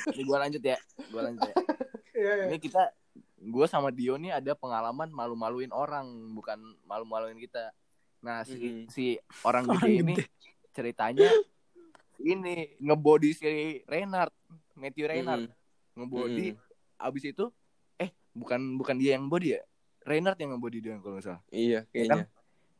ini 0.09 0.23
gua 0.23 0.43
lanjut 0.43 0.61
ya 0.61 0.75
gua 1.09 1.23
lanjut 1.25 1.43
ya 1.45 1.55
Iya, 2.13 2.33
iya. 2.33 2.45
ini 2.49 2.59
kita 2.59 2.91
gue 3.39 3.67
sama 3.67 3.91
Dio 3.91 4.17
nih 4.17 4.33
ada 4.33 4.53
pengalaman 4.53 5.07
malu-maluin 5.09 5.71
orang 5.71 6.07
bukan 6.33 6.59
malu-maluin 6.83 7.37
kita 7.37 7.71
nah 8.19 8.43
si 8.43 8.57
Mhm. 8.57 8.83
si 8.89 9.05
orang 9.43 9.69
gede 9.69 9.93
ini 10.03 10.15
ceritanya 10.73 11.31
ini 12.19 12.77
ngebody 12.79 13.31
si 13.33 13.47
Reynard 13.85 14.33
Matthew 14.73 15.07
Reynard 15.07 15.43
Mm. 15.43 15.53
ngebody 15.97 16.47
Mm. 16.53 16.61
abis 16.99 17.25
itu 17.27 17.45
eh 17.97 18.09
bukan 18.31 18.77
bukan 18.77 18.95
dia 18.95 19.15
yang 19.15 19.27
body 19.27 19.55
ya 19.55 19.63
Reynard 20.03 20.37
yang 20.37 20.53
ngebody 20.53 20.79
dia 20.79 20.97
kalau 20.97 21.15
nggak 21.15 21.27
salah 21.27 21.43
Iya, 21.49 21.85
Ya 21.89 22.05
kan? 22.07 22.23
kayaknya. 22.23 22.25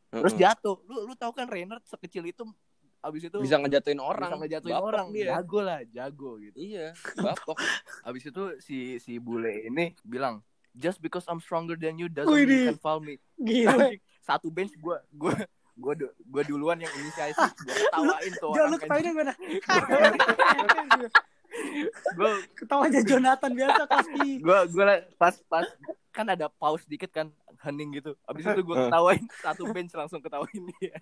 terus 0.09 0.33
Heeh. 0.33 0.43
jatuh 0.43 0.77
lu 0.85 0.97
lu 1.05 1.15
tahu 1.15 1.33
kan 1.33 1.47
Reynard 1.47 1.83
sekecil 1.83 2.25
itu 2.25 2.45
abis 2.99 3.23
itu 3.25 3.39
bisa 3.39 3.57
ngejatuhin 3.57 3.99
orang. 3.99 4.27
bisa 4.27 4.37
ngejatuhin 4.37 4.75
Bapok 4.75 4.89
orang 4.89 5.07
dia. 5.11 5.27
jago 5.33 5.61
lah 5.61 5.81
jago 5.87 6.31
gitu 6.39 6.57
Iya, 6.57 6.91
bapok. 7.17 7.55
Abis 8.03 8.23
itu 8.25 8.43
si 8.59 8.77
si 8.99 9.17
bule 9.17 9.63
ini 9.63 9.95
bilang, 10.03 10.43
just 10.73 10.99
because 10.99 11.23
I'm 11.25 11.39
stronger 11.39 11.75
than 11.75 11.97
you 11.97 12.09
doesn't 12.09 12.27
mean 12.27 12.49
you 12.49 12.67
can 12.67 12.77
foul 12.77 12.99
me. 12.99 13.23
Gila. 13.37 13.95
Satu 14.27 14.51
bench 14.51 14.75
gue 14.75 14.97
gue 15.13 15.35
gue 15.77 15.93
gue 16.09 16.43
duluan 16.45 16.77
yang 16.77 16.93
inisiatif 16.97 17.37
gue 17.59 17.75
ketawain 17.85 18.33
tuh 18.35 18.53
Jangan 18.53 18.69
lu 18.69 18.79
ketawain 18.79 19.05
gimana? 19.07 19.33
gue 22.13 22.31
Ketawanya 22.55 23.01
Jonathan 23.03 23.53
biasa 23.53 23.83
kelas 23.85 24.09
P. 24.09 24.17
gue 24.39 24.59
gue 24.67 24.85
pas 25.15 25.35
pas 25.47 25.67
kan 26.11 26.27
ada 26.27 26.49
pause 26.51 26.85
dikit 26.85 27.09
kan 27.11 27.29
hening 27.59 27.93
gitu 27.95 28.17
abis 28.23 28.45
itu 28.47 28.63
gue 28.63 28.77
ketawain 28.87 29.25
satu 29.39 29.69
bench 29.69 29.93
langsung 29.93 30.21
ketawain 30.21 30.49
dia 30.75 30.97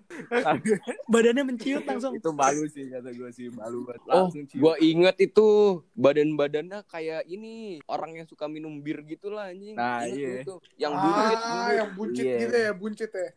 Badannya 1.13 1.45
menciut 1.45 1.83
langsung. 1.85 2.15
itu 2.15 2.31
malu 2.31 2.67
sih 2.67 2.87
kata 2.89 3.11
gue 3.11 3.31
sih 3.31 3.47
malu 3.49 3.83
banget 3.85 4.03
Oh, 4.07 4.27
langsung 4.27 4.43
cium. 4.45 4.59
gua 4.61 4.75
inget 4.81 5.17
itu 5.21 5.47
badan-badannya 5.95 6.83
kayak 6.85 7.27
ini 7.27 7.79
orang 7.87 8.17
yang 8.17 8.27
suka 8.27 8.47
minum 8.47 8.79
bir 8.79 9.03
gitulah 9.03 9.49
anjing. 9.49 9.75
Nah, 9.75 10.03
Inget 10.03 10.47
iya. 10.47 10.55
Yang 10.81 10.93
buncit, 10.97 11.37
Ah, 11.37 11.45
buncit. 11.45 11.75
yang 11.75 11.91
buncit 11.93 12.25
Iya. 12.25 12.39
gitu 12.41 12.57
ya, 12.57 12.73
buncit 12.73 13.11
ya. 13.13 13.29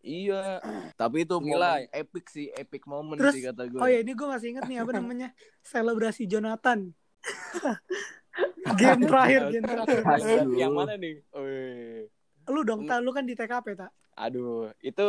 Iya. 0.00 0.62
tapi 0.94 1.22
itu 1.22 1.36
Nilai. 1.38 1.84
momen 1.84 1.92
epic 1.92 2.24
sih 2.28 2.46
epic 2.50 2.82
moment 2.84 3.18
Terus, 3.18 3.34
sih 3.34 3.42
kata 3.42 3.66
gue 3.66 3.78
Oh 3.78 3.86
ya 3.86 3.98
ini 3.98 4.12
gue 4.12 4.24
masih 4.24 4.52
inget 4.52 4.64
nih 4.64 4.78
apa 4.78 4.90
namanya 4.98 5.28
selebrasi 5.60 6.24
Jonathan. 6.24 6.94
game 8.78 9.02
terakhir, 9.02 9.42
game 9.50 9.66
terakhir. 9.66 10.46
Yang 10.48 10.72
mana 10.72 10.94
nih? 10.94 11.14
Wih. 11.32 12.06
Lu 12.46 12.62
dong, 12.62 12.86
tak 12.86 13.02
lu 13.02 13.10
kan 13.10 13.22
di 13.22 13.34
TKP 13.34 13.74
tak? 13.74 13.90
Aduh, 14.14 14.70
itu 14.78 15.06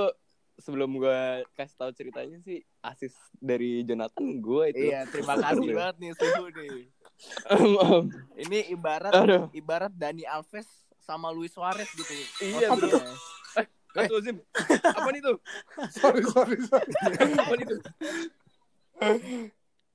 sebelum 0.58 0.98
gua 0.98 1.40
kasih 1.54 1.78
tahu 1.78 1.92
ceritanya 1.94 2.36
sih 2.40 2.60
asis 2.82 3.14
dari 3.34 3.82
Jonathan 3.82 4.40
gua 4.40 4.68
itu. 4.68 4.92
iya 4.92 5.08
terima 5.08 5.40
kasih 5.40 5.72
banget 5.72 5.96
nih 5.98 6.12
suhu 6.14 6.46
nih 6.52 6.92
Em, 7.50 7.64
em. 7.86 8.04
ini 8.38 8.60
ibarat 8.70 9.12
Aduh. 9.14 9.48
ibarat 9.52 9.92
Dani 9.92 10.24
Alves 10.24 10.68
sama 11.00 11.28
Luis 11.30 11.52
Suarez 11.52 11.88
gitu. 11.90 12.12
Iya, 12.40 12.72
betul. 12.72 13.00
Betul, 13.94 14.20
Zim. 14.22 14.38
Apa 14.86 15.10
itu? 15.14 15.34
Sorry, 15.98 16.22
sorry, 16.30 16.58
sorry. 16.70 16.92
Apa 17.18 17.54
itu? 17.58 17.76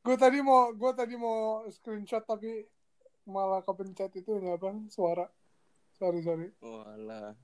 gue 0.04 0.16
tadi 0.20 0.38
mau 0.44 0.68
gue 0.72 0.92
tadi 0.92 1.16
mau 1.16 1.64
screenshot 1.72 2.24
tapi 2.24 2.68
malah 3.24 3.64
kepencet 3.64 4.12
itu 4.20 4.36
nggak 4.36 4.60
apa 4.60 4.70
suara. 4.92 5.26
Sorry, 5.96 6.20
sorry. 6.26 6.50
Walah. 6.60 7.38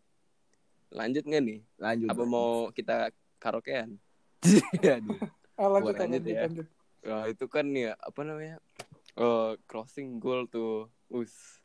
Lanjut 0.91 1.25
nggak 1.25 1.43
nih? 1.47 1.59
Lanjut. 1.79 2.09
Apa 2.11 2.23
mau 2.27 2.69
kita 2.75 3.15
karaokean? 3.39 3.97
Aduh. 4.99 5.21
Ah, 5.61 5.69
lanjut, 5.69 5.95
lanjut 5.97 6.25
lanjut, 6.25 6.25
ya. 6.27 6.43
lanjut. 6.49 6.67
Wah, 7.01 7.25
itu 7.29 7.45
kan 7.49 7.67
ya 7.73 7.93
apa 7.97 8.21
namanya? 8.27 8.57
Eh, 9.17 9.53
crossing 9.71 10.19
goal 10.21 10.49
tuh. 10.51 10.91
Us. 11.13 11.61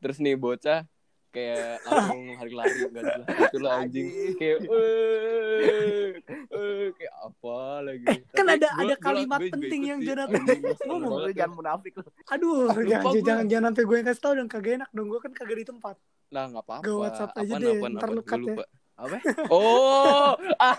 Terus 0.00 0.16
nih 0.20 0.36
bocah 0.36 0.88
kayak 1.30 1.78
langsung 1.86 2.20
lari-lari 2.34 2.74
enggak 2.84 3.04
jelas 3.06 3.26
gitu 3.40 3.58
lah 3.58 3.72
anjing. 3.78 4.06
Kayak 4.34 4.58
eh 4.66 6.08
eh 6.50 6.84
kayak 6.92 7.14
apa 7.16 7.58
lagi. 7.80 8.06
Kan 8.30 8.44
Tapi 8.44 8.54
ada 8.58 8.66
gua- 8.66 8.76
ada 8.76 8.86
gua- 8.90 9.00
kalimat 9.00 9.38
gua 9.38 9.52
penting 9.52 9.80
ikut 9.80 9.90
yang. 9.90 10.00
Jonathan 10.02 10.42
ngomong. 10.84 11.10
Lu 11.10 11.22
ya. 11.22 11.34
jangan 11.38 11.52
munafik 11.54 11.92
lu. 11.94 12.02
Aduh, 12.28 12.58
jangan, 12.82 13.04
gua. 13.06 13.22
jangan 13.22 13.44
jangan 13.46 13.64
sampai 13.70 13.84
gue 13.84 13.96
yang 13.96 14.06
kasih 14.06 14.22
tau 14.22 14.32
dong 14.34 14.48
kagak 14.48 14.72
enak 14.76 14.90
dong. 14.90 15.06
Gue 15.06 15.20
kan 15.20 15.32
kagak 15.32 15.56
di 15.56 15.66
tempat. 15.66 15.96
Lah 16.30 16.42
enggak 16.46 16.64
apa-apa. 16.64 16.82
Gua 16.84 16.96
WhatsApp 17.04 17.30
aja 17.36 17.54
deh, 17.56 17.74
ntar 17.90 18.08
lu 18.08 18.20
Gua 18.20 18.28
cut 18.28 18.40
ya. 18.40 18.54
Apa? 19.00 19.16
Oh, 19.48 20.36
ah, 20.60 20.76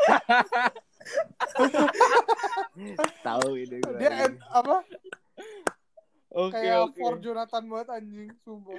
Tahu 3.21 3.49
ini 3.57 3.77
gue. 3.81 3.97
Dia 3.97 4.11
end, 4.25 4.37
apa? 4.47 4.85
oke 6.31 6.53
kayak 6.53 6.77
oke. 6.85 6.95
for 6.95 7.15
Jonathan 7.17 7.63
banget 7.65 7.87
anjing, 7.91 8.29
sumpah. 8.39 8.77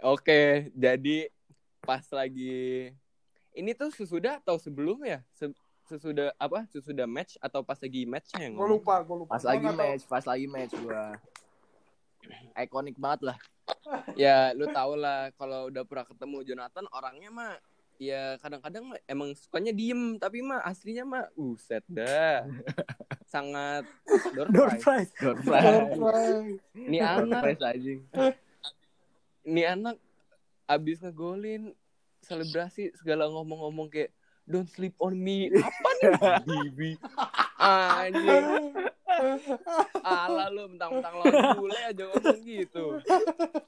Oke, 0.00 0.72
jadi 0.72 1.28
pas 1.84 2.00
lagi 2.08 2.88
ini 3.52 3.70
tuh 3.76 3.92
sesudah 3.92 4.40
atau 4.40 4.56
sebelum 4.56 5.04
ya? 5.04 5.20
Se- 5.36 5.52
sesudah 5.92 6.32
apa? 6.40 6.64
Sesudah 6.72 7.04
match 7.04 7.36
atau 7.36 7.60
pas 7.60 7.76
lagi 7.76 8.08
matchnya 8.08 8.48
yang 8.48 8.56
Gue 8.56 8.80
lupa, 8.80 9.04
gue 9.04 9.16
lupa. 9.26 9.36
Pas 9.36 9.42
Gua 9.44 9.50
lagi 9.52 9.66
tahu. 9.68 9.76
match, 9.76 10.02
pas 10.08 10.24
lagi 10.24 10.46
match 10.48 10.72
gua. 10.80 11.04
Ikonik 12.56 12.96
banget 12.96 13.20
lah. 13.32 13.38
Ya, 14.18 14.50
lu 14.52 14.66
tau 14.70 14.98
lah 14.98 15.30
kalau 15.38 15.70
udah 15.70 15.82
pernah 15.86 16.02
ketemu 16.02 16.42
Jonathan 16.42 16.86
orangnya 16.90 17.30
mah 17.30 17.54
ya 18.00 18.34
kadang-kadang 18.40 18.96
emang 19.04 19.36
sukanya 19.36 19.70
diem 19.76 20.16
tapi 20.16 20.40
mah 20.40 20.64
aslinya 20.64 21.04
mah 21.04 21.24
uset 21.36 21.84
dah 21.86 22.48
sangat 23.32 23.84
door 24.32 24.48
prize. 24.80 25.12
Door 25.20 25.36
prize. 25.44 26.56
ini 26.74 26.98
anak 26.98 27.44
prize 27.44 27.62
anjing. 27.62 28.00
ini 29.42 29.62
anak 29.64 29.96
abis 30.66 31.00
ngegolin 31.00 31.72
selebrasi 32.20 32.92
segala 32.94 33.26
ngomong-ngomong 33.26 33.88
kayak 33.88 34.12
don't 34.44 34.66
sleep 34.66 34.92
on 34.98 35.14
me 35.14 35.48
apa 35.50 35.88
nih 35.96 36.12
Bibi 36.42 36.90
anjing 37.56 38.74
ala 40.00 40.48
lu 40.48 40.68
mentang-mentang 40.68 41.14
lawan 41.14 41.34
bule 41.56 41.80
aja 41.82 42.02
ngomong 42.06 42.40
gitu 42.40 42.84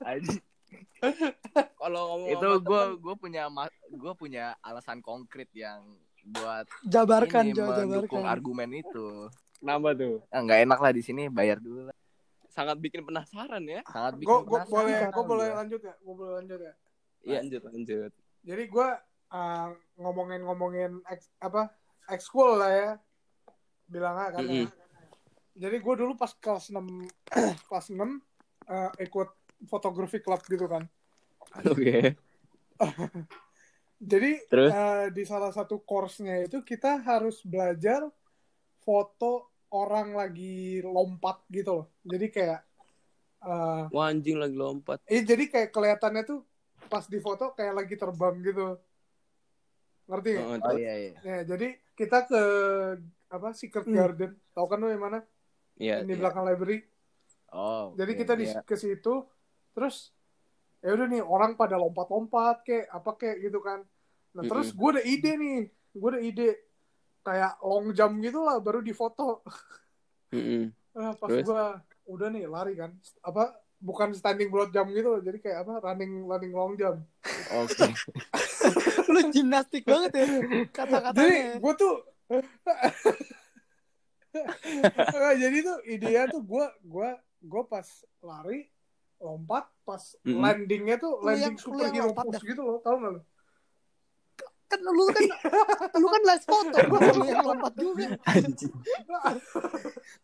Anjing. 0.02 0.42
kalau 1.74 2.00
ngomong 2.08 2.28
Itu 2.30 2.48
gue 2.62 2.82
gue 2.96 3.14
punya 3.16 3.42
gue 3.90 4.12
punya 4.14 4.44
alasan 4.60 5.00
konkret 5.00 5.50
yang 5.52 5.82
buat 6.24 6.70
Jabarkan, 6.86 7.50
ini 7.50 7.52
Jo, 7.52 7.66
mendukung 7.66 8.22
jabarkan. 8.22 8.30
argumen 8.30 8.70
itu. 8.72 9.26
kenapa 9.58 9.90
tuh 9.92 10.22
Ah, 10.28 10.40
nggak 10.40 10.60
enak 10.62 10.78
lah 10.78 10.92
di 10.92 11.02
sini 11.02 11.26
bayar 11.26 11.58
dulu 11.58 11.90
lah. 11.90 11.96
Sangat 12.52 12.76
bikin 12.78 13.00
penasaran 13.02 13.64
ya 13.64 13.80
Sangat 13.88 14.20
bikin 14.20 14.28
Gue 14.28 14.38
gue 14.44 14.60
penasaran. 14.60 14.76
boleh 14.76 15.00
gue 15.08 15.24
boleh 15.24 15.48
gua. 15.48 15.58
lanjut 15.64 15.80
ya. 15.80 15.94
Gue 15.98 16.14
boleh 16.14 16.32
lanjut 16.36 16.60
ya. 16.60 16.74
Iya, 17.22 17.38
lanjut 17.40 17.62
lanjut 17.64 18.12
Jadi 18.42 18.62
gue 18.68 18.88
uh, 19.32 19.68
ngomongin-ngomongin 19.96 21.00
ex, 21.08 21.32
apa 21.40 21.72
ekskul 22.06 22.60
lah 22.60 22.70
ya. 22.70 22.90
Bilang 23.88 24.14
kan. 24.14 24.30
ya. 24.36 24.40
Mm-mm. 24.44 24.66
Jadi 25.52 25.76
gue 25.80 25.94
dulu 25.96 26.12
pas 26.14 26.32
kelas 26.32 26.68
6 26.68 26.76
kelas 27.68 27.86
6 27.88 28.00
uh, 28.00 28.90
ikut 29.00 29.28
fotografi 29.68 30.20
club 30.20 30.40
gitu 30.44 30.68
kan. 30.68 30.84
oke 31.62 32.16
Jadi 34.02 34.30
Terus? 34.50 34.70
uh, 34.74 35.06
di 35.14 35.22
salah 35.22 35.54
satu 35.54 35.78
course-nya 35.78 36.42
itu 36.42 36.58
kita 36.66 36.98
harus 37.06 37.38
belajar 37.46 38.02
foto 38.82 39.51
orang 39.72 40.12
lagi 40.12 40.84
lompat 40.84 41.42
gitu 41.48 41.82
loh. 41.82 41.86
Jadi 42.04 42.26
kayak 42.28 42.60
uh, 43.42 43.88
Wah, 43.88 44.12
anjing 44.12 44.36
lagi 44.38 44.54
lompat 44.54 45.00
eh 45.08 45.24
jadi 45.24 45.48
kayak 45.48 45.68
kelihatannya 45.72 46.22
tuh 46.28 46.40
pas 46.86 47.08
di 47.08 47.18
foto 47.18 47.56
kayak 47.56 47.74
lagi 47.84 47.94
terbang 47.96 48.36
gitu. 48.44 48.76
Ngerti 50.06 50.28
nggak? 50.36 50.46
Oh, 50.46 50.56
Oh 50.60 50.76
iya 50.76 50.94
iya. 50.98 51.12
Ya, 51.24 51.38
jadi 51.48 51.78
kita 51.96 52.28
ke 52.28 52.42
apa 53.32 53.48
Secret 53.56 53.88
Hmm. 53.88 53.96
Garden. 53.96 54.32
Tahu 54.52 54.66
kan 54.68 54.78
lu 54.82 54.92
yang 54.92 55.02
mana? 55.02 55.24
Iya, 55.80 56.04
di 56.04 56.12
iya. 56.12 56.20
belakang 56.20 56.44
library. 56.44 56.84
Oh. 57.48 57.96
Jadi 57.96 58.12
oke. 58.12 58.20
kita 58.20 58.32
di 58.36 58.46
iya. 58.48 58.60
ke 58.60 58.76
situ 58.76 59.24
terus 59.72 60.12
ya 60.84 60.92
udah 60.92 61.08
nih 61.08 61.24
orang 61.24 61.56
pada 61.56 61.80
lompat-lompat 61.80 62.60
kayak 62.66 62.86
apa 62.92 63.10
kayak 63.16 63.36
gitu 63.48 63.64
kan. 63.64 63.80
Nah, 64.36 64.42
terus 64.44 64.72
gue 64.72 64.88
ada 64.98 65.02
ide 65.04 65.32
nih. 65.36 65.60
Gue 65.96 66.08
ada 66.12 66.20
ide 66.20 66.48
kayak 67.22 67.58
long 67.60 67.90
jump 67.90 68.18
gitu 68.18 68.38
lah 68.38 68.58
baru 68.58 68.78
difoto. 68.78 69.40
Mm-mm. 70.30 70.70
Ah, 70.92 71.16
pas 71.16 71.32
gue 71.32 71.64
udah 72.04 72.28
nih 72.28 72.44
lari 72.44 72.76
kan. 72.76 72.92
Apa 73.24 73.48
bukan 73.80 74.12
standing 74.12 74.52
broad 74.52 74.68
jump 74.70 74.92
gitu 74.92 75.08
loh. 75.08 75.20
Jadi 75.20 75.40
kayak 75.40 75.64
apa 75.64 75.80
running 75.80 76.28
running 76.28 76.52
long 76.52 76.76
jump. 76.76 77.00
Oke. 77.50 77.88
Lu 79.12 79.24
gimnastik 79.28 79.82
banget 79.82 80.12
ya 80.12 80.24
Jadi 80.28 80.68
kata-katanya. 80.68 81.56
gue 81.58 81.74
tuh 81.74 81.94
Nggak, 84.32 85.34
jadi 85.42 85.58
tuh 85.60 85.76
idenya 85.84 86.24
tuh 86.28 86.40
gue 86.40 86.64
gua 86.82 87.08
gua 87.40 87.62
pas 87.66 87.84
lari 88.20 88.64
lompat 89.20 89.68
pas 89.84 90.00
Mm-mm. 90.24 90.40
landingnya 90.40 90.96
tuh 90.96 91.20
Lu 91.20 91.28
yang- 91.30 91.52
landing 91.52 91.54
lu 91.54 91.60
super 91.60 91.84
yang 91.84 91.94
hero 91.94 92.06
lompat 92.10 92.24
pose 92.32 92.42
gitu 92.42 92.62
loh 92.64 92.76
tau 92.80 92.96
gak 92.96 93.12
lo 93.12 93.20
Kan 94.72 94.80
lu 94.80 95.04
kan 95.12 95.24
lu 96.00 96.06
kan 96.08 96.22
last 96.24 96.48
foto, 96.48 96.76
lu 96.80 97.24
yang 97.28 97.44
lompat 97.44 97.72
juga. 97.76 98.16
Anjing. 98.24 98.72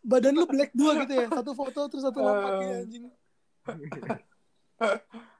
Badan 0.01 0.33
lu 0.33 0.45
black 0.49 0.73
dua 0.73 1.05
gitu 1.05 1.13
ya. 1.13 1.27
Satu 1.29 1.51
foto 1.53 1.79
terus 1.85 2.01
satu 2.01 2.17
lompat 2.25 2.51
gitu 2.57 2.73
anjing. 2.81 3.03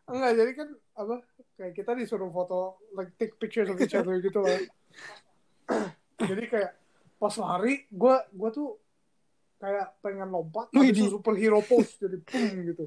enggak 0.09 0.31
jadi 0.35 0.51
kan 0.57 0.69
apa 0.99 1.15
kayak 1.55 1.73
kita 1.75 1.91
disuruh 1.95 2.27
foto 2.33 2.81
like 2.97 3.13
take 3.15 3.37
pictures 3.39 3.69
of 3.71 3.77
each 3.79 3.95
other 3.95 4.19
gitu 4.19 4.41
lah 4.43 4.59
jadi 6.29 6.43
kayak 6.49 6.71
pas 7.19 7.35
lari 7.39 7.85
gue 7.87 8.15
gua 8.35 8.49
tuh 8.51 8.79
kayak 9.59 9.95
pengen 10.03 10.31
lompat 10.31 10.71
Wih, 10.75 10.91
habis 10.91 10.97
itu 10.97 11.03
di- 11.07 11.13
super 11.13 11.35
hero 11.35 11.59
pose 11.63 11.99
jadi 11.99 12.17
pum 12.19 12.51
gitu 12.67 12.85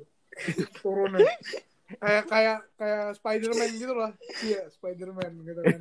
turunnya 0.80 1.28
kayak 2.00 2.24
kayak 2.28 2.58
kayak 2.80 3.04
Spiderman 3.16 3.70
gitu 3.76 3.94
lah 3.96 4.12
iya 4.44 4.60
Spiderman 4.72 5.32
gitu 5.44 5.60
kan 5.60 5.80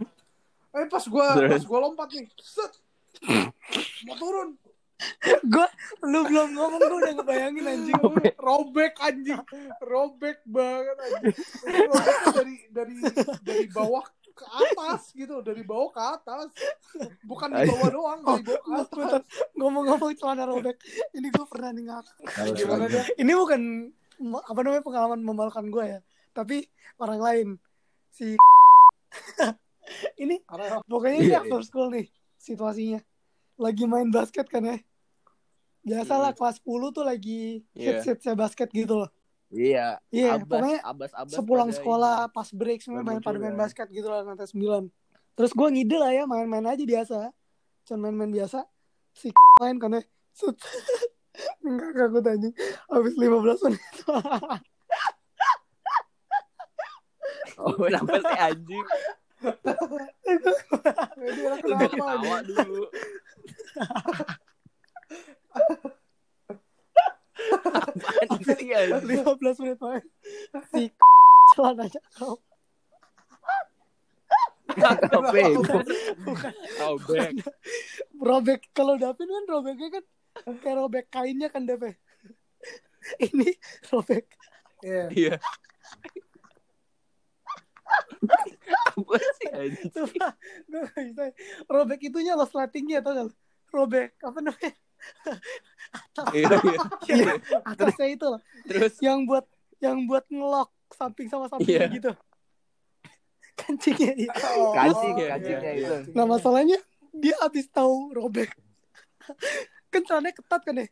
eh 0.71 0.87
pas 0.87 1.03
gue 1.03 1.27
pas 1.51 1.63
gue 1.63 1.79
lompat 1.79 2.09
nih 2.15 2.27
set. 2.39 2.73
Mau 4.07 4.15
turun. 4.17 4.55
Gua 5.49 5.65
lu 6.05 6.19
belum 6.29 6.49
ngomong 6.53 6.79
gua 6.81 6.97
udah 7.01 7.13
ngebayangin 7.17 7.65
anjing. 7.65 7.97
robek. 8.37 8.93
Anjing. 9.01 9.41
Robek 9.81 10.45
banget 10.45 10.97
anjing. 10.97 11.35
Robeknya 11.65 12.29
dari 12.37 12.55
dari 12.69 12.95
dari 13.41 13.65
bawah 13.73 14.05
ke 14.31 14.45
atas 14.47 15.11
gitu 15.13 15.41
dari 15.41 15.65
bawah 15.65 15.89
ke 15.89 16.01
atas. 16.01 16.53
Bukan 17.25 17.49
di 17.49 17.61
bawah 17.65 17.89
doang 17.89 18.19
dari 18.21 18.43
bawah 18.45 18.61
ke 18.61 18.61
Gua 18.61 18.81
atas. 18.85 19.21
Ngomong-ngomong 19.57 20.11
celana 20.17 20.45
robek, 20.45 20.77
ini 21.17 21.27
gua 21.33 21.45
pernah 21.49 21.69
nih 21.73 21.83
ngak. 21.89 22.05
gimana 22.57 22.85
dia? 22.85 23.03
Ini 23.17 23.31
bukan 23.33 23.61
apa 24.45 24.59
namanya 24.61 24.85
pengalaman 24.85 25.19
memalukan 25.25 25.65
gua 25.73 25.97
ya, 25.97 25.99
tapi 26.29 26.69
orang 27.01 27.19
lain 27.21 27.47
si 28.13 28.37
ini 30.23 30.35
pokoknya 30.85 31.15
ini 31.17 31.27
Iya, 31.29 31.39
after 31.41 31.61
school 31.61 31.87
nih 31.89 32.05
situasinya. 32.35 32.99
Lagi 33.55 33.83
main 33.85 34.09
basket 34.09 34.45
kan 34.45 34.63
ya. 34.63 34.77
Biasalah 35.81 36.31
kelas 36.31 36.59
10 36.59 36.91
tuh 36.91 37.01
lagi 37.01 37.65
Iya. 37.73 37.97
hits 37.97 38.05
hitsnya 38.07 38.33
basket 38.33 38.69
gitu 38.69 38.97
loh. 38.97 39.09
Iya. 39.51 39.99
iya 40.09 40.39
Abas- 40.39 40.47
pokoknya 40.47 40.79
abas-abas 40.81 41.33
sepulang 41.33 41.69
pada 41.69 41.77
sekolah 41.77 42.15
pas 42.31 42.47
break 42.49 42.79
semuanya 42.79 43.03
main 43.03 43.19
pada 43.19 43.35
main 43.35 43.51
Bermunculan. 43.51 43.59
basket 43.59 43.87
gitu 43.91 44.07
lah 44.07 44.23
lantai 44.23 44.47
9 44.47 44.87
terus 45.31 45.51
gue 45.51 45.67
ngide 45.67 45.97
lah 45.97 46.11
ya 46.11 46.23
main-main 46.23 46.63
aja 46.65 46.79
biasa. 46.81 47.17
Cuman 47.83 47.99
main-main 48.13 48.31
biasa. 48.31 48.63
Si 49.11 49.27
main 49.59 49.75
kan 49.75 49.91
ya. 49.91 50.01
Set. 50.31 50.55
enggak 51.59 52.07
gue 52.13 52.21
anjing 52.23 52.53
habis 52.87 53.13
15 53.15 53.63
menit. 53.67 53.83
Oh, 57.61 57.77
kenapa 57.77 58.17
sih 58.17 58.37
anjing? 58.41 58.85
Kenapa 61.61 61.85
ketawa 61.89 62.35
anjing? 62.39 62.57
dulu. 62.61 62.85
Sih 68.45 68.69
anjing? 68.71 69.25
15 69.25 69.61
menit 69.65 69.79
main 69.81 70.03
si 70.71 70.83
celananya 71.53 72.01
kau 72.15 72.37
Bego. 75.35 75.83
Oh, 76.79 76.95
back. 77.03 77.35
robek 78.23 78.61
kalau 78.71 78.95
Davin 78.95 79.27
kan 79.27 79.45
robeknya 79.51 79.99
kan 79.99 80.05
kayak 80.63 80.77
robek 80.79 81.05
kainnya 81.11 81.51
kan 81.51 81.67
Dev 81.67 81.83
ya. 81.83 81.91
ini 83.19 83.51
robek 83.91 84.31
Iya. 84.81 85.05
Iya. 85.11 85.35
Apa 88.91 89.15
sih 89.39 89.47
anjing? 89.51 89.89
Sumpah, 89.91 90.33
gue 90.67 90.81
gak 90.87 91.03
bisa. 91.11 91.23
Robek 91.67 91.99
itunya 92.07 92.33
lo 92.35 92.45
slatingnya 92.47 92.99
tau 93.03 93.13
gak? 93.15 93.31
Robek 93.71 94.15
apa 94.21 94.39
namanya? 94.43 94.73
Iya, 96.31 96.55
iya. 96.61 96.79
Iya, 97.09 97.33
atasnya 97.65 98.07
itu 98.13 98.25
loh. 98.29 98.39
Terus 98.69 98.95
Yang 99.01 99.19
buat 99.25 99.45
yang 99.81 99.97
buat 100.05 100.23
ngelok 100.29 100.69
samping 100.93 101.25
sama 101.25 101.49
samping 101.49 101.73
Iya. 101.73 101.89
gitu. 101.89 102.11
Kancingnya. 103.59 104.13
iya. 104.13 104.31
Oh, 104.61 104.71
Kancing, 104.77 105.15
iya, 105.17 105.27
kancingnya 105.35 105.71
iya, 105.73 105.89
itu. 106.05 106.13
Nah 106.13 106.29
masalahnya 106.29 106.77
dia 107.11 107.35
habis 107.41 107.65
tahu 107.67 108.13
robek. 108.13 108.53
kan 109.91 110.01
celananya 110.05 110.37
ketat 110.37 110.61
kan 110.63 110.75
ya? 110.79 110.87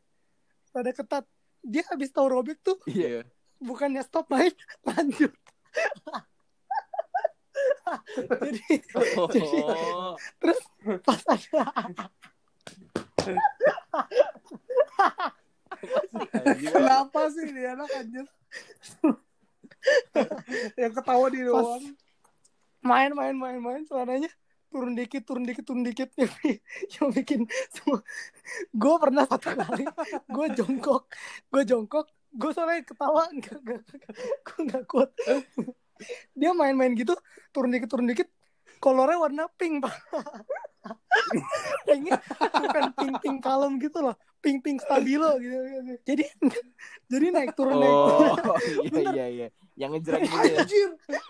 Celana 0.74 0.92
ketat. 0.92 1.24
Dia 1.62 1.84
habis 1.92 2.10
tahu 2.10 2.28
robek 2.32 2.58
tuh 2.66 2.80
iya. 2.88 3.24
bukannya 3.62 4.02
stop 4.02 4.26
main, 4.32 4.52
lanjut. 4.88 5.32
Jadi 8.46 8.76
Oh, 9.18 10.16
terus 10.40 10.60
pas 11.04 11.22
ada. 11.26 11.64
Kenapa 16.60 17.20
sih 17.32 17.48
dia 17.56 17.74
anak 17.78 17.90
anjir? 17.96 18.26
yang 20.76 20.92
ketawa 20.92 21.32
di 21.32 21.40
doang. 21.44 21.84
main 22.84 23.12
main 23.12 23.36
main 23.36 23.60
main 23.60 23.84
celananya 23.88 24.32
turun 24.70 24.94
dikit 24.96 25.24
turun 25.26 25.44
dikit 25.44 25.66
turun 25.68 25.84
dikit 25.84 26.10
yang 26.96 27.10
bikin 27.12 27.44
semua 27.74 28.00
gue 28.72 28.96
pernah 29.02 29.26
satu 29.28 29.52
kali 29.52 29.84
gue 30.30 30.48
jongkok 30.56 31.10
gue 31.52 31.64
jongkok 31.66 32.08
gue 32.30 32.52
soalnya 32.54 32.86
ketawa 32.86 33.28
nggak 33.34 33.60
nggak 33.66 33.82
gue 34.46 34.60
nggak 34.70 34.84
kuat 34.86 35.10
dia 36.34 36.52
main-main 36.56 36.96
gitu 36.96 37.14
turun 37.54 37.70
dikit 37.74 37.90
turun 37.92 38.08
dikit 38.08 38.28
kolornya 38.80 39.20
warna 39.20 39.44
pink 39.60 39.84
pak. 39.84 39.96
Pinknya 41.86 42.18
bukan 42.40 42.84
pink 42.96 43.16
pink 43.20 43.38
kalem 43.44 43.76
gitu 43.78 44.00
loh 44.00 44.16
pink 44.40 44.64
pink 44.64 44.80
stabilo 44.80 45.36
gitu. 45.40 45.56
Jadi 46.08 46.24
jadi 47.12 47.26
naik 47.32 47.54
turun 47.56 47.76
naik. 47.80 47.92
Turun 47.92 48.32
Oh, 48.40 48.56
iya 48.88 49.02
iya 49.12 49.26
iya. 49.28 49.48
Yang 49.80 49.90
ngejreng 50.00 50.22
gitu 50.24 50.36
ya. 50.36 50.60
Anjir, 50.60 50.90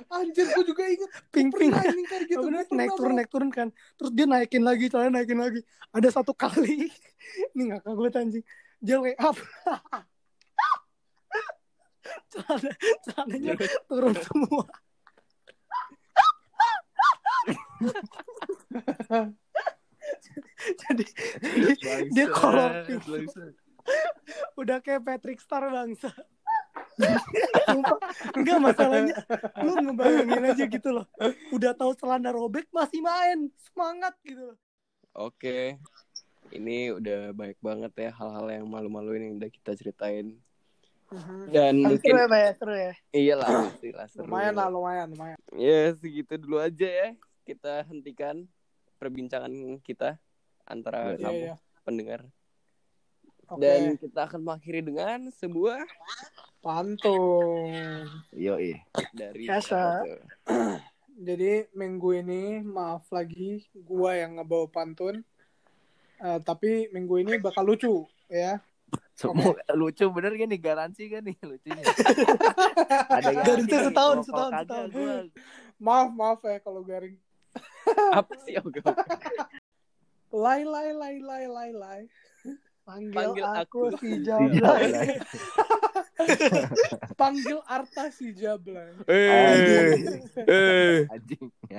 anjir 0.10 0.46
gue 0.50 0.64
juga 0.66 0.84
inget 0.90 1.12
pink 1.34 1.50
pink 1.58 1.72
kan 1.74 2.22
gitu. 2.26 2.46
Bener, 2.46 2.66
naik 2.70 2.92
turun 2.98 3.14
naik 3.18 3.30
turun 3.30 3.50
kan? 3.50 3.68
Terus 3.98 4.12
dia 4.14 4.26
naikin 4.30 4.64
lagi 4.66 4.86
caranya 4.90 5.22
naikin 5.22 5.38
lagi. 5.42 5.62
Ada 5.94 6.22
satu 6.22 6.34
kali. 6.34 6.90
Ini 7.54 7.62
nggak 7.74 7.82
gue 7.86 8.10
anjing. 8.14 8.46
Dia 8.80 8.98
wake 9.02 9.20
up 9.20 9.38
celana 12.32 12.72
celananya 13.06 13.54
turun 13.88 14.16
semua 14.16 14.66
jadi 20.84 21.06
jadi 21.42 21.74
dia 22.12 22.28
kolor 22.30 22.86
udah 24.60 24.78
kayak 24.84 25.02
Patrick 25.02 25.40
Star 25.42 25.66
bangsa 25.72 26.12
Sumpah. 27.00 27.96
Enggak 28.36 28.60
masalahnya 28.60 29.16
Lu 29.64 29.72
ngebayangin 29.80 30.52
aja 30.52 30.68
gitu 30.68 30.90
loh 30.92 31.08
Udah 31.56 31.72
tahu 31.72 31.96
celana 31.96 32.36
robek 32.36 32.68
masih 32.76 33.00
main 33.00 33.48
Semangat 33.56 34.20
gitu 34.20 34.52
loh 34.52 34.58
Oke. 35.18 35.76
Ini 36.50 36.96
udah 36.98 37.34
baik 37.34 37.58
banget 37.62 37.94
ya 37.98 38.10
hal-hal 38.14 38.48
yang 38.50 38.66
malu-maluin 38.70 39.30
yang 39.30 39.36
udah 39.42 39.52
kita 39.52 39.76
ceritain. 39.78 40.38
Dan 41.50 41.82
Seru 41.82 41.90
mungkin 41.90 42.12
ya 42.14 42.26
Pak 42.30 42.40
ya 42.40 42.52
Seru 42.54 42.74
ya 42.78 42.94
iyalah 43.10 43.50
pastilah 43.66 44.08
seru. 44.10 44.24
Lumayan 44.30 44.54
lah, 44.54 44.68
lumayan, 44.70 45.08
lumayan. 45.10 45.38
Ya 45.58 45.94
segitu 45.98 46.38
dulu 46.38 46.62
aja 46.62 46.86
ya. 46.86 47.08
Kita 47.42 47.82
hentikan 47.90 48.46
perbincangan 49.02 49.50
kita 49.82 50.22
antara 50.70 51.18
Iya, 51.18 51.26
kamu 51.26 51.42
iya. 51.42 51.56
pendengar. 51.82 52.22
Oke, 53.50 53.66
Dan 53.66 53.98
kita 53.98 54.30
akan 54.30 54.46
mengakhiri 54.46 54.86
dengan 54.86 55.34
sebuah 55.34 55.82
pantun. 56.62 58.06
Yo 58.30 58.62
dari 59.18 59.50
Biasa. 59.50 59.66
siapa 59.66 60.06
tuh? 60.06 60.22
Jadi 61.28 61.68
minggu 61.74 62.10
ini 62.22 62.62
maaf 62.62 63.10
lagi 63.10 63.66
gua 63.74 64.14
yang 64.14 64.38
ngebawa 64.38 64.70
pantun. 64.70 65.26
Eh, 66.22 66.40
tapi 66.46 66.94
minggu 66.94 67.26
ini 67.26 67.42
bakal 67.42 67.66
lucu 67.66 68.06
ya. 68.30 68.62
Semua 69.14 69.52
lucu 69.80 70.06
bener 70.10 70.32
kan 70.34 70.48
nih 70.48 70.62
garansi 70.62 71.04
kan 71.08 71.22
nih 71.22 71.36
lucunya. 71.42 71.84
Ada 73.20 73.30
Garansi 73.36 73.72
setahun, 73.72 74.18
kalau- 74.24 74.26
setahun, 74.26 74.52
setahun. 74.64 74.90
gua- 74.92 75.28
Maaf, 75.80 76.10
maaf 76.12 76.40
ya 76.44 76.60
kalau 76.60 76.84
garing. 76.84 77.16
Apa 78.20 78.34
sih? 78.44 78.56
Oke, 78.60 78.80
oke. 78.80 78.94
Lai 80.30 80.62
lai 80.62 80.92
lai 80.92 81.16
lai 81.18 81.44
lai 81.48 81.70
lai. 81.72 82.02
Panggil, 82.84 83.14
Panggil 83.14 83.46
aku, 83.46 83.80
aku 83.94 84.02
si 84.02 84.10
si 84.10 84.26
Jablay 84.26 85.22
Panggil 87.14 87.60
Arta 87.64 88.10
si 88.10 88.34
Jablay. 88.34 88.98
Eh, 89.06 89.94
eh. 90.50 91.06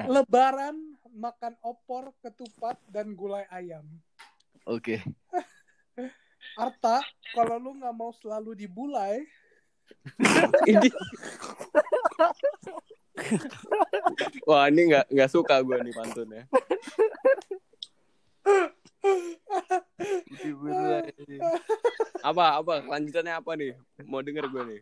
Lebaran 0.07 0.79
makan 1.11 1.59
opor, 1.61 2.15
ketupat 2.23 2.79
dan 2.87 3.13
gulai 3.13 3.43
ayam. 3.51 3.83
Oke. 4.65 5.03
Arta, 6.59 7.01
kalau 7.33 7.57
lu 7.61 7.71
nggak 7.79 7.95
mau 7.95 8.11
selalu 8.17 8.57
dibulai, 8.57 9.25
Ini. 10.67 10.89
Wah 14.49 14.65
ini 14.73 14.81
nggak 14.91 15.07
nggak 15.13 15.31
suka 15.31 15.61
gue 15.61 15.77
nih 15.85 15.95
pantunnya. 15.95 16.43
Apa 22.25 22.45
apa 22.63 22.75
kelanjutannya 22.87 23.35
apa 23.37 23.51
nih? 23.59 23.73
Mau 24.07 24.25
denger 24.25 24.49
gue 24.49 24.63
nih. 24.77 24.81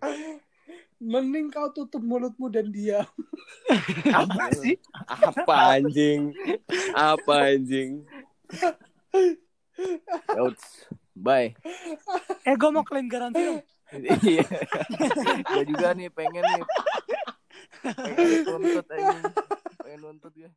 mending 0.99 1.55
kau 1.55 1.71
tutup 1.71 2.03
mulutmu 2.03 2.51
dan 2.51 2.75
diam. 2.75 3.07
Apa 4.11 4.51
sih? 4.51 4.75
Apa 5.07 5.79
anjing? 5.79 6.35
Apa 6.91 7.55
anjing? 7.55 8.03
Yauds. 10.35 10.91
Bye. 11.19 11.59
Eh, 12.47 12.55
gue 12.55 12.71
mau 12.71 12.87
klaim 12.87 13.11
garansi 13.11 13.43
dong. 13.43 13.61
Iya. 14.21 14.45
gue 15.49 15.65
juga 15.65 15.97
nih 15.97 16.13
pengen 16.13 16.45
nih. 16.45 16.63
Pengen 17.81 18.45
nuntut 18.45 18.87
aja. 18.93 19.19
Pengen 19.81 20.01
nuntut 20.05 20.35
ya. 20.37 20.51